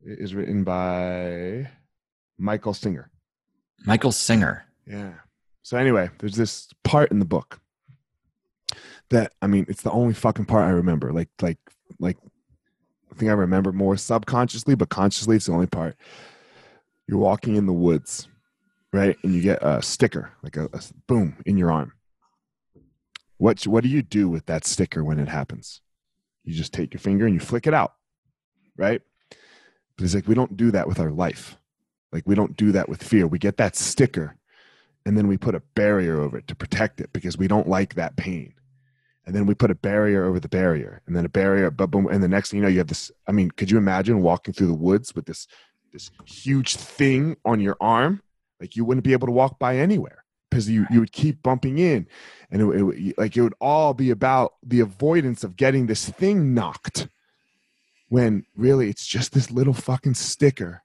Is 0.03 0.33
written 0.33 0.63
by 0.63 1.69
Michael 2.37 2.73
Singer. 2.73 3.11
Michael 3.85 4.11
Singer. 4.11 4.65
Yeah. 4.85 5.13
So 5.63 5.77
anyway, 5.77 6.09
there's 6.19 6.35
this 6.35 6.69
part 6.83 7.11
in 7.11 7.19
the 7.19 7.25
book 7.25 7.59
that 9.09 9.33
I 9.41 9.47
mean, 9.47 9.65
it's 9.67 9.81
the 9.81 9.91
only 9.91 10.13
fucking 10.13 10.45
part 10.45 10.65
I 10.65 10.71
remember. 10.71 11.11
Like, 11.11 11.29
like, 11.41 11.59
like 11.99 12.17
I 13.11 13.15
think 13.15 13.29
I 13.29 13.33
remember 13.33 13.71
more 13.71 13.97
subconsciously, 13.97 14.75
but 14.75 14.89
consciously, 14.89 15.35
it's 15.35 15.47
the 15.47 15.53
only 15.53 15.67
part. 15.67 15.95
You're 17.07 17.19
walking 17.19 17.55
in 17.55 17.65
the 17.65 17.73
woods, 17.73 18.27
right? 18.93 19.17
And 19.23 19.33
you 19.33 19.41
get 19.41 19.63
a 19.63 19.81
sticker, 19.81 20.31
like 20.43 20.57
a, 20.57 20.65
a 20.73 20.81
boom, 21.07 21.37
in 21.45 21.57
your 21.57 21.71
arm. 21.71 21.93
What, 23.37 23.65
what 23.65 23.83
do 23.83 23.89
you 23.89 24.01
do 24.01 24.29
with 24.29 24.45
that 24.47 24.65
sticker 24.65 25.03
when 25.03 25.17
it 25.17 25.27
happens? 25.27 25.81
You 26.43 26.53
just 26.53 26.73
take 26.73 26.93
your 26.93 26.99
finger 26.99 27.25
and 27.25 27.33
you 27.33 27.39
flick 27.39 27.67
it 27.67 27.73
out, 27.73 27.93
right? 28.77 29.01
But 29.99 30.05
it's 30.05 30.15
like 30.15 30.29
we 30.29 30.33
don't 30.33 30.55
do 30.55 30.71
that 30.71 30.87
with 30.87 30.97
our 30.97 31.11
life. 31.11 31.57
Like 32.13 32.23
we 32.25 32.33
don't 32.33 32.55
do 32.55 32.71
that 32.71 32.87
with 32.87 33.03
fear. 33.03 33.27
We 33.27 33.37
get 33.37 33.57
that 33.57 33.75
sticker 33.75 34.37
and 35.05 35.17
then 35.17 35.27
we 35.27 35.37
put 35.37 35.55
a 35.55 35.61
barrier 35.75 36.21
over 36.21 36.37
it 36.37 36.47
to 36.47 36.55
protect 36.55 37.01
it 37.01 37.11
because 37.11 37.37
we 37.37 37.47
don't 37.47 37.67
like 37.67 37.95
that 37.95 38.15
pain 38.15 38.53
and 39.25 39.35
then 39.35 39.45
we 39.45 39.53
put 39.53 39.71
a 39.71 39.75
barrier 39.75 40.25
over 40.25 40.39
the 40.39 40.49
barrier 40.49 41.01
and 41.05 41.15
then 41.15 41.25
a 41.25 41.29
barrier 41.29 41.69
but 41.71 41.91
boom 41.91 42.07
and 42.07 42.23
the 42.23 42.27
next 42.27 42.51
thing 42.51 42.57
you 42.57 42.63
know 42.63 42.69
you 42.69 42.77
have 42.77 42.87
this 42.87 43.11
i 43.27 43.31
mean 43.31 43.51
could 43.51 43.69
you 43.69 43.77
imagine 43.77 44.21
walking 44.21 44.53
through 44.53 44.67
the 44.67 44.73
woods 44.73 45.15
with 45.15 45.25
this 45.25 45.47
this 45.91 46.11
huge 46.25 46.75
thing 46.75 47.35
on 47.45 47.59
your 47.59 47.77
arm 47.81 48.21
like 48.59 48.75
you 48.75 48.85
wouldn't 48.85 49.03
be 49.03 49.13
able 49.13 49.27
to 49.27 49.31
walk 49.31 49.57
by 49.59 49.77
anywhere 49.77 50.23
because 50.49 50.69
you 50.69 50.85
you 50.91 50.99
would 50.99 51.11
keep 51.11 51.41
bumping 51.43 51.77
in 51.77 52.07
and 52.51 52.61
it, 52.61 52.97
it, 52.97 53.17
like 53.17 53.35
it 53.35 53.41
would 53.41 53.55
all 53.59 53.93
be 53.93 54.09
about 54.09 54.55
the 54.63 54.79
avoidance 54.79 55.43
of 55.43 55.55
getting 55.55 55.87
this 55.87 56.09
thing 56.09 56.53
knocked 56.53 57.07
when 58.09 58.45
really 58.55 58.89
it's 58.89 59.07
just 59.07 59.33
this 59.33 59.49
little 59.49 59.73
fucking 59.73 60.13
sticker 60.13 60.83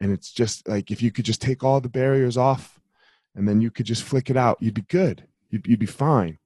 and 0.00 0.12
it's 0.12 0.30
just 0.30 0.68
like 0.68 0.90
if 0.90 1.02
you 1.02 1.10
could 1.10 1.24
just 1.24 1.42
take 1.42 1.64
all 1.64 1.80
the 1.80 1.88
barriers 1.88 2.36
off 2.36 2.80
and 3.34 3.48
then 3.48 3.60
you 3.60 3.70
could 3.70 3.86
just 3.86 4.02
flick 4.02 4.30
it 4.30 4.36
out 4.36 4.58
you'd 4.60 4.74
be 4.74 4.82
good 4.82 5.26
you'd, 5.50 5.66
you'd 5.66 5.78
be 5.78 5.86
fine 5.86 6.38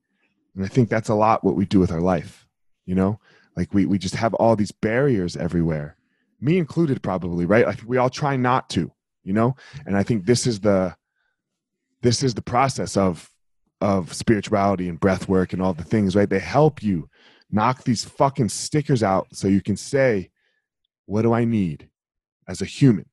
and 0.55 0.64
I 0.64 0.68
think 0.68 0.89
that's 0.89 1.09
a 1.09 1.14
lot 1.14 1.45
what 1.45 1.57
we 1.57 1.64
do 1.64 1.81
with 1.81 1.91
our 1.91 2.01
life, 2.01 2.47
you 2.85 2.95
know? 2.95 3.20
Like 3.57 3.73
we, 3.73 3.87
we 3.87 3.99
just 3.99 4.14
have 4.16 4.35
all 4.35 4.57
these 4.57 4.73
barriers 4.73 5.37
everywhere, 5.37 5.97
me 6.41 6.59
included, 6.59 7.03
probably, 7.03 7.47
right? 7.47 7.66
Like 7.66 7.81
we 7.87 7.99
all 7.99 8.11
try 8.11 8.37
not 8.37 8.68
to, 8.70 8.91
you 9.25 9.33
know? 9.33 9.57
And 9.87 9.97
I 9.97 10.03
think 10.03 10.27
this 10.27 10.47
is 10.47 10.61
the, 10.61 10.95
this 12.03 12.23
is 12.23 12.35
the 12.35 12.43
process 12.43 12.97
of, 12.97 13.31
of 13.81 14.12
spirituality 14.12 14.89
and 14.89 15.01
breath 15.01 15.29
work 15.29 15.53
and 15.53 15.62
all 15.62 15.73
the 15.73 15.85
things, 15.85 16.14
right? 16.14 16.29
They 16.29 16.39
help 16.39 16.83
you 16.83 17.09
knock 17.53 17.84
these 17.84 18.05
fucking 18.05 18.48
stickers 18.48 19.03
out 19.03 19.28
so 19.32 19.46
you 19.46 19.61
can 19.61 19.76
say, 19.76 20.30
what 21.07 21.22
do 21.22 21.32
I 21.32 21.44
need 21.44 21.88
as 22.48 22.61
a 22.61 22.66
human 22.66 23.07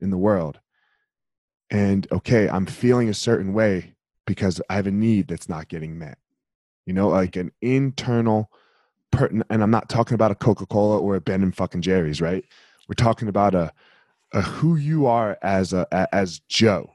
in 0.00 0.10
the 0.10 0.18
world? 0.18 0.58
And 1.70 2.06
okay, 2.10 2.48
I'm 2.48 2.66
feeling 2.66 3.08
a 3.08 3.14
certain 3.14 3.52
way 3.52 3.94
because 4.26 4.60
I 4.68 4.74
have 4.74 4.86
a 4.86 4.90
need 4.90 5.28
that's 5.28 5.48
not 5.48 5.68
getting 5.68 5.98
met 5.98 6.18
you 6.86 6.92
know, 6.92 7.08
like 7.08 7.36
an 7.36 7.52
internal, 7.60 8.50
per- 9.10 9.26
and 9.26 9.62
I'm 9.62 9.70
not 9.70 9.88
talking 9.88 10.14
about 10.14 10.30
a 10.30 10.36
Coca 10.36 10.66
Cola 10.66 10.98
or 10.98 11.16
a 11.16 11.20
Ben 11.20 11.42
and 11.42 11.54
fucking 11.54 11.82
Jerry's, 11.82 12.20
right? 12.20 12.44
We're 12.88 12.94
talking 12.94 13.28
about 13.28 13.54
a, 13.54 13.72
a 14.32 14.40
who 14.40 14.76
you 14.76 15.06
are 15.06 15.36
as 15.42 15.72
a, 15.72 15.86
as 16.12 16.38
Joe, 16.48 16.92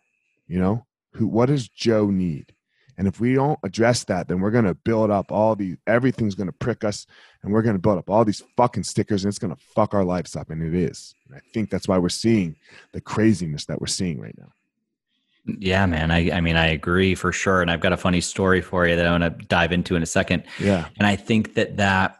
you 0.48 0.60
know, 0.60 0.86
who 1.14 1.28
what 1.28 1.48
does 1.48 1.68
Joe 1.68 2.10
need? 2.10 2.54
And 3.02 3.08
if 3.08 3.20
we 3.20 3.34
don't 3.34 3.58
address 3.64 4.04
that, 4.04 4.28
then 4.28 4.42
we're 4.42 4.52
gonna 4.52 4.76
build 4.76 5.10
up 5.10 5.32
all 5.32 5.56
these. 5.56 5.76
Everything's 5.88 6.36
gonna 6.36 6.52
prick 6.52 6.84
us, 6.84 7.08
and 7.42 7.52
we're 7.52 7.64
gonna 7.64 7.80
build 7.80 7.98
up 7.98 8.12
all 8.12 8.24
these 8.24 8.44
fucking 8.56 8.84
stickers, 8.84 9.24
and 9.24 9.32
it's 9.32 9.40
gonna 9.40 9.58
fuck 9.74 9.96
our 9.96 10.06
lives 10.06 10.36
up. 10.36 10.52
And 10.52 10.62
it 10.62 10.76
is. 10.76 11.16
And 11.26 11.36
I 11.36 11.40
think 11.52 11.72
that's 11.72 11.88
why 11.88 11.98
we're 11.98 12.10
seeing 12.10 12.58
the 12.92 13.02
craziness 13.02 13.66
that 13.66 13.82
we're 13.82 13.88
seeing 13.88 14.22
right 14.22 14.38
now. 14.38 14.52
Yeah, 15.46 15.84
man. 15.88 16.12
I, 16.12 16.30
I 16.30 16.42
mean, 16.42 16.56
I 16.56 16.68
agree 16.68 17.16
for 17.16 17.32
sure. 17.32 17.64
And 17.64 17.72
I've 17.72 17.80
got 17.80 17.92
a 17.92 17.98
funny 17.98 18.22
story 18.22 18.62
for 18.62 18.86
you 18.88 18.96
that 18.96 19.08
I 19.08 19.18
want 19.18 19.24
to 19.24 19.46
dive 19.48 19.72
into 19.72 19.96
in 19.96 20.04
a 20.04 20.06
second. 20.06 20.44
Yeah. 20.60 20.88
And 21.00 21.08
I 21.08 21.16
think 21.16 21.56
that 21.56 21.78
that, 21.78 22.20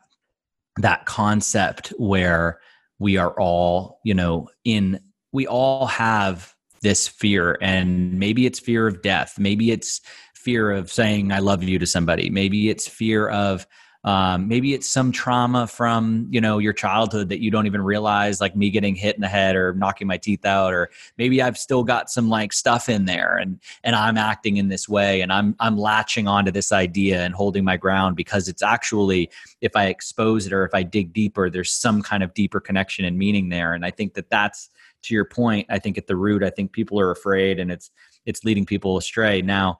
that 0.78 1.06
concept 1.06 1.90
where 2.00 2.60
we 2.98 3.18
are 3.18 3.40
all, 3.40 4.00
you 4.04 4.16
know, 4.16 4.50
in, 4.64 5.00
we 5.32 5.46
all 5.46 5.86
have 5.86 6.56
this 6.82 7.08
fear 7.08 7.58
and 7.62 8.14
maybe 8.14 8.46
it's 8.46 8.60
fear 8.60 8.88
of 8.88 9.02
death. 9.02 9.36
Maybe 9.38 9.72
it's 9.72 10.02
fear 10.42 10.72
of 10.72 10.92
saying, 10.92 11.32
I 11.32 11.40
love 11.40 11.64
you 11.64 11.80
to 11.80 11.86
somebody. 11.86 12.30
Maybe 12.30 12.70
it's 12.70 12.88
fear 12.88 13.30
of, 13.30 13.68
um, 14.04 14.48
maybe 14.48 14.74
it's 14.74 14.88
some 14.88 15.12
trauma 15.12 15.68
from 15.68 16.28
you 16.32 16.42
know 16.42 16.58
your 16.58 16.74
childhood 16.74 17.30
that 17.30 17.40
you 17.40 17.52
don't 17.52 17.68
even 17.68 17.84
realize 17.84 18.42
like 18.42 18.56
me 18.56 18.72
getting 18.72 18.96
hit 18.96 19.14
in 19.14 19.22
the 19.22 19.28
head 19.28 19.56
or 19.56 19.74
knocking 19.74 20.08
my 20.08 20.18
teeth 20.18 20.44
out 20.44 20.74
or 20.74 20.90
maybe 21.20 21.40
i've 21.40 21.58
still 21.58 21.84
got 21.84 22.10
some 22.10 22.28
like 22.28 22.52
stuff 22.52 22.90
in 22.90 23.06
there 23.06 23.38
and 23.38 23.60
and 23.84 23.96
i'm 23.96 24.18
acting 24.18 24.58
in 24.58 24.70
this 24.70 24.90
way 24.90 25.22
and 25.22 25.32
i'm 25.32 25.56
i'm 25.60 25.78
latching 25.78 26.28
onto 26.28 26.50
this 26.50 26.72
idea 26.72 27.24
and 27.24 27.36
holding 27.36 27.64
my 27.64 27.78
ground 27.78 28.16
because 28.16 28.48
it's 28.48 28.64
actually 28.64 29.30
if 29.62 29.76
i 29.76 29.86
expose 29.86 30.48
it 30.48 30.54
or 30.54 30.66
if 30.66 30.74
i 30.74 30.82
dig 30.82 31.14
deeper 31.14 31.48
there's 31.48 31.72
some 31.72 32.02
kind 32.02 32.24
of 32.24 32.34
deeper 32.34 32.60
connection 32.60 33.06
and 33.06 33.20
meaning 33.20 33.50
there 33.50 33.74
and 33.74 33.86
i 33.86 33.92
think 33.92 34.16
that 34.16 34.32
that's 34.32 34.72
to 35.04 35.14
your 35.14 35.26
point 35.26 35.64
i 35.70 35.78
think 35.78 35.96
at 35.96 36.08
the 36.08 36.16
root 36.16 36.44
i 36.44 36.50
think 36.50 36.72
people 36.72 37.00
are 37.00 37.12
afraid 37.12 37.60
and 37.60 37.72
it's 37.72 37.92
it's 38.26 38.44
leading 38.44 38.66
people 38.66 38.98
astray 38.98 39.44
now 39.44 39.78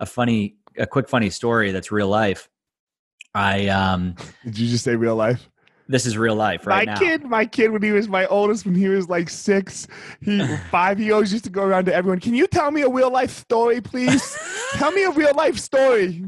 a 0.00 0.06
funny 0.06 0.56
a 0.76 0.86
quick 0.86 1.08
funny 1.08 1.30
story 1.30 1.70
that's 1.72 1.92
real 1.92 2.08
life 2.08 2.48
I 3.34 3.68
um 3.68 4.16
Did 4.44 4.58
you 4.58 4.68
just 4.68 4.82
say 4.84 4.96
real 4.96 5.14
life? 5.14 5.48
This 5.86 6.06
is 6.06 6.16
real 6.16 6.36
life, 6.36 6.66
right 6.68 6.86
my 6.86 6.92
now. 6.94 6.98
kid, 7.00 7.24
my 7.24 7.44
kid, 7.44 7.72
when 7.72 7.82
he 7.82 7.90
was 7.90 8.06
my 8.08 8.24
oldest, 8.26 8.64
when 8.64 8.76
he 8.76 8.86
was 8.88 9.08
like 9.08 9.28
six, 9.28 9.88
he 10.20 10.40
five, 10.70 10.98
he 10.98 11.10
always 11.10 11.32
used 11.32 11.42
to 11.44 11.50
go 11.50 11.64
around 11.64 11.86
to 11.86 11.94
everyone. 11.94 12.20
Can 12.20 12.32
you 12.34 12.46
tell 12.46 12.70
me 12.70 12.82
a 12.82 12.88
real 12.88 13.10
life 13.10 13.30
story, 13.30 13.80
please? 13.80 14.36
tell 14.74 14.92
me 14.92 15.02
a 15.04 15.10
real 15.10 15.34
life 15.34 15.58
story. 15.58 16.24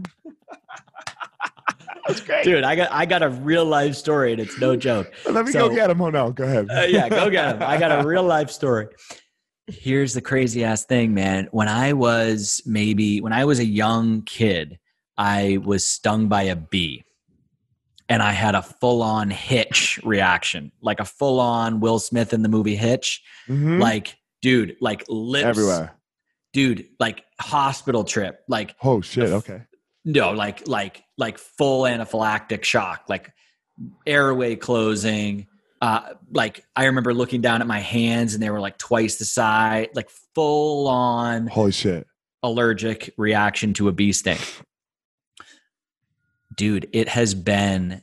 That's 2.09 2.21
great. 2.21 2.43
Dude, 2.45 2.65
I 2.65 2.75
got 2.75 2.91
I 2.91 3.07
got 3.07 3.23
a 3.23 3.29
real 3.29 3.65
life 3.65 3.95
story 3.95 4.33
and 4.33 4.41
it's 4.41 4.59
no 4.61 4.75
joke. 4.75 5.13
Let 5.31 5.45
me 5.47 5.53
So- 5.53 5.69
go 5.69 5.75
get 5.75 5.91
him. 5.91 6.01
Oh 6.01 6.11
no, 6.11 6.33
go 6.33 6.43
ahead. 6.45 6.69
Uh, 6.69 6.81
yeah, 6.89 7.09
go 7.09 7.31
get 7.31 7.55
him. 7.57 7.63
I 7.63 7.77
got 7.79 8.05
a 8.05 8.07
real 8.07 8.25
life 8.25 8.51
story. 8.51 8.89
Here's 9.67 10.15
the 10.15 10.21
crazy 10.21 10.65
ass 10.65 10.85
thing, 10.85 11.15
man. 11.15 11.49
When 11.53 11.69
I 11.69 11.93
was 11.93 12.63
maybe 12.67 13.21
when 13.21 13.33
I 13.33 13.45
was 13.45 13.59
a 13.59 13.65
young 13.65 14.23
kid, 14.23 14.79
I 15.17 15.59
was 15.65 15.85
stung 15.87 16.29
by 16.29 16.43
a 16.45 16.57
bee. 16.57 17.05
And 18.09 18.23
I 18.23 18.33
had 18.33 18.55
a 18.55 18.63
full 18.63 19.03
on 19.03 19.31
hitch 19.31 19.99
reaction, 20.05 20.73
like 20.83 21.01
a 21.01 21.05
full 21.05 21.41
on 21.41 21.81
Will 21.81 21.99
Smith 21.99 22.35
in 22.35 22.43
the 22.43 22.49
movie 22.49 22.77
Hitch. 22.77 23.23
Mhm. 23.49 23.81
Like, 23.81 24.19
dude, 24.43 24.77
like 24.81 25.05
lips 25.09 25.47
everywhere. 25.47 25.95
Dude, 26.53 26.89
like 27.01 27.25
hospital 27.41 28.05
trip, 28.05 28.41
like 28.49 28.75
Oh 28.83 29.01
shit. 29.01 29.31
Okay. 29.31 29.63
no 30.05 30.33
like 30.33 30.67
like 30.69 31.05
like 31.17 31.39
full 31.39 31.83
anaphylactic 31.85 32.65
shock 32.65 33.05
like 33.09 33.33
airway 34.05 34.57
closing 34.57 35.47
uh 35.83 36.15
like 36.31 36.65
i 36.77 36.87
remember 36.87 37.13
looking 37.13 37.43
down 37.43 37.61
at 37.61 37.67
my 37.67 37.81
hands 37.81 38.33
and 38.33 38.43
they 38.43 38.49
were 38.49 38.61
like 38.61 38.79
twice 38.79 39.17
the 39.17 39.25
size 39.25 39.89
like 39.95 40.09
full 40.35 40.89
on 40.89 41.49
Holy 41.49 41.73
shit. 41.73 42.07
allergic 42.43 43.13
reaction 43.19 43.75
to 43.75 43.89
a 43.89 43.93
bee 43.93 44.13
sting 44.13 44.39
dude 46.57 46.89
it 46.93 47.09
has 47.09 47.35
been 47.35 48.01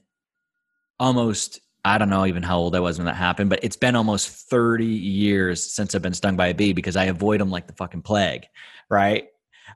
almost 1.00 1.62
i 1.86 1.98
don't 1.98 2.10
know 2.10 2.26
even 2.26 2.44
how 2.44 2.58
old 2.58 2.76
i 2.76 2.80
was 2.80 3.00
when 3.00 3.06
that 3.06 3.16
happened 3.16 3.50
but 3.50 3.60
it's 3.64 3.78
been 3.78 3.96
almost 3.96 4.30
30 4.50 4.86
years 4.86 5.64
since 5.64 5.96
i've 5.96 6.02
been 6.02 6.14
stung 6.14 6.36
by 6.36 6.48
a 6.48 6.54
bee 6.54 6.74
because 6.74 6.98
i 6.98 7.06
avoid 7.06 7.40
them 7.40 7.50
like 7.50 7.66
the 7.66 7.74
fucking 7.74 8.02
plague 8.02 8.46
right? 8.90 9.28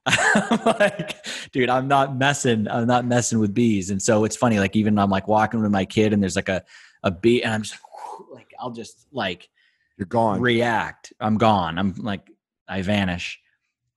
Like 0.66 1.26
dude 1.54 1.70
i'm 1.70 1.88
not 1.88 2.18
messing 2.18 2.68
i'm 2.68 2.88
not 2.88 3.06
messing 3.06 3.40
with 3.40 3.54
bees. 3.54 3.90
And 3.90 4.02
so 4.02 4.26
it's 4.26 4.36
funny 4.36 4.60
like 4.60 4.76
even 4.76 5.00
i'm 5.00 5.10
like 5.10 5.28
walking 5.30 5.62
with 5.62 5.72
my 5.72 5.86
kid 5.86 6.12
and 6.12 6.22
there's 6.22 6.36
like 6.36 6.50
a 6.50 6.64
a 7.04 7.12
bee 7.12 7.44
and 7.44 7.54
i'm 7.54 7.62
just 7.62 7.76
like, 7.76 7.93
like 8.32 8.52
i'll 8.60 8.72
just 8.72 9.08
like 9.12 9.50
You're 9.98 10.06
gone. 10.08 10.40
react. 10.42 11.14
I'm 11.20 11.38
gone. 11.38 11.78
I'm 11.78 11.94
like, 11.96 12.28
I 12.68 12.82
vanish. 12.82 13.40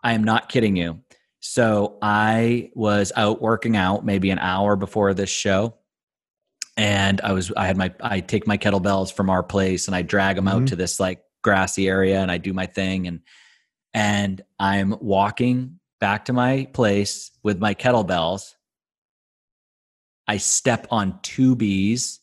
I 0.02 0.12
am 0.12 0.24
not 0.24 0.48
kidding 0.48 0.76
you. 0.76 1.00
So 1.40 1.98
I 2.02 2.70
was 2.74 3.12
out 3.16 3.40
working 3.40 3.76
out 3.76 4.04
maybe 4.04 4.30
an 4.30 4.38
hour 4.38 4.76
before 4.76 5.14
this 5.14 5.30
show. 5.30 5.76
And 6.76 7.20
I 7.22 7.32
was, 7.32 7.50
I 7.56 7.66
had 7.66 7.76
my, 7.78 7.94
I 8.00 8.20
take 8.20 8.46
my 8.46 8.58
kettlebells 8.58 9.12
from 9.12 9.30
our 9.30 9.42
place 9.42 9.86
and 9.86 9.96
I 9.96 10.02
drag 10.02 10.36
them 10.36 10.48
out 10.48 10.62
Mhm. 10.62 10.66
to 10.68 10.76
this 10.76 11.00
like 11.00 11.22
grassy 11.42 11.88
area 11.88 12.20
and 12.20 12.30
I 12.30 12.38
do 12.38 12.52
my 12.52 12.66
thing. 12.66 13.06
And, 13.06 13.20
and 13.94 14.42
I'm 14.58 14.94
walking 15.00 15.80
back 16.00 16.26
to 16.26 16.32
my 16.34 16.68
place 16.74 17.30
with 17.42 17.58
my 17.58 17.74
kettlebells. 17.74 18.54
I 20.28 20.36
step 20.38 20.86
on 20.90 21.18
two 21.22 21.56
bees. 21.56 22.20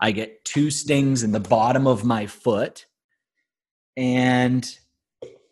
I 0.00 0.12
get 0.12 0.44
two 0.44 0.70
stings 0.70 1.22
in 1.22 1.32
the 1.32 1.40
bottom 1.40 1.86
of 1.86 2.04
my 2.04 2.26
foot. 2.26 2.86
And 3.96 4.68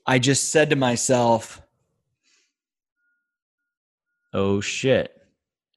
I 0.06 0.18
just 0.18 0.50
said 0.50 0.70
to 0.70 0.76
myself, 0.76 1.62
oh 4.32 4.60
shit. 4.60 5.10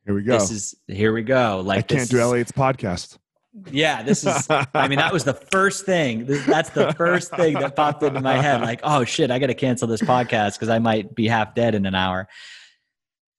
Here 0.05 0.15
we 0.15 0.23
go. 0.23 0.33
This 0.39 0.51
is 0.51 0.75
here 0.87 1.13
we 1.13 1.21
go. 1.23 1.61
Like 1.65 1.79
I 1.79 1.81
can't 1.81 2.09
do 2.09 2.19
Elliot's 2.19 2.51
podcast. 2.51 3.17
Yeah, 3.71 4.03
this 4.03 4.23
is 4.25 4.47
I 4.49 4.87
mean 4.87 4.99
that 4.99 5.11
was 5.11 5.23
the 5.23 5.33
first 5.33 5.85
thing. 5.85 6.25
This- 6.25 6.45
That's 6.45 6.69
the 6.69 6.93
first 6.93 7.31
thing 7.35 7.55
that 7.55 7.75
popped 7.75 8.03
into 8.03 8.21
my 8.21 8.37
head 8.37 8.61
like, 8.61 8.81
oh 8.83 9.03
shit, 9.03 9.31
I 9.31 9.39
got 9.39 9.47
to 9.47 9.53
cancel 9.55 9.87
this 9.87 10.01
podcast 10.01 10.59
cuz 10.59 10.69
I 10.69 10.79
might 10.79 11.15
be 11.15 11.27
half 11.27 11.55
dead 11.55 11.73
in 11.75 11.85
an 11.85 11.95
hour. 11.95 12.27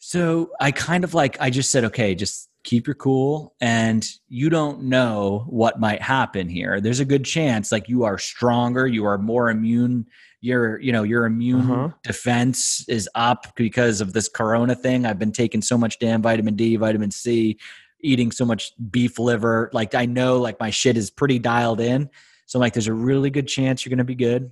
So, 0.00 0.52
I 0.60 0.70
kind 0.72 1.04
of 1.04 1.12
like 1.14 1.40
I 1.40 1.50
just 1.50 1.70
said, 1.70 1.84
okay, 1.84 2.14
just 2.14 2.47
keep 2.68 2.86
your 2.86 2.94
cool 2.94 3.54
and 3.60 4.06
you 4.28 4.50
don't 4.50 4.82
know 4.82 5.44
what 5.48 5.80
might 5.80 6.02
happen 6.02 6.48
here. 6.48 6.80
There's 6.82 7.00
a 7.00 7.04
good 7.04 7.24
chance 7.24 7.72
like 7.72 7.88
you 7.88 8.04
are 8.04 8.18
stronger, 8.18 8.86
you 8.86 9.06
are 9.06 9.16
more 9.18 9.48
immune 9.50 10.06
your 10.40 10.78
you 10.78 10.92
know 10.92 11.02
your 11.02 11.24
immune 11.24 11.68
Uh-huh. 11.68 11.88
defense 12.04 12.84
is 12.88 13.08
up 13.16 13.46
because 13.56 14.00
of 14.00 14.12
this 14.12 14.28
corona 14.28 14.74
thing. 14.76 15.04
I've 15.04 15.18
been 15.18 15.32
taking 15.32 15.62
so 15.62 15.76
much 15.76 15.98
damn 15.98 16.22
vitamin 16.22 16.54
d 16.54 16.76
vitamin 16.76 17.10
c 17.10 17.58
eating 18.02 18.30
so 18.30 18.44
much 18.44 18.72
beef 18.90 19.18
liver. 19.18 19.68
Like 19.72 19.94
i 19.96 20.04
know 20.06 20.38
like 20.38 20.60
my 20.60 20.70
shit 20.70 20.96
is 20.96 21.10
pretty 21.10 21.38
dialed 21.40 21.80
in. 21.80 22.08
So 22.46 22.58
I'm 22.58 22.60
like 22.60 22.74
there's 22.74 22.86
a 22.86 22.92
really 23.10 23.30
good 23.30 23.48
chance 23.48 23.84
you're 23.84 23.90
going 23.90 23.98
to 23.98 24.04
be 24.04 24.14
good. 24.14 24.50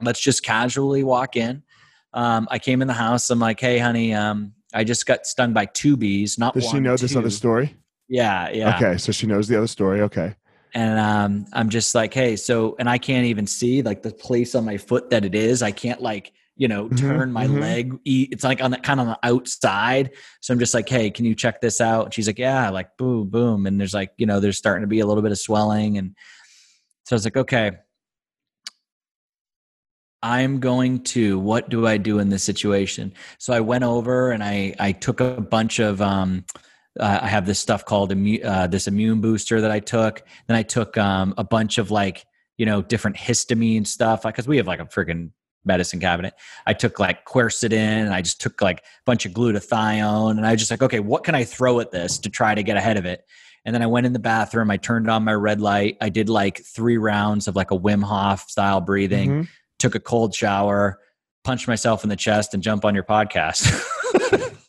Let's 0.00 0.20
just 0.20 0.42
casually 0.44 1.02
walk 1.02 1.34
in. 1.36 1.62
Um, 2.14 2.46
i 2.50 2.58
came 2.58 2.82
in 2.82 2.88
the 2.88 2.94
house. 3.06 3.30
I'm 3.30 3.40
like 3.40 3.58
hey 3.58 3.78
honey 3.78 4.12
um, 4.14 4.52
i 4.74 4.84
just 4.84 5.06
got 5.06 5.26
stung 5.26 5.52
by 5.52 5.66
two 5.66 5.96
bees 5.96 6.38
not 6.38 6.54
Does 6.54 6.64
one 6.64 6.74
she 6.74 6.80
know 6.80 6.96
this 6.96 7.16
other 7.16 7.30
story? 7.30 7.76
yeah 8.08 8.50
yeah 8.50 8.76
Okay, 8.76 8.98
so 8.98 9.12
she 9.12 9.26
knows 9.26 9.48
the 9.48 9.56
other 9.56 9.66
story. 9.66 10.00
Okay. 10.02 10.34
and 10.74 10.98
um, 10.98 11.46
I'm 11.52 11.68
just 11.68 11.94
like, 11.94 12.14
hey, 12.14 12.34
so, 12.36 12.76
and 12.78 12.88
I 12.88 12.96
can't 12.98 13.26
even 13.26 13.46
see 13.46 13.82
like 13.82 14.02
the 14.02 14.10
place 14.12 14.54
on 14.54 14.64
my 14.64 14.78
foot 14.78 15.10
that 15.10 15.24
it 15.24 15.34
is. 15.34 15.62
I 15.62 15.70
can't 15.70 16.00
like, 16.00 16.32
you 16.56 16.66
know, 16.68 16.88
Mhm, 16.88 16.96
turn 16.98 17.32
my 17.32 17.46
mhm. 17.46 17.60
leg. 17.60 17.94
e- 18.04 18.28
It's 18.32 18.42
like 18.44 18.62
on 18.62 18.70
the 18.70 18.78
kind 18.78 18.98
of 19.00 19.06
on 19.08 19.12
the 19.20 19.26
outside. 19.28 20.12
So 20.40 20.52
I'm 20.52 20.58
just 20.58 20.72
like, 20.74 20.88
hey, 20.88 21.10
can 21.10 21.24
you 21.26 21.34
check 21.34 21.60
this 21.60 21.80
out? 21.80 22.06
And 22.06 22.14
she's 22.14 22.26
like, 22.26 22.38
yeah, 22.38 22.70
like 22.70 22.96
boom, 22.96 23.28
boom. 23.28 23.66
And 23.66 23.78
there's 23.78 23.92
like, 23.94 24.12
you 24.16 24.24
know, 24.26 24.40
there's 24.40 24.56
starting 24.58 24.82
to 24.82 24.86
be 24.88 25.00
a 25.00 25.06
little 25.06 25.22
bit 25.22 25.32
of 25.32 25.38
swelling. 25.38 25.98
And 25.98 26.14
so 27.04 27.14
I 27.14 27.16
was 27.16 27.24
like, 27.24 27.36
okay, 27.36 27.72
I'm 30.22 30.60
going 30.60 31.02
to, 31.04 31.38
what 31.38 31.68
do 31.68 31.86
I 31.86 31.96
do 31.96 32.18
in 32.18 32.28
this 32.28 32.44
situation? 32.44 33.12
So 33.38 33.52
I 33.52 33.60
went 33.60 33.84
over 33.84 34.30
and 34.30 34.42
I, 34.42 34.74
I 34.78 34.92
took 34.92 35.20
a 35.20 35.40
bunch 35.40 35.78
of, 35.78 36.00
um, 36.00 36.44
uh, 37.00 37.20
I 37.22 37.28
have 37.28 37.46
this 37.46 37.58
stuff 37.58 37.84
called 37.84 38.12
immu- 38.12 38.44
uh, 38.44 38.66
this 38.66 38.86
immune 38.86 39.20
booster 39.20 39.60
that 39.62 39.70
I 39.70 39.80
took. 39.80 40.22
Then 40.46 40.56
I 40.56 40.62
took 40.62 40.96
um, 40.98 41.34
a 41.38 41.44
bunch 41.44 41.78
of 41.78 41.90
like 41.90 42.26
you 42.58 42.66
know 42.66 42.82
different 42.82 43.16
histamine 43.16 43.86
stuff 43.86 44.22
because 44.22 44.46
we 44.46 44.58
have 44.58 44.66
like 44.66 44.78
a 44.78 44.84
freaking 44.84 45.30
medicine 45.64 46.00
cabinet. 46.00 46.34
I 46.66 46.74
took 46.74 46.98
like 47.00 47.24
quercetin 47.24 47.72
and 47.72 48.12
I 48.12 48.20
just 48.20 48.40
took 48.40 48.60
like 48.60 48.80
a 48.80 48.82
bunch 49.06 49.24
of 49.24 49.32
glutathione 49.32 50.32
and 50.32 50.46
I 50.46 50.52
was 50.52 50.60
just 50.60 50.70
like, 50.70 50.82
okay, 50.82 51.00
what 51.00 51.24
can 51.24 51.34
I 51.34 51.44
throw 51.44 51.80
at 51.80 51.92
this 51.92 52.18
to 52.18 52.28
try 52.30 52.54
to 52.54 52.62
get 52.62 52.76
ahead 52.76 52.98
of 52.98 53.06
it? 53.06 53.24
And 53.64 53.74
then 53.74 53.80
I 53.80 53.86
went 53.86 54.06
in 54.06 54.12
the 54.12 54.18
bathroom. 54.18 54.70
I 54.70 54.76
turned 54.76 55.08
on 55.08 55.24
my 55.24 55.32
red 55.34 55.60
light. 55.60 55.96
I 56.00 56.08
did 56.08 56.28
like 56.28 56.62
three 56.64 56.98
rounds 56.98 57.46
of 57.48 57.54
like 57.56 57.70
a 57.70 57.78
Wim 57.78 58.02
Hof 58.02 58.50
style 58.50 58.80
breathing. 58.80 59.30
Mhm. 59.30 59.48
Took 59.82 59.96
a 59.96 60.00
cold 60.00 60.32
shower, 60.32 61.00
punched 61.42 61.66
myself 61.66 62.04
in 62.04 62.08
the 62.08 62.14
chest, 62.14 62.54
and 62.54 62.62
jump 62.62 62.84
on 62.84 62.94
your 62.94 63.02
podcast. 63.02 63.66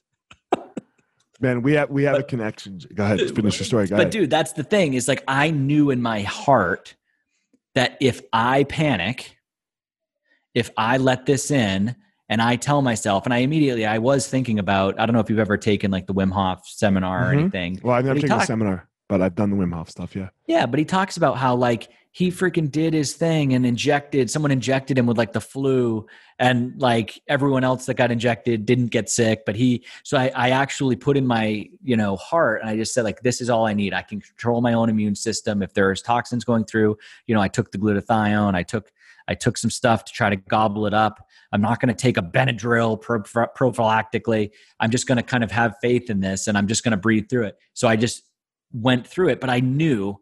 Man, 1.40 1.62
we 1.62 1.74
have 1.74 1.92
we 1.92 2.02
have 2.06 2.18
a 2.18 2.24
connection. 2.24 2.80
Go 2.96 3.04
ahead, 3.04 3.20
finish 3.36 3.60
your 3.60 3.66
story. 3.66 3.86
Go 3.86 3.96
but 3.98 4.02
ahead. 4.02 4.12
dude, 4.12 4.30
that's 4.32 4.54
the 4.54 4.64
thing 4.64 4.96
is 4.96 5.08
like 5.08 5.24
I 5.28 5.52
knew 5.52 5.92
in 5.92 6.02
my 6.02 6.22
heart 6.22 6.96
that 7.76 7.96
if 8.02 8.22
I 8.34 8.64
panic, 8.64 9.38
if 10.56 10.72
I 10.78 10.98
let 10.98 11.28
this 11.28 11.52
in 11.52 11.96
and 12.28 12.42
I 12.42 12.56
tell 12.56 12.82
myself, 12.82 13.26
and 13.26 13.34
I 13.36 13.38
immediately 13.40 13.86
I 13.86 14.00
was 14.00 14.28
thinking 14.28 14.58
about, 14.58 15.00
I 15.00 15.06
don't 15.06 15.14
know 15.14 15.20
if 15.20 15.30
you've 15.30 15.38
ever 15.38 15.58
taken 15.58 15.92
like 15.92 16.08
the 16.08 16.16
Wim 16.16 16.32
Hof 16.32 16.66
seminar 16.66 17.30
or 17.30 17.36
Mhm. 17.36 17.40
anything. 17.40 17.80
well, 17.84 17.96
I've 17.96 18.06
never 18.06 18.16
But 18.16 18.22
taken 18.22 18.40
a 18.42 18.46
seminar, 18.48 18.90
but 19.10 19.22
I've 19.22 19.36
done 19.36 19.52
the 19.52 19.58
Wim 19.58 19.74
Hof 19.76 19.92
stuff. 19.92 20.16
Yeah. 20.16 20.30
Yeah, 20.48 20.66
but 20.66 20.80
he 20.80 20.86
talks 20.86 21.18
about 21.18 21.38
how 21.38 21.54
like 21.56 21.90
he 22.14 22.30
freaking 22.30 22.70
did 22.70 22.94
his 22.94 23.14
thing 23.14 23.54
and 23.54 23.66
injected 23.66 24.30
someone 24.30 24.52
injected 24.52 24.98
him 24.98 25.06
with 25.06 25.18
like 25.18 25.34
the 25.34 25.42
flu 25.42 26.06
and 26.40 26.80
like 26.80 27.20
everyone 27.28 27.64
else 27.64 27.88
that 27.88 27.96
got 27.96 28.12
injected 28.12 28.66
didn't 28.66 28.88
get 28.88 29.10
sick 29.10 29.44
but 29.46 29.56
he 29.56 29.84
so 30.04 30.18
I, 30.18 30.32
I 30.36 30.50
actually 30.52 30.96
put 30.96 31.18
in 31.18 31.28
my 31.28 31.68
you 31.84 31.98
know 31.98 32.16
heart 32.16 32.62
and 32.62 32.70
i 32.70 32.78
just 32.78 32.94
said 32.94 33.04
like 33.04 33.22
this 33.22 33.42
is 33.42 33.50
all 33.50 33.66
i 33.66 33.74
need. 33.74 33.94
I 33.94 34.04
can 34.04 34.22
control 34.22 34.62
my 34.62 34.74
own 34.74 34.90
immune 34.90 35.16
system. 35.16 35.62
If 35.62 35.74
there's 35.74 36.02
toxins 36.02 36.46
going 36.46 36.66
through 36.66 36.98
you 37.28 37.36
know 37.36 37.42
i 37.42 37.48
took 37.48 37.72
the 37.72 37.78
glutathione. 37.78 38.56
I 38.56 38.64
took 38.64 38.92
i 39.28 39.34
took 39.34 39.58
some 39.58 39.72
stuff 39.72 40.06
to 40.06 40.14
try 40.14 40.30
to 40.30 40.36
gobble 40.36 40.86
it 40.86 40.94
up. 40.94 41.28
I'm 41.52 41.62
not 41.62 41.80
going 41.80 41.94
to 41.94 42.00
take 42.00 42.18
a 42.18 42.22
benadryl 42.22 43.00
pro- 43.00 43.22
prophylactically. 43.22 44.52
I'm 44.80 44.90
just 44.90 45.08
going 45.08 45.18
to 45.18 45.24
kind 45.24 45.44
of 45.44 45.52
have 45.52 45.76
faith 45.82 46.10
in 46.10 46.20
this 46.20 46.48
and 46.48 46.58
i'm 46.58 46.68
just 46.68 46.84
going 46.84 46.92
to 46.92 46.98
breathe 46.98 47.28
through 47.30 47.46
it. 47.46 47.58
So 47.74 47.88
i 47.88 47.96
just 47.96 48.24
went 48.72 49.08
through 49.08 49.30
it 49.30 49.40
but 49.40 49.50
i 49.50 49.60
knew 49.60 50.20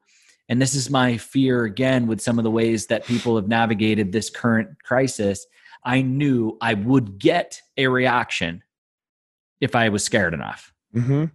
and 0.52 0.62
this 0.62 0.76
is 0.76 0.90
my 0.90 1.16
fear 1.18 1.64
again 1.64 2.06
with 2.08 2.22
some 2.22 2.38
of 2.38 2.44
the 2.44 2.52
ways 2.52 2.88
that 2.88 3.06
people 3.06 3.38
have 3.38 3.48
navigated 3.48 4.12
this 4.12 4.30
current 4.30 4.70
crisis 4.84 5.48
i 5.86 6.02
knew 6.02 6.58
i 6.62 6.74
would 6.76 7.18
get 7.18 7.60
a 7.78 7.88
reaction 7.88 8.62
if 9.62 9.76
i 9.76 9.90
was 9.90 10.04
scared 10.04 10.34
enough 10.36 10.72
Mm-hmm. 10.94 11.26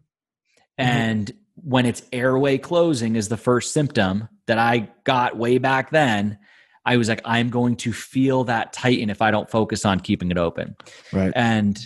and 0.78 1.32
when 1.54 1.86
it's 1.86 2.02
airway 2.12 2.58
closing 2.58 3.16
is 3.16 3.28
the 3.30 3.36
first 3.38 3.72
symptom 3.72 4.28
that 4.46 4.58
i 4.58 4.90
got 5.04 5.36
way 5.38 5.56
back 5.58 5.90
then 5.90 6.38
i 6.84 6.96
was 6.98 7.08
like 7.08 7.22
i'm 7.24 7.48
going 7.48 7.76
to 7.76 7.92
feel 7.92 8.44
that 8.44 8.72
tighten 8.74 9.08
if 9.08 9.22
i 9.22 9.30
don't 9.30 9.50
focus 9.50 9.84
on 9.86 9.98
keeping 10.00 10.30
it 10.30 10.36
open 10.38 10.76
Right. 11.12 11.32
and 11.34 11.78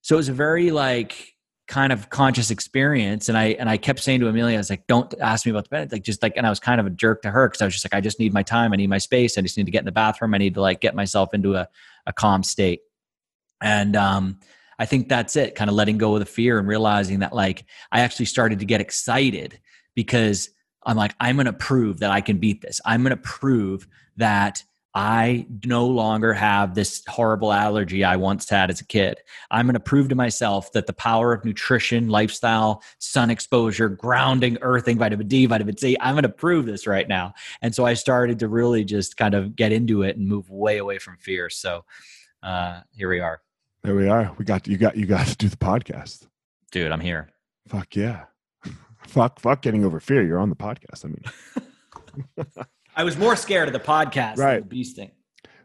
so 0.00 0.16
it 0.16 0.18
was 0.18 0.28
a 0.30 0.32
very 0.32 0.70
like 0.70 1.33
kind 1.66 1.92
of 1.92 2.10
conscious 2.10 2.50
experience 2.50 3.28
and 3.30 3.38
i 3.38 3.46
and 3.58 3.70
i 3.70 3.76
kept 3.76 4.00
saying 4.00 4.20
to 4.20 4.28
amelia 4.28 4.56
i 4.56 4.58
was 4.58 4.68
like 4.68 4.86
don't 4.86 5.14
ask 5.20 5.46
me 5.46 5.50
about 5.50 5.64
the 5.64 5.70
bed 5.70 5.90
like 5.92 6.02
just 6.02 6.22
like 6.22 6.36
and 6.36 6.46
i 6.46 6.50
was 6.50 6.60
kind 6.60 6.78
of 6.78 6.86
a 6.86 6.90
jerk 6.90 7.22
to 7.22 7.30
her 7.30 7.48
because 7.48 7.62
i 7.62 7.64
was 7.64 7.72
just 7.72 7.86
like 7.86 7.94
i 7.94 8.02
just 8.02 8.18
need 8.18 8.34
my 8.34 8.42
time 8.42 8.72
i 8.72 8.76
need 8.76 8.90
my 8.90 8.98
space 8.98 9.38
i 9.38 9.40
just 9.40 9.56
need 9.56 9.64
to 9.64 9.72
get 9.72 9.78
in 9.78 9.86
the 9.86 9.92
bathroom 9.92 10.34
i 10.34 10.38
need 10.38 10.54
to 10.54 10.60
like 10.60 10.80
get 10.80 10.94
myself 10.94 11.32
into 11.32 11.54
a, 11.54 11.66
a 12.06 12.12
calm 12.12 12.42
state 12.42 12.80
and 13.62 13.96
um 13.96 14.38
I 14.78 14.86
think 14.86 15.08
that's 15.08 15.36
it, 15.36 15.54
kind 15.54 15.70
of 15.70 15.76
letting 15.76 15.98
go 15.98 16.14
of 16.14 16.20
the 16.20 16.26
fear 16.26 16.58
and 16.58 16.66
realizing 16.66 17.20
that 17.20 17.32
like 17.32 17.64
I 17.92 18.00
actually 18.00 18.26
started 18.26 18.58
to 18.60 18.64
get 18.64 18.80
excited 18.80 19.60
because 19.94 20.50
I'm 20.84 20.96
like, 20.96 21.14
I'm 21.20 21.36
going 21.36 21.46
to 21.46 21.52
prove 21.52 22.00
that 22.00 22.10
I 22.10 22.20
can 22.20 22.38
beat 22.38 22.60
this. 22.60 22.80
I'm 22.84 23.02
going 23.02 23.10
to 23.10 23.16
prove 23.16 23.86
that 24.16 24.62
I 24.94 25.46
no 25.64 25.86
longer 25.86 26.32
have 26.32 26.74
this 26.74 27.02
horrible 27.08 27.52
allergy 27.52 28.04
I 28.04 28.14
once 28.14 28.48
had 28.48 28.70
as 28.70 28.80
a 28.80 28.86
kid. 28.86 29.18
I'm 29.50 29.66
going 29.66 29.74
to 29.74 29.80
prove 29.80 30.08
to 30.10 30.14
myself 30.14 30.70
that 30.72 30.86
the 30.86 30.92
power 30.92 31.32
of 31.32 31.44
nutrition, 31.44 32.08
lifestyle, 32.08 32.80
sun 32.98 33.28
exposure, 33.28 33.88
grounding, 33.88 34.56
earthing, 34.60 34.96
vitamin 34.96 35.26
D, 35.26 35.46
vitamin 35.46 35.76
C, 35.76 35.96
I'm 36.00 36.14
going 36.14 36.22
to 36.22 36.28
prove 36.28 36.66
this 36.66 36.86
right 36.86 37.08
now. 37.08 37.34
And 37.60 37.74
so 37.74 37.84
I 37.84 37.94
started 37.94 38.38
to 38.38 38.48
really 38.48 38.84
just 38.84 39.16
kind 39.16 39.34
of 39.34 39.56
get 39.56 39.72
into 39.72 40.02
it 40.02 40.16
and 40.16 40.28
move 40.28 40.48
way 40.48 40.78
away 40.78 40.98
from 40.98 41.16
fear. 41.16 41.50
So 41.50 41.84
uh, 42.44 42.82
here 42.92 43.08
we 43.08 43.18
are. 43.18 43.40
There 43.82 43.96
we 43.96 44.08
are. 44.08 44.32
We 44.38 44.44
got 44.44 44.66
you 44.68 44.76
got 44.78 44.96
you 44.96 45.06
got 45.06 45.26
to 45.26 45.36
do 45.36 45.48
the 45.48 45.56
podcast. 45.56 46.26
Dude, 46.70 46.92
I'm 46.92 47.00
here. 47.00 47.30
Fuck 47.66 47.96
yeah. 47.96 48.26
fuck 49.06 49.40
fuck 49.40 49.60
getting 49.60 49.84
over 49.84 49.98
fear. 49.98 50.22
You're 50.22 50.38
on 50.38 50.50
the 50.50 50.56
podcast. 50.56 51.04
I 51.04 51.08
mean 51.08 52.54
I 52.96 53.04
was 53.04 53.16
more 53.16 53.36
scared 53.36 53.68
of 53.68 53.72
the 53.72 53.80
podcast 53.80 54.36
right. 54.38 54.54
than 54.54 54.62
the 54.62 54.68
bee 54.68 54.84
sting. 54.84 55.10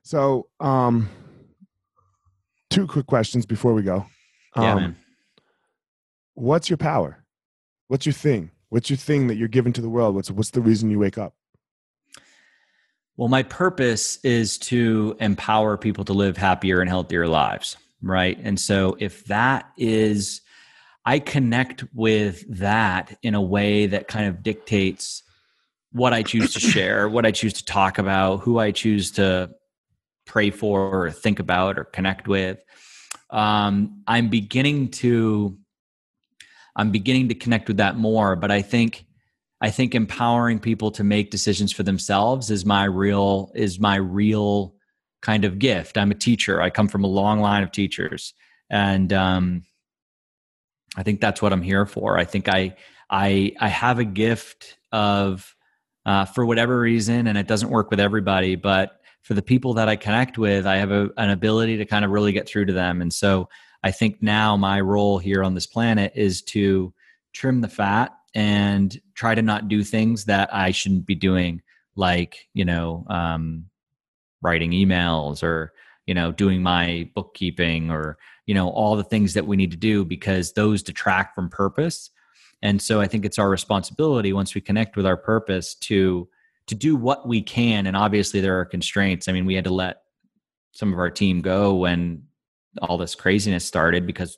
So 0.04 0.48
um 0.60 1.10
two 2.70 2.88
quick 2.88 3.06
questions 3.06 3.46
before 3.46 3.74
we 3.74 3.84
go. 3.84 4.06
Um, 4.56 4.64
yeah, 4.64 4.76
man. 4.76 4.96
What's 6.34 6.70
your 6.70 6.78
power? 6.78 7.24
What's 7.88 8.06
your 8.06 8.14
thing? 8.14 8.52
What's 8.70 8.90
your 8.90 8.98
thing 8.98 9.28
that 9.28 9.36
you're 9.36 9.48
giving 9.48 9.74
to 9.74 9.82
the 9.82 9.90
world? 9.90 10.16
What's 10.16 10.32
what's 10.32 10.52
the 10.52 10.62
reason 10.62 10.90
you 10.90 11.00
wake 11.00 11.18
up? 11.18 11.34
Well, 13.18 13.28
my 13.28 13.44
purpose 13.44 14.18
is 14.24 14.58
to 14.60 15.18
empower 15.20 15.76
people 15.76 16.06
to 16.06 16.14
live 16.14 16.38
happier 16.38 16.80
and 16.80 16.90
healthier 16.90 17.28
lives, 17.28 17.76
right? 18.02 18.40
And 18.42 18.58
so 18.58 18.96
if 18.98 19.26
that 19.26 19.70
is, 19.78 20.40
I 21.04 21.20
connect 21.20 21.84
with 21.94 22.46
that 22.60 23.18
in 23.22 23.36
a 23.36 23.42
way 23.42 23.88
that 23.88 24.08
kind 24.08 24.28
of 24.28 24.42
dictates 24.42 25.24
what 25.92 26.14
I 26.14 26.24
choose 26.24 26.54
to 26.54 26.60
share, 26.60 27.10
what 27.10 27.26
I 27.26 27.32
choose 27.32 27.54
to 27.54 27.66
talk 27.66 27.98
about, 27.98 28.38
who 28.38 28.60
I 28.60 28.72
choose 28.72 29.12
to 29.12 29.50
pray 30.26 30.52
for 30.52 31.06
or 31.06 31.12
think 31.12 31.40
about 31.40 31.80
or 31.80 31.86
connect 31.86 32.28
with. 32.28 32.64
Um, 33.30 34.04
I'm 34.08 34.30
beginning 34.30 34.90
to, 34.90 35.58
I'm 36.76 36.92
beginning 36.92 37.30
to 37.30 37.36
connect 37.36 37.68
with 37.68 37.78
that 37.78 37.98
more, 37.98 38.36
but 38.36 38.52
I 38.52 38.62
think 38.62 39.06
I 39.62 39.72
think 39.72 39.94
empowering 39.94 40.60
people 40.60 40.92
to 40.92 41.04
make 41.04 41.32
decisions 41.32 41.74
for 41.74 41.84
themselves 41.84 42.50
is 42.50 42.66
my 42.66 42.86
real 42.86 43.52
is 43.56 43.80
my 43.80 43.96
real 43.98 44.76
kind 45.22 45.44
of 45.44 45.60
gift. 45.60 45.98
I'm 45.98 46.12
a 46.12 46.16
teacher. 46.16 46.62
I 46.62 46.70
come 46.70 46.88
from 46.88 47.04
a 47.04 47.08
long 47.08 47.42
line 47.42 47.64
of 47.64 47.72
teachers, 47.72 48.34
and 48.70 49.12
um, 49.12 49.64
I 50.96 51.04
think 51.04 51.20
that's 51.20 51.42
what 51.42 51.52
I'm 51.52 51.62
here 51.62 51.86
for. 51.86 52.18
I 52.18 52.24
think 52.24 52.48
I 52.48 52.78
I 53.10 53.54
I 53.60 53.68
have 53.68 54.00
a 54.00 54.06
gift 54.06 54.78
of 54.94 55.56
uh, 56.06 56.26
for 56.26 56.46
whatever 56.46 56.80
reason, 56.80 57.28
and 57.28 57.38
it 57.38 57.48
doesn't 57.48 57.70
work 57.70 57.90
with 57.92 58.00
everybody, 58.00 58.56
but 58.56 59.02
for 59.22 59.34
the 59.34 59.42
people 59.42 59.74
that 59.76 59.90
I 59.90 59.96
connect 59.96 60.38
with, 60.38 60.66
I 60.66 60.78
have 60.78 60.92
a, 60.92 61.10
an 61.18 61.30
ability 61.30 61.78
to 61.78 61.86
kind 61.86 62.06
of 62.06 62.12
really 62.12 62.32
get 62.32 62.48
through 62.48 62.66
to 62.66 62.74
them. 62.74 63.02
And 63.02 63.14
so 63.14 63.50
I 63.84 63.92
think 63.92 64.22
now 64.22 64.58
my 64.58 64.80
role 64.80 65.20
here 65.20 65.44
on 65.44 65.54
this 65.54 65.68
planet 65.68 66.14
is 66.16 66.42
to 66.44 66.94
trim 67.34 67.62
the 67.62 67.68
fat 67.68 68.12
and 68.34 69.00
try 69.16 69.36
to 69.36 69.42
not 69.42 69.68
do 69.68 69.84
things 69.84 70.26
that 70.26 70.54
I 70.54 70.72
shouldn't 70.72 71.06
be 71.06 71.16
doing, 71.16 71.62
like, 71.96 72.48
you 72.54 72.66
know, 72.66 73.06
um, 73.10 73.66
writing 74.42 74.72
emails 74.72 75.44
or, 75.44 75.74
you 76.06 76.14
know, 76.14 76.32
doing 76.32 76.64
my 76.64 77.10
bookkeeping 77.14 77.92
or, 77.92 78.18
you 78.46 78.54
know, 78.54 78.70
all 78.70 78.96
the 78.96 79.04
things 79.04 79.34
that 79.34 79.48
we 79.48 79.58
need 79.58 79.72
to 79.72 79.78
do 79.78 80.06
because 80.06 80.54
those 80.54 80.82
detract 80.82 81.36
from 81.36 81.50
purpose. 81.50 82.10
And 82.62 82.82
so 82.82 83.00
I 83.00 83.08
think 83.08 83.26
it's 83.26 83.40
our 83.40 83.50
responsibility 83.50 84.34
once 84.34 84.54
we 84.54 84.62
connect 84.62 84.98
with 84.98 85.06
our 85.06 85.18
purpose 85.18 85.76
to 85.76 86.28
to 86.68 86.76
do 86.76 86.96
what 86.96 87.28
we 87.28 87.42
can 87.42 87.88
and 87.88 87.98
obviously 87.98 88.42
there 88.42 88.60
are 88.60 88.66
constraints. 88.66 89.28
I 89.28 89.32
mean, 89.32 89.46
we 89.46 89.56
had 89.56 89.64
to 89.64 89.74
let 89.74 90.04
some 90.72 90.94
of 90.94 91.00
our 91.00 91.10
team 91.10 91.42
go 91.42 91.74
when 91.74 92.24
all 92.82 92.98
this 92.98 93.16
craziness 93.16 93.66
started 93.66 94.06
because 94.06 94.38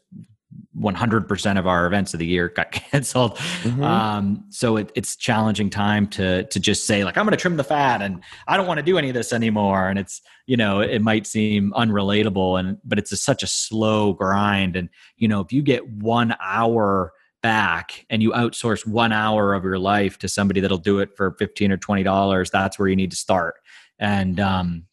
100% 0.78 1.60
of 1.60 1.68
our 1.68 1.86
events 1.86 2.14
of 2.14 2.20
the 2.20 2.26
year 2.26 2.50
got 2.50 2.72
canceled. 2.92 3.38
Mm-hmm. 3.64 3.84
Um, 3.84 4.46
so 4.50 4.78
it, 4.78 4.92
it's 4.96 5.16
challenging 5.16 5.70
time 5.70 6.08
to, 6.08 6.44
to 6.46 6.60
just 6.60 6.86
say 6.86 7.04
like, 7.04 7.18
I'm 7.18 7.26
going 7.26 7.32
to 7.32 7.38
trim 7.38 7.58
the 7.58 7.64
fat 7.64 8.02
and 8.02 8.22
I 8.48 8.58
don't 8.58 8.68
want 8.68 8.78
to 8.78 8.84
do 8.84 8.98
any 8.98 9.10
of 9.10 9.14
this 9.14 9.34
anymore. 9.34 9.90
And 9.90 10.00
it's, 10.00 10.22
you 10.48 10.58
know, 10.58 10.80
it 10.80 11.02
might 11.02 11.28
seem 11.28 11.72
unrelatable 11.76 12.60
and, 12.60 12.78
but 12.84 12.98
it's 12.98 13.12
a, 13.12 13.18
such 13.18 13.44
a 13.44 13.48
slow 13.48 14.14
grind. 14.14 14.76
And, 14.76 14.90
you 15.18 15.28
know, 15.28 15.42
if 15.42 15.52
you 15.52 15.62
get 15.62 15.88
one 15.88 16.36
hour 16.42 17.14
back 17.42 18.06
and 18.10 18.22
you 18.22 18.32
outsource 18.32 18.86
one 18.86 19.12
hour 19.12 19.54
of 19.54 19.64
your 19.64 19.80
life 19.80 20.18
to 20.20 20.30
somebody 20.30 20.60
that'll 20.60 20.78
do 20.78 21.00
it 21.00 21.16
for 21.16 21.32
15 21.40 21.72
or 21.72 21.78
$20, 21.78 22.52
that's 22.52 22.78
where 22.78 22.88
you 22.88 22.96
need 22.96 23.12
to 23.12 23.18
start. 23.18 23.56
And, 24.00 24.40
um, 24.40 24.86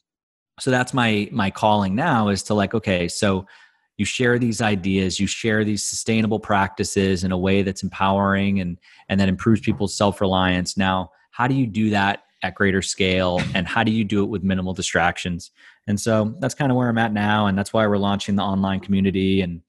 so 0.60 0.70
that's 0.72 0.92
my, 0.92 1.28
my 1.30 1.50
calling 1.50 1.94
now 1.94 2.28
is 2.28 2.42
to 2.44 2.54
like, 2.54 2.74
okay, 2.74 3.06
so 3.06 3.46
you 3.98 4.04
share 4.04 4.38
these 4.38 4.62
ideas 4.62 5.20
you 5.20 5.26
share 5.26 5.64
these 5.64 5.82
sustainable 5.82 6.40
practices 6.40 7.24
in 7.24 7.32
a 7.32 7.36
way 7.36 7.62
that's 7.62 7.82
empowering 7.82 8.60
and 8.60 8.78
and 9.08 9.20
that 9.20 9.28
improves 9.28 9.60
people's 9.60 9.94
self-reliance 9.94 10.76
now 10.76 11.10
how 11.32 11.46
do 11.46 11.54
you 11.54 11.66
do 11.66 11.90
that 11.90 12.22
at 12.42 12.54
greater 12.54 12.80
scale 12.80 13.42
and 13.54 13.66
how 13.66 13.82
do 13.82 13.90
you 13.90 14.04
do 14.04 14.22
it 14.22 14.28
with 14.28 14.42
minimal 14.42 14.72
distractions 14.72 15.50
and 15.88 16.00
so 16.00 16.34
that's 16.38 16.54
kind 16.54 16.70
of 16.70 16.78
where 16.78 16.88
i'm 16.88 16.98
at 16.98 17.12
now 17.12 17.46
and 17.46 17.58
that's 17.58 17.72
why 17.72 17.86
we're 17.86 17.98
launching 17.98 18.36
the 18.36 18.42
online 18.42 18.80
community 18.80 19.42
and 19.42 19.60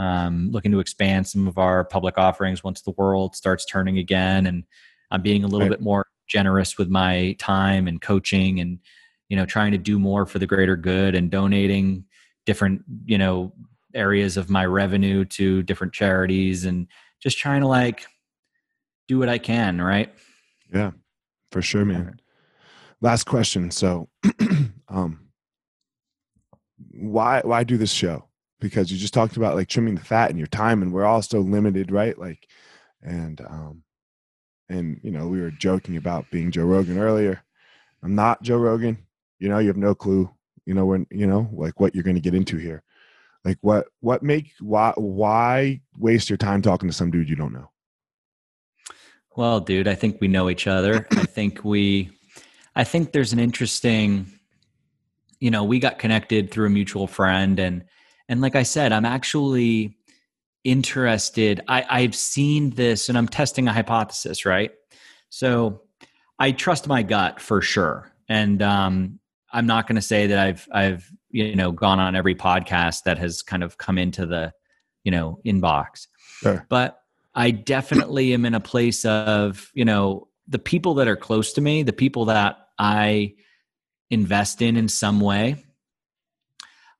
um, 0.00 0.50
looking 0.50 0.72
to 0.72 0.80
expand 0.80 1.26
some 1.26 1.46
of 1.46 1.58
our 1.58 1.84
public 1.84 2.16
offerings 2.16 2.64
once 2.64 2.82
the 2.82 2.92
world 2.92 3.36
starts 3.36 3.64
turning 3.64 3.98
again 3.98 4.46
and 4.46 4.64
i'm 5.10 5.22
being 5.22 5.44
a 5.44 5.46
little 5.46 5.68
right. 5.68 5.70
bit 5.70 5.80
more 5.80 6.06
generous 6.28 6.78
with 6.78 6.88
my 6.88 7.34
time 7.38 7.88
and 7.88 8.00
coaching 8.00 8.60
and 8.60 8.78
you 9.28 9.36
know 9.36 9.44
trying 9.44 9.72
to 9.72 9.78
do 9.78 9.98
more 9.98 10.26
for 10.26 10.38
the 10.38 10.46
greater 10.46 10.76
good 10.76 11.14
and 11.14 11.30
donating 11.30 12.04
different 12.46 12.82
you 13.04 13.18
know 13.18 13.52
areas 13.94 14.36
of 14.36 14.48
my 14.50 14.64
revenue 14.64 15.24
to 15.24 15.62
different 15.62 15.92
charities 15.92 16.64
and 16.64 16.86
just 17.20 17.38
trying 17.38 17.60
to 17.60 17.66
like 17.66 18.06
do 19.08 19.18
what 19.18 19.28
I 19.28 19.38
can, 19.38 19.80
right? 19.80 20.14
Yeah, 20.72 20.92
for 21.50 21.62
sure, 21.62 21.84
man. 21.84 22.20
Last 23.00 23.24
question. 23.24 23.70
So, 23.72 24.08
um, 24.88 25.28
why 26.92 27.40
why 27.44 27.64
do 27.64 27.76
this 27.76 27.90
show? 27.90 28.29
Because 28.60 28.92
you 28.92 28.98
just 28.98 29.14
talked 29.14 29.36
about 29.36 29.56
like 29.56 29.68
trimming 29.68 29.94
the 29.94 30.04
fat 30.04 30.30
and 30.30 30.38
your 30.38 30.46
time, 30.46 30.82
and 30.82 30.92
we're 30.92 31.04
all 31.04 31.22
so 31.22 31.40
limited, 31.40 31.90
right? 31.90 32.16
Like, 32.18 32.46
and 33.02 33.40
um, 33.40 33.82
and 34.68 35.00
you 35.02 35.10
know, 35.10 35.26
we 35.26 35.40
were 35.40 35.50
joking 35.50 35.96
about 35.96 36.30
being 36.30 36.50
Joe 36.50 36.64
Rogan 36.64 36.98
earlier. 36.98 37.42
I'm 38.02 38.14
not 38.14 38.42
Joe 38.42 38.58
Rogan. 38.58 38.98
You 39.38 39.48
know, 39.48 39.58
you 39.58 39.68
have 39.68 39.76
no 39.76 39.94
clue. 39.94 40.30
You 40.66 40.74
know 40.74 40.86
when 40.86 41.06
you 41.10 41.26
know 41.26 41.48
like 41.52 41.80
what 41.80 41.94
you're 41.94 42.04
going 42.04 42.16
to 42.16 42.20
get 42.20 42.34
into 42.34 42.56
here 42.56 42.84
like 43.44 43.58
what 43.60 43.86
what 44.00 44.22
make 44.22 44.52
why 44.60 44.92
why 44.96 45.80
waste 45.98 46.28
your 46.28 46.36
time 46.36 46.62
talking 46.62 46.88
to 46.88 46.94
some 46.94 47.10
dude 47.10 47.28
you 47.28 47.36
don't 47.36 47.52
know 47.52 47.70
well 49.36 49.60
dude 49.60 49.88
i 49.88 49.94
think 49.94 50.20
we 50.20 50.28
know 50.28 50.50
each 50.50 50.66
other 50.66 51.06
i 51.12 51.24
think 51.24 51.64
we 51.64 52.10
i 52.76 52.84
think 52.84 53.12
there's 53.12 53.32
an 53.32 53.38
interesting 53.38 54.30
you 55.38 55.50
know 55.50 55.64
we 55.64 55.78
got 55.78 55.98
connected 55.98 56.50
through 56.50 56.66
a 56.66 56.70
mutual 56.70 57.06
friend 57.06 57.58
and 57.58 57.84
and 58.30 58.40
like 58.40 58.56
i 58.56 58.62
said 58.62 58.92
i'm 58.92 59.04
actually 59.04 59.94
interested 60.64 61.60
i 61.68 61.84
i've 61.90 62.14
seen 62.14 62.70
this 62.70 63.10
and 63.10 63.18
i'm 63.18 63.28
testing 63.28 63.68
a 63.68 63.72
hypothesis 63.72 64.46
right? 64.46 64.70
So 65.28 65.82
i 66.38 66.52
trust 66.52 66.88
my 66.88 67.02
gut 67.02 67.40
for 67.40 67.60
sure. 67.60 68.10
And 68.28 68.62
um 68.62 69.18
i'm 69.52 69.66
not 69.66 69.86
going 69.86 69.96
to 69.96 70.02
say 70.02 70.28
that 70.28 70.38
i've 70.38 70.68
i've 70.72 71.10
you 71.30 71.56
know 71.56 71.72
gone 71.72 71.98
on 71.98 72.16
every 72.16 72.34
podcast 72.34 73.02
that 73.04 73.18
has 73.18 73.42
kind 73.42 73.62
of 73.62 73.76
come 73.76 73.98
into 73.98 74.24
the 74.26 74.52
you 75.04 75.10
know 75.10 75.40
inbox. 75.44 76.06
Sure. 76.42 76.64
but 76.68 77.02
i 77.34 77.50
definitely 77.50 78.32
am 78.32 78.46
in 78.46 78.54
a 78.54 78.60
place 78.60 79.04
of 79.04 79.70
you 79.74 79.84
know 79.84 80.28
the 80.48 80.58
people 80.58 80.94
that 80.94 81.08
are 81.08 81.16
close 81.16 81.52
to 81.54 81.60
me 81.60 81.82
the 81.82 81.92
people 81.92 82.24
that 82.26 82.56
i 82.78 83.34
invest 84.10 84.62
in 84.62 84.76
in 84.76 84.88
some 84.88 85.20
way 85.20 85.56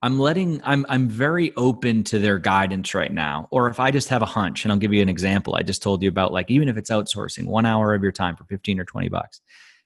i'm 0.03 0.19
letting 0.19 0.61
i'm 0.65 0.87
i'm 0.89 1.09
very 1.09 1.53
open 1.57 2.03
to 2.03 2.19
their 2.19 2.39
guidance 2.39 2.95
right 2.95 3.13
now 3.13 3.49
or 3.51 3.69
if 3.69 3.79
i 3.81 3.91
just 3.91 4.09
have 4.09 4.23
a 4.23 4.27
hunch 4.27 4.65
and 4.65 4.73
i'll 4.73 4.79
give 4.79 4.93
you 4.93 5.03
an 5.03 5.09
example. 5.09 5.55
I 5.55 5.63
just 5.63 5.83
told 5.83 6.03
you 6.03 6.09
about 6.09 6.33
like 6.33 6.51
even 6.51 6.69
if 6.69 6.77
it's 6.77 6.91
outsourcing 6.91 7.47
one 7.47 7.67
hour 7.67 7.95
of 7.95 8.03
your 8.03 8.13
time 8.13 8.37
for 8.37 8.45
15 8.45 8.81
or 8.81 8.85
20 8.85 9.09
bucks. 9.09 9.41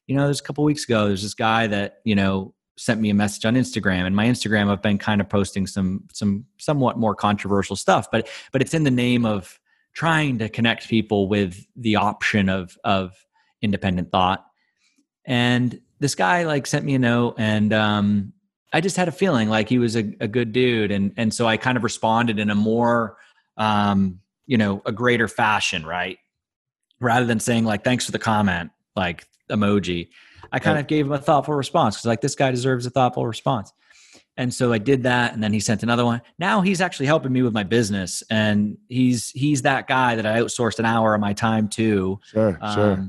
You 0.07 0.17
know 0.17 0.25
there's 0.25 0.41
a 0.41 0.43
couple 0.43 0.65
weeks 0.65 0.85
ago 0.85 1.07
there's 1.07 1.23
this 1.23 1.35
guy 1.35 1.67
that 1.69 2.01
you 2.05 2.15
know 2.15 2.55
sent 2.77 3.01
me 3.01 3.09
a 3.09 3.15
message 3.15 3.45
on 3.45 3.55
Instagram 3.55 4.05
and 4.07 4.15
my 4.15 4.27
Instagram 4.27 4.69
I've 4.69 4.83
been 4.83 4.99
kind 4.99 5.21
of 5.21 5.29
posting 5.29 5.67
some 5.67 6.05
some 6.13 6.45
somewhat 6.59 6.99
more 6.99 7.15
controversial 7.15 7.77
stuff 7.77 8.09
but 8.11 8.29
but 8.53 8.61
it's 8.61 8.75
in 8.75 8.85
the 8.85 8.91
name 8.91 9.25
of 9.25 9.59
trying 9.95 10.39
to 10.39 10.49
connect 10.49 10.89
people 10.89 11.29
with 11.29 11.67
the 11.77 11.97
option 11.97 12.49
of 12.49 12.77
of 12.85 13.15
independent 13.63 14.11
thought. 14.11 14.45
And 15.25 15.81
this 16.01 16.15
guy 16.15 16.45
like 16.45 16.67
sent 16.67 16.85
me 16.85 16.95
a 16.95 16.99
note 16.99 17.37
and 17.39 17.73
um 17.73 18.33
I 18.75 18.81
just 18.81 18.97
had 18.97 19.07
a 19.07 19.13
feeling 19.13 19.49
like 19.49 19.69
he 19.69 19.79
was 19.79 19.95
a, 19.95 20.01
a 20.19 20.27
good 20.27 20.53
dude, 20.53 20.91
and 20.91 21.13
and 21.17 21.33
so 21.33 21.47
I 21.47 21.57
kind 21.57 21.77
of 21.77 21.85
responded 21.85 22.41
in 22.41 22.51
a 22.51 22.57
more, 22.57 23.17
um, 23.57 24.19
you 24.47 24.59
know, 24.59 24.83
a 24.85 24.91
greater 24.91 25.29
fashion, 25.29 25.87
right? 25.87 26.19
Rather 26.99 27.25
than 27.25 27.39
saying 27.39 27.65
like 27.65 27.85
thanks 27.85 28.05
for 28.05 28.11
the 28.11 28.19
comment, 28.19 28.73
like 28.97 29.29
emoji, 29.49 30.09
I 30.51 30.59
kind 30.59 30.81
of 30.81 30.89
gave 30.89 31.07
him 31.07 31.13
a 31.13 31.19
thoughtful 31.19 31.55
response 31.55 31.95
because 31.95 32.07
like 32.07 32.21
this 32.21 32.35
guy 32.35 32.51
deserves 32.51 32.85
a 32.85 32.91
thoughtful 32.91 33.25
response. 33.25 33.73
And 34.37 34.53
so 34.53 34.73
I 34.73 34.79
did 34.79 35.05
that, 35.05 35.33
and 35.33 35.41
then 35.41 35.53
he 35.53 35.61
sent 35.61 35.85
another 35.85 36.05
one. 36.05 36.21
Now 36.41 36.61
he's 36.61 36.81
actually 36.81 37.07
helping 37.07 37.33
me 37.33 37.43
with 37.43 37.55
my 37.55 37.63
business, 37.63 38.25
and 38.29 38.77
he's 38.89 39.31
he's 39.31 39.63
that 39.63 39.87
guy 39.87 40.17
that 40.17 40.27
I 40.27 40.41
outsourced 40.41 40.81
an 40.81 40.85
hour 40.85 41.15
of 41.15 41.21
my 41.21 41.33
time 41.33 41.69
to. 41.69 42.19
Sure, 42.25 42.59
sure. 42.75 43.09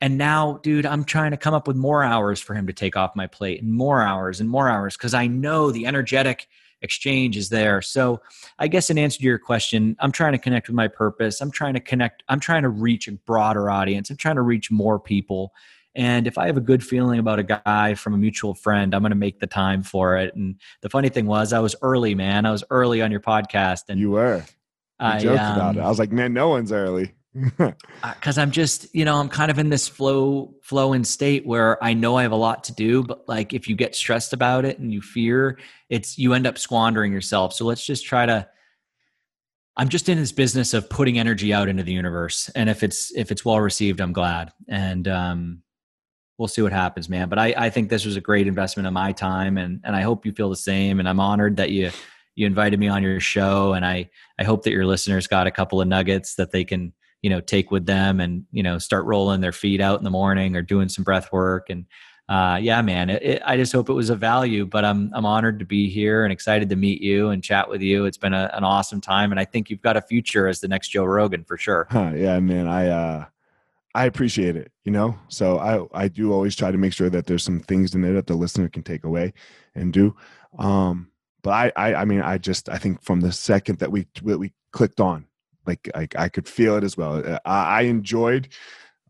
Um, 0.00 0.06
and 0.06 0.18
now, 0.18 0.60
dude, 0.62 0.86
I'm 0.86 1.04
trying 1.04 1.30
to 1.32 1.36
come 1.36 1.54
up 1.54 1.68
with 1.68 1.76
more 1.76 2.02
hours 2.02 2.40
for 2.40 2.54
him 2.54 2.66
to 2.66 2.72
take 2.72 2.96
off 2.96 3.16
my 3.16 3.26
plate, 3.26 3.62
and 3.62 3.72
more 3.72 4.02
hours 4.02 4.40
and 4.40 4.48
more 4.48 4.68
hours 4.68 4.96
because 4.96 5.14
I 5.14 5.26
know 5.26 5.70
the 5.70 5.86
energetic 5.86 6.48
exchange 6.82 7.36
is 7.36 7.50
there. 7.50 7.82
So, 7.82 8.20
I 8.58 8.68
guess 8.68 8.90
in 8.90 8.98
answer 8.98 9.18
to 9.18 9.24
your 9.24 9.38
question, 9.38 9.96
I'm 10.00 10.12
trying 10.12 10.32
to 10.32 10.38
connect 10.38 10.68
with 10.68 10.74
my 10.74 10.88
purpose. 10.88 11.40
I'm 11.40 11.50
trying 11.50 11.74
to 11.74 11.80
connect. 11.80 12.22
I'm 12.28 12.40
trying 12.40 12.62
to 12.62 12.70
reach 12.70 13.08
a 13.08 13.12
broader 13.12 13.70
audience. 13.70 14.10
I'm 14.10 14.16
trying 14.16 14.36
to 14.36 14.42
reach 14.42 14.70
more 14.70 14.98
people. 14.98 15.52
And 15.94 16.26
if 16.26 16.38
I 16.38 16.46
have 16.46 16.56
a 16.56 16.60
good 16.60 16.84
feeling 16.84 17.18
about 17.18 17.40
a 17.40 17.42
guy 17.42 17.94
from 17.94 18.14
a 18.14 18.16
mutual 18.16 18.54
friend, 18.54 18.94
I'm 18.94 19.02
going 19.02 19.10
to 19.10 19.16
make 19.16 19.40
the 19.40 19.48
time 19.48 19.82
for 19.82 20.16
it. 20.16 20.34
And 20.36 20.54
the 20.82 20.88
funny 20.88 21.08
thing 21.08 21.26
was, 21.26 21.52
I 21.52 21.58
was 21.58 21.74
early, 21.82 22.14
man. 22.14 22.46
I 22.46 22.52
was 22.52 22.62
early 22.70 23.02
on 23.02 23.10
your 23.10 23.20
podcast, 23.20 23.84
and 23.88 23.98
you 23.98 24.12
were. 24.12 24.36
You 24.36 25.06
I 25.06 25.18
joked 25.18 25.34
about 25.34 25.76
it. 25.76 25.80
um, 25.80 25.86
I 25.86 25.88
was 25.88 25.98
like, 25.98 26.12
man, 26.12 26.32
no 26.32 26.48
one's 26.48 26.70
early. 26.72 27.12
because 28.02 28.38
I'm 28.38 28.50
just, 28.50 28.92
you 28.94 29.04
know, 29.04 29.16
I'm 29.16 29.28
kind 29.28 29.50
of 29.50 29.58
in 29.58 29.68
this 29.68 29.86
flow, 29.86 30.54
flow 30.62 30.92
and 30.92 31.06
state 31.06 31.46
where 31.46 31.82
I 31.82 31.94
know 31.94 32.16
I 32.16 32.22
have 32.22 32.32
a 32.32 32.36
lot 32.36 32.64
to 32.64 32.74
do, 32.74 33.04
but 33.04 33.28
like 33.28 33.52
if 33.52 33.68
you 33.68 33.76
get 33.76 33.94
stressed 33.94 34.32
about 34.32 34.64
it 34.64 34.78
and 34.78 34.92
you 34.92 35.00
fear, 35.00 35.58
it's 35.88 36.18
you 36.18 36.34
end 36.34 36.46
up 36.46 36.58
squandering 36.58 37.12
yourself. 37.12 37.52
So 37.52 37.64
let's 37.64 37.84
just 37.84 38.04
try 38.04 38.26
to. 38.26 38.48
I'm 39.76 39.88
just 39.88 40.08
in 40.08 40.18
this 40.18 40.32
business 40.32 40.74
of 40.74 40.90
putting 40.90 41.18
energy 41.18 41.54
out 41.54 41.68
into 41.68 41.84
the 41.84 41.92
universe, 41.92 42.50
and 42.54 42.68
if 42.68 42.82
it's 42.82 43.14
if 43.16 43.30
it's 43.30 43.44
well 43.44 43.60
received, 43.60 44.00
I'm 44.00 44.12
glad, 44.12 44.52
and 44.68 45.06
um, 45.08 45.62
we'll 46.36 46.48
see 46.48 46.60
what 46.60 46.72
happens, 46.72 47.08
man. 47.08 47.28
But 47.28 47.38
I 47.38 47.54
I 47.56 47.70
think 47.70 47.88
this 47.88 48.04
was 48.04 48.16
a 48.16 48.20
great 48.20 48.48
investment 48.48 48.88
of 48.88 48.92
my 48.92 49.12
time, 49.12 49.56
and 49.56 49.80
and 49.84 49.94
I 49.94 50.02
hope 50.02 50.26
you 50.26 50.32
feel 50.32 50.50
the 50.50 50.56
same. 50.56 50.98
And 50.98 51.08
I'm 51.08 51.20
honored 51.20 51.56
that 51.58 51.70
you 51.70 51.92
you 52.34 52.46
invited 52.46 52.80
me 52.80 52.88
on 52.88 53.02
your 53.02 53.20
show, 53.20 53.72
and 53.72 53.86
I 53.86 54.10
I 54.38 54.44
hope 54.44 54.64
that 54.64 54.72
your 54.72 54.84
listeners 54.84 55.28
got 55.28 55.46
a 55.46 55.52
couple 55.52 55.80
of 55.80 55.88
nuggets 55.88 56.34
that 56.34 56.50
they 56.50 56.64
can 56.64 56.92
you 57.22 57.30
know 57.30 57.40
take 57.40 57.70
with 57.70 57.86
them 57.86 58.20
and 58.20 58.44
you 58.52 58.62
know 58.62 58.78
start 58.78 59.04
rolling 59.04 59.40
their 59.40 59.52
feet 59.52 59.80
out 59.80 59.98
in 59.98 60.04
the 60.04 60.10
morning 60.10 60.56
or 60.56 60.62
doing 60.62 60.88
some 60.88 61.04
breath 61.04 61.32
work 61.32 61.70
and 61.70 61.86
uh, 62.28 62.56
yeah 62.62 62.80
man 62.80 63.10
it, 63.10 63.22
it, 63.22 63.42
i 63.44 63.56
just 63.56 63.72
hope 63.72 63.88
it 63.88 63.92
was 63.92 64.08
a 64.08 64.16
value 64.16 64.64
but 64.64 64.84
i'm 64.84 65.10
i'm 65.14 65.26
honored 65.26 65.58
to 65.58 65.64
be 65.64 65.90
here 65.90 66.22
and 66.24 66.32
excited 66.32 66.68
to 66.68 66.76
meet 66.76 67.02
you 67.02 67.30
and 67.30 67.42
chat 67.42 67.68
with 67.68 67.82
you 67.82 68.04
it's 68.04 68.16
been 68.16 68.34
a, 68.34 68.48
an 68.54 68.62
awesome 68.62 69.00
time 69.00 69.32
and 69.32 69.40
i 69.40 69.44
think 69.44 69.68
you've 69.68 69.82
got 69.82 69.96
a 69.96 70.00
future 70.00 70.46
as 70.46 70.60
the 70.60 70.68
next 70.68 70.88
joe 70.88 71.04
rogan 71.04 71.42
for 71.42 71.58
sure 71.58 71.88
Huh, 71.90 72.12
yeah, 72.14 72.38
man. 72.38 72.68
I 72.68 72.86
uh 72.88 73.24
I 73.94 74.04
appreciate 74.04 74.56
it, 74.56 74.70
you 74.84 74.92
know. 74.92 75.18
So 75.28 75.58
I 75.58 76.04
I 76.04 76.08
do 76.08 76.32
always 76.32 76.54
try 76.54 76.70
to 76.70 76.78
make 76.78 76.92
sure 76.92 77.10
that 77.10 77.26
there's 77.26 77.42
some 77.42 77.60
things 77.60 77.94
in 77.94 78.02
there 78.02 78.12
that 78.12 78.28
the 78.28 78.34
listener 78.34 78.68
can 78.68 78.84
take 78.84 79.02
away 79.02 79.32
and 79.74 79.92
do. 79.92 80.14
Um, 80.58 81.10
but 81.42 81.50
I 81.50 81.72
I, 81.74 81.94
I 81.96 82.04
mean 82.04 82.20
I 82.22 82.38
just 82.38 82.68
I 82.68 82.78
think 82.78 83.02
from 83.02 83.20
the 83.20 83.32
second 83.32 83.80
that 83.80 83.90
we 83.90 84.06
that 84.22 84.38
we 84.38 84.52
clicked 84.70 85.00
on, 85.00 85.26
like 85.66 85.88
I, 85.94 86.08
I 86.16 86.28
could 86.28 86.48
feel 86.48 86.76
it 86.76 86.84
as 86.84 86.96
well. 86.96 87.16
Uh, 87.16 87.38
I, 87.44 87.80
I 87.80 87.82
enjoyed 87.82 88.48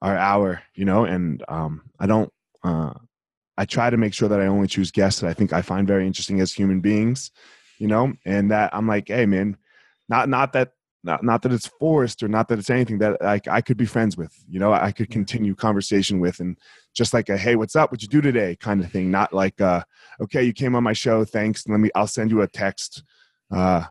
our 0.03 0.17
hour, 0.17 0.63
you 0.75 0.85
know, 0.85 1.05
and 1.05 1.45
um 1.49 1.83
I 1.99 2.07
don't 2.07 2.33
uh 2.63 2.95
I 3.57 3.65
try 3.67 3.91
to 3.91 3.97
make 3.97 4.15
sure 4.15 4.29
that 4.29 4.41
I 4.41 4.47
only 4.47 4.69
choose 4.69 4.91
guests 4.91 5.21
that 5.21 5.29
I 5.29 5.35
think 5.35 5.53
I 5.53 5.63
find 5.63 5.87
very 5.87 6.07
interesting 6.07 6.41
as 6.41 6.53
human 6.53 6.81
beings, 6.81 7.31
you 7.79 7.87
know, 7.87 8.13
and 8.25 8.51
that 8.51 8.71
I'm 8.75 8.87
like, 8.87 9.09
hey 9.09 9.27
man, 9.27 9.57
not 10.09 10.29
not 10.29 10.53
that 10.55 10.73
not 11.03 11.25
not 11.25 11.43
that 11.43 11.53
it's 11.53 11.67
forced 11.67 12.23
or 12.23 12.29
not 12.29 12.49
that 12.49 12.59
it's 12.59 12.71
anything 12.71 12.99
that 12.99 13.23
I, 13.23 13.41
I 13.51 13.61
could 13.61 13.77
be 13.77 13.87
friends 13.87 14.17
with 14.17 14.37
you 14.49 14.59
know 14.61 14.73
i 14.73 14.93
could 14.93 15.11
continue 15.11 15.55
conversation 15.55 16.21
with 16.21 16.41
and 16.41 16.59
just 16.95 17.15
like 17.15 17.29
a 17.29 17.37
hey 17.37 17.57
what's 17.57 17.77
up? 17.77 17.91
What 17.91 18.03
you 18.03 18.09
do 18.09 18.21
today? 18.21 18.57
kind 18.57 18.83
of 18.83 18.91
thing 18.91 19.11
not 19.11 19.33
like 19.33 19.61
uh 19.61 19.83
okay 20.21 20.43
you 20.43 20.53
came 20.53 20.75
on 20.75 20.83
my 20.83 20.93
show 20.93 21.25
thanks 21.25 21.67
let 21.69 21.81
me 21.81 21.91
i'll 21.95 22.07
send 22.07 22.31
you 22.31 22.43
a 22.43 22.49
text 22.49 23.03
uh 23.51 23.85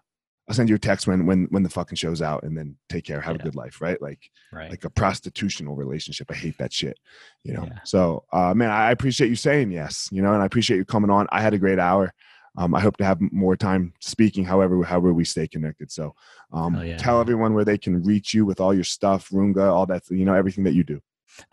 i'll 0.49 0.55
send 0.55 0.67
you 0.67 0.75
a 0.75 0.79
text 0.79 1.07
when 1.07 1.25
when 1.25 1.45
when 1.51 1.63
the 1.63 1.69
fucking 1.69 1.95
show's 1.95 2.21
out 2.21 2.43
and 2.43 2.57
then 2.57 2.75
take 2.89 3.05
care 3.05 3.21
have 3.21 3.35
Yeah. 3.35 3.41
a 3.41 3.45
good 3.45 3.55
life 3.55 3.79
right 3.81 4.01
like 4.01 4.29
right 4.51 4.69
like 4.69 4.83
a 4.83 4.89
prostitutional 4.89 5.75
relationship 5.75 6.27
i 6.31 6.33
hate 6.35 6.57
that 6.57 6.73
shit 6.73 6.97
you 7.43 7.53
know 7.53 7.65
Yeah. 7.67 7.79
so 7.85 8.25
uh 8.33 8.53
man 8.55 8.71
i 8.71 8.91
appreciate 8.91 9.29
you 9.29 9.35
saying 9.35 9.71
yes 9.71 10.09
you 10.11 10.21
know 10.21 10.33
and 10.33 10.41
i 10.41 10.45
appreciate 10.45 10.77
you 10.77 10.85
coming 10.85 11.09
on 11.11 11.27
i 11.31 11.41
had 11.41 11.53
a 11.53 11.57
great 11.59 11.79
hour 11.79 12.13
um, 12.57 12.73
I 12.73 12.79
hope 12.81 12.97
to 12.97 13.05
have 13.05 13.19
more 13.21 13.55
time 13.55 13.93
speaking, 14.01 14.43
however, 14.43 14.83
however 14.83 15.13
we 15.13 15.23
stay 15.23 15.47
connected. 15.47 15.91
So, 15.91 16.15
um, 16.51 16.83
yeah. 16.83 16.97
tell 16.97 17.21
everyone 17.21 17.53
where 17.53 17.63
they 17.63 17.77
can 17.77 18.03
reach 18.03 18.33
you 18.33 18.43
with 18.43 18.59
all 18.59 18.73
your 18.73 18.83
stuff, 18.83 19.29
Runga, 19.29 19.71
all 19.71 19.85
that, 19.85 20.01
you 20.09 20.25
know, 20.25 20.33
everything 20.33 20.63
that 20.65 20.73
you 20.73 20.83
do. 20.83 20.99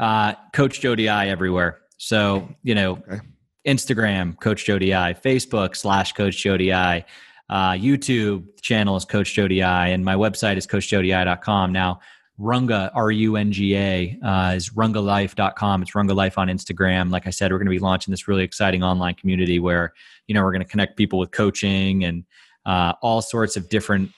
uh, 0.01 0.33
coach 0.55 0.81
joe 0.81 0.95
di 0.97 1.07
everywhere 1.07 1.79
so 1.99 2.49
you 2.63 2.75
know 2.75 2.93
Okay. 3.07 3.21
instagram 3.69 4.39
coach 4.41 4.65
joe 4.65 4.79
di 4.79 4.91
facebook 5.27 5.77
slash 5.77 6.13
coach 6.15 6.37
joe 6.43 6.57
di 6.57 7.05
uh, 7.51 7.73
youtube 7.73 8.45
channel 8.61 8.97
is 8.97 9.05
coach 9.05 9.35
joe 9.35 9.49
di 9.49 9.89
and 9.89 10.05
my 10.05 10.15
website 10.15 10.57
is 10.57 10.67
coachjoedi.com 10.67 11.73
now 11.73 11.99
runga 12.39 12.91
r-u-n-g-a 12.95 14.19
uh, 14.23 14.53
is 14.55 14.71
rungalife.com 14.71 15.83
it's 15.83 15.93
runga 15.93 16.15
life 16.15 16.39
on 16.39 16.49
instagram. 16.49 17.11
Like 17.11 17.27
i 17.27 17.31
said 17.31 17.51
we're 17.51 17.59
going 17.59 17.67
to 17.67 17.71
be 17.71 17.79
launching 17.79 18.13
this 18.13 18.29
really 18.29 18.45
exciting 18.45 18.83
online 18.83 19.15
community 19.15 19.59
where 19.59 19.93
you 20.27 20.35
know 20.35 20.43
we're 20.43 20.53
going 20.53 20.65
to 20.65 20.69
connect 20.69 20.97
people 20.97 21.19
with 21.19 21.31
coaching 21.31 22.05
and 22.05 22.25
uh, 22.67 22.93
all 23.01 23.23
sorts 23.23 23.57
of 23.57 23.69
different 23.69 24.11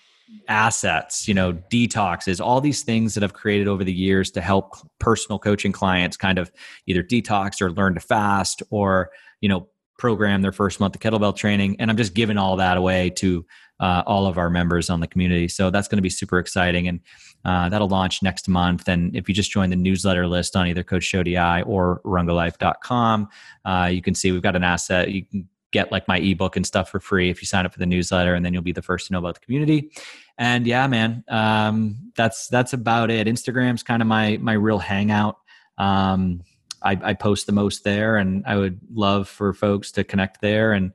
assets, 0.48 1.28
you 1.28 1.34
know, 1.34 1.52
detoxes, 1.52 2.44
all 2.44 2.60
these 2.60 2.82
things 2.82 3.14
that 3.14 3.22
I've 3.22 3.34
created 3.34 3.68
over 3.68 3.84
the 3.84 3.92
years 3.92 4.30
to 4.32 4.40
help 4.40 4.76
personal 4.98 5.38
coaching 5.38 5.72
clients 5.72 6.16
kind 6.16 6.38
of 6.38 6.50
either 6.86 7.02
detox 7.02 7.60
or 7.60 7.70
learn 7.70 7.94
to 7.94 8.00
fast 8.00 8.62
or, 8.70 9.10
you 9.40 9.48
know, 9.48 9.68
program 9.99 10.40
their 10.40 10.53
first 10.53 10.80
month 10.80 10.94
of 10.94 11.01
kettlebell 11.01 11.36
training. 11.36 11.76
And 11.78 11.90
I'm 11.90 11.96
just 11.96 12.14
giving 12.14 12.38
all 12.38 12.57
that 12.57 12.76
away 12.76 13.11
to 13.11 13.44
uh, 13.80 14.03
all 14.07 14.26
of 14.26 14.38
our 14.38 14.49
members 14.49 14.88
on 14.88 15.01
the 15.01 15.07
community. 15.07 15.49
So 15.49 15.70
that's 15.70 15.88
going 15.88 15.99
to 15.99 16.03
be 16.03 16.11
super 16.11 16.38
exciting. 16.38 16.88
And 16.88 17.01
uh, 17.44 17.68
that'll 17.68 17.88
launch 17.88 18.22
next 18.22 18.49
month. 18.49 18.88
And 18.88 19.14
if 19.14 19.28
you 19.28 19.34
just 19.34 19.51
join 19.51 19.70
the 19.70 19.76
newsletter 19.76 20.26
list 20.26 20.57
on 20.57 20.66
either 20.66 20.82
Coach 20.82 21.11
Joe 21.11 21.22
DI 21.22 21.62
or 21.62 22.01
rungalife.com, 22.05 23.28
uh, 23.64 23.90
you 23.92 24.03
can 24.03 24.14
see 24.14 24.32
we've 24.32 24.42
got 24.42 24.57
an 24.57 24.64
asset. 24.64 25.11
You 25.11 25.24
can 25.24 25.49
get 25.70 25.92
like 25.92 26.09
my 26.09 26.18
ebook 26.18 26.57
and 26.57 26.66
stuff 26.66 26.90
for 26.90 27.01
free 27.01 27.30
if 27.30 27.42
you 27.42 27.46
sign 27.46 27.66
up 27.66 27.72
for 27.72 27.78
the 27.78 27.86
newsletter 27.86 28.34
and 28.34 28.44
then 28.44 28.53
you'll 28.55 28.62
be 28.62 28.72
the 28.72 28.82
first 28.82 29.07
to 29.07 29.12
know 29.12 29.18
about 29.18 29.34
the 29.34 29.40
community 29.40 29.90
and 30.38 30.66
yeah 30.66 30.86
man 30.86 31.22
um, 31.28 32.11
that's 32.16 32.49
that's 32.49 32.72
about 32.72 33.11
it 33.11 33.26
instagram's 33.26 33.82
kind 33.82 34.01
of 34.01 34.09
my 34.09 34.38
my 34.38 34.55
real 34.55 34.78
hangout 34.78 35.36
um, 35.76 36.40
I, 36.82 36.98
I 37.02 37.14
post 37.14 37.46
the 37.46 37.52
most 37.52 37.84
there 37.84 38.16
and 38.16 38.44
i 38.46 38.56
would 38.56 38.80
love 38.92 39.28
for 39.28 39.52
folks 39.52 39.92
to 39.92 40.04
connect 40.04 40.40
there 40.40 40.72
and 40.72 40.92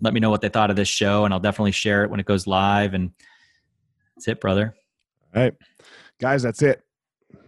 let 0.00 0.14
me 0.14 0.20
know 0.20 0.30
what 0.30 0.40
they 0.40 0.48
thought 0.48 0.70
of 0.70 0.76
this 0.76 0.88
show 0.88 1.24
and 1.24 1.34
i'll 1.34 1.40
definitely 1.40 1.72
share 1.72 2.04
it 2.04 2.10
when 2.10 2.20
it 2.20 2.26
goes 2.26 2.46
live 2.46 2.94
and 2.94 3.10
that's 4.16 4.28
it 4.28 4.40
brother 4.40 4.74
All 5.34 5.42
right, 5.42 5.54
guys, 6.18 6.42
that's 6.42 6.60
it. 6.62 6.82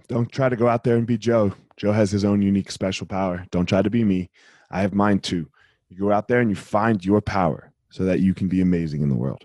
Don't 0.08 0.30
try 0.30 0.48
to 0.48 0.56
go 0.56 0.68
out 0.68 0.84
there 0.84 0.96
and 0.96 1.06
be 1.06 1.18
Joe. 1.18 1.52
Joe 1.76 1.92
has 1.92 2.10
his 2.10 2.24
own 2.24 2.42
unique 2.42 2.70
special 2.70 3.06
power. 3.06 3.44
Don't 3.50 3.66
try 3.66 3.82
to 3.82 3.90
be 3.90 4.04
me. 4.04 4.30
I 4.70 4.82
have 4.82 4.94
mine 4.94 5.18
too. 5.18 5.48
You 5.88 5.98
go 5.98 6.12
out 6.12 6.28
there 6.28 6.40
and 6.40 6.48
you 6.48 6.56
find 6.56 7.04
your 7.04 7.20
power 7.20 7.72
so 7.90 8.04
that 8.04 8.20
you 8.20 8.34
can 8.34 8.48
be 8.48 8.60
amazing 8.60 9.02
in 9.02 9.08
the 9.08 9.16
world. 9.16 9.44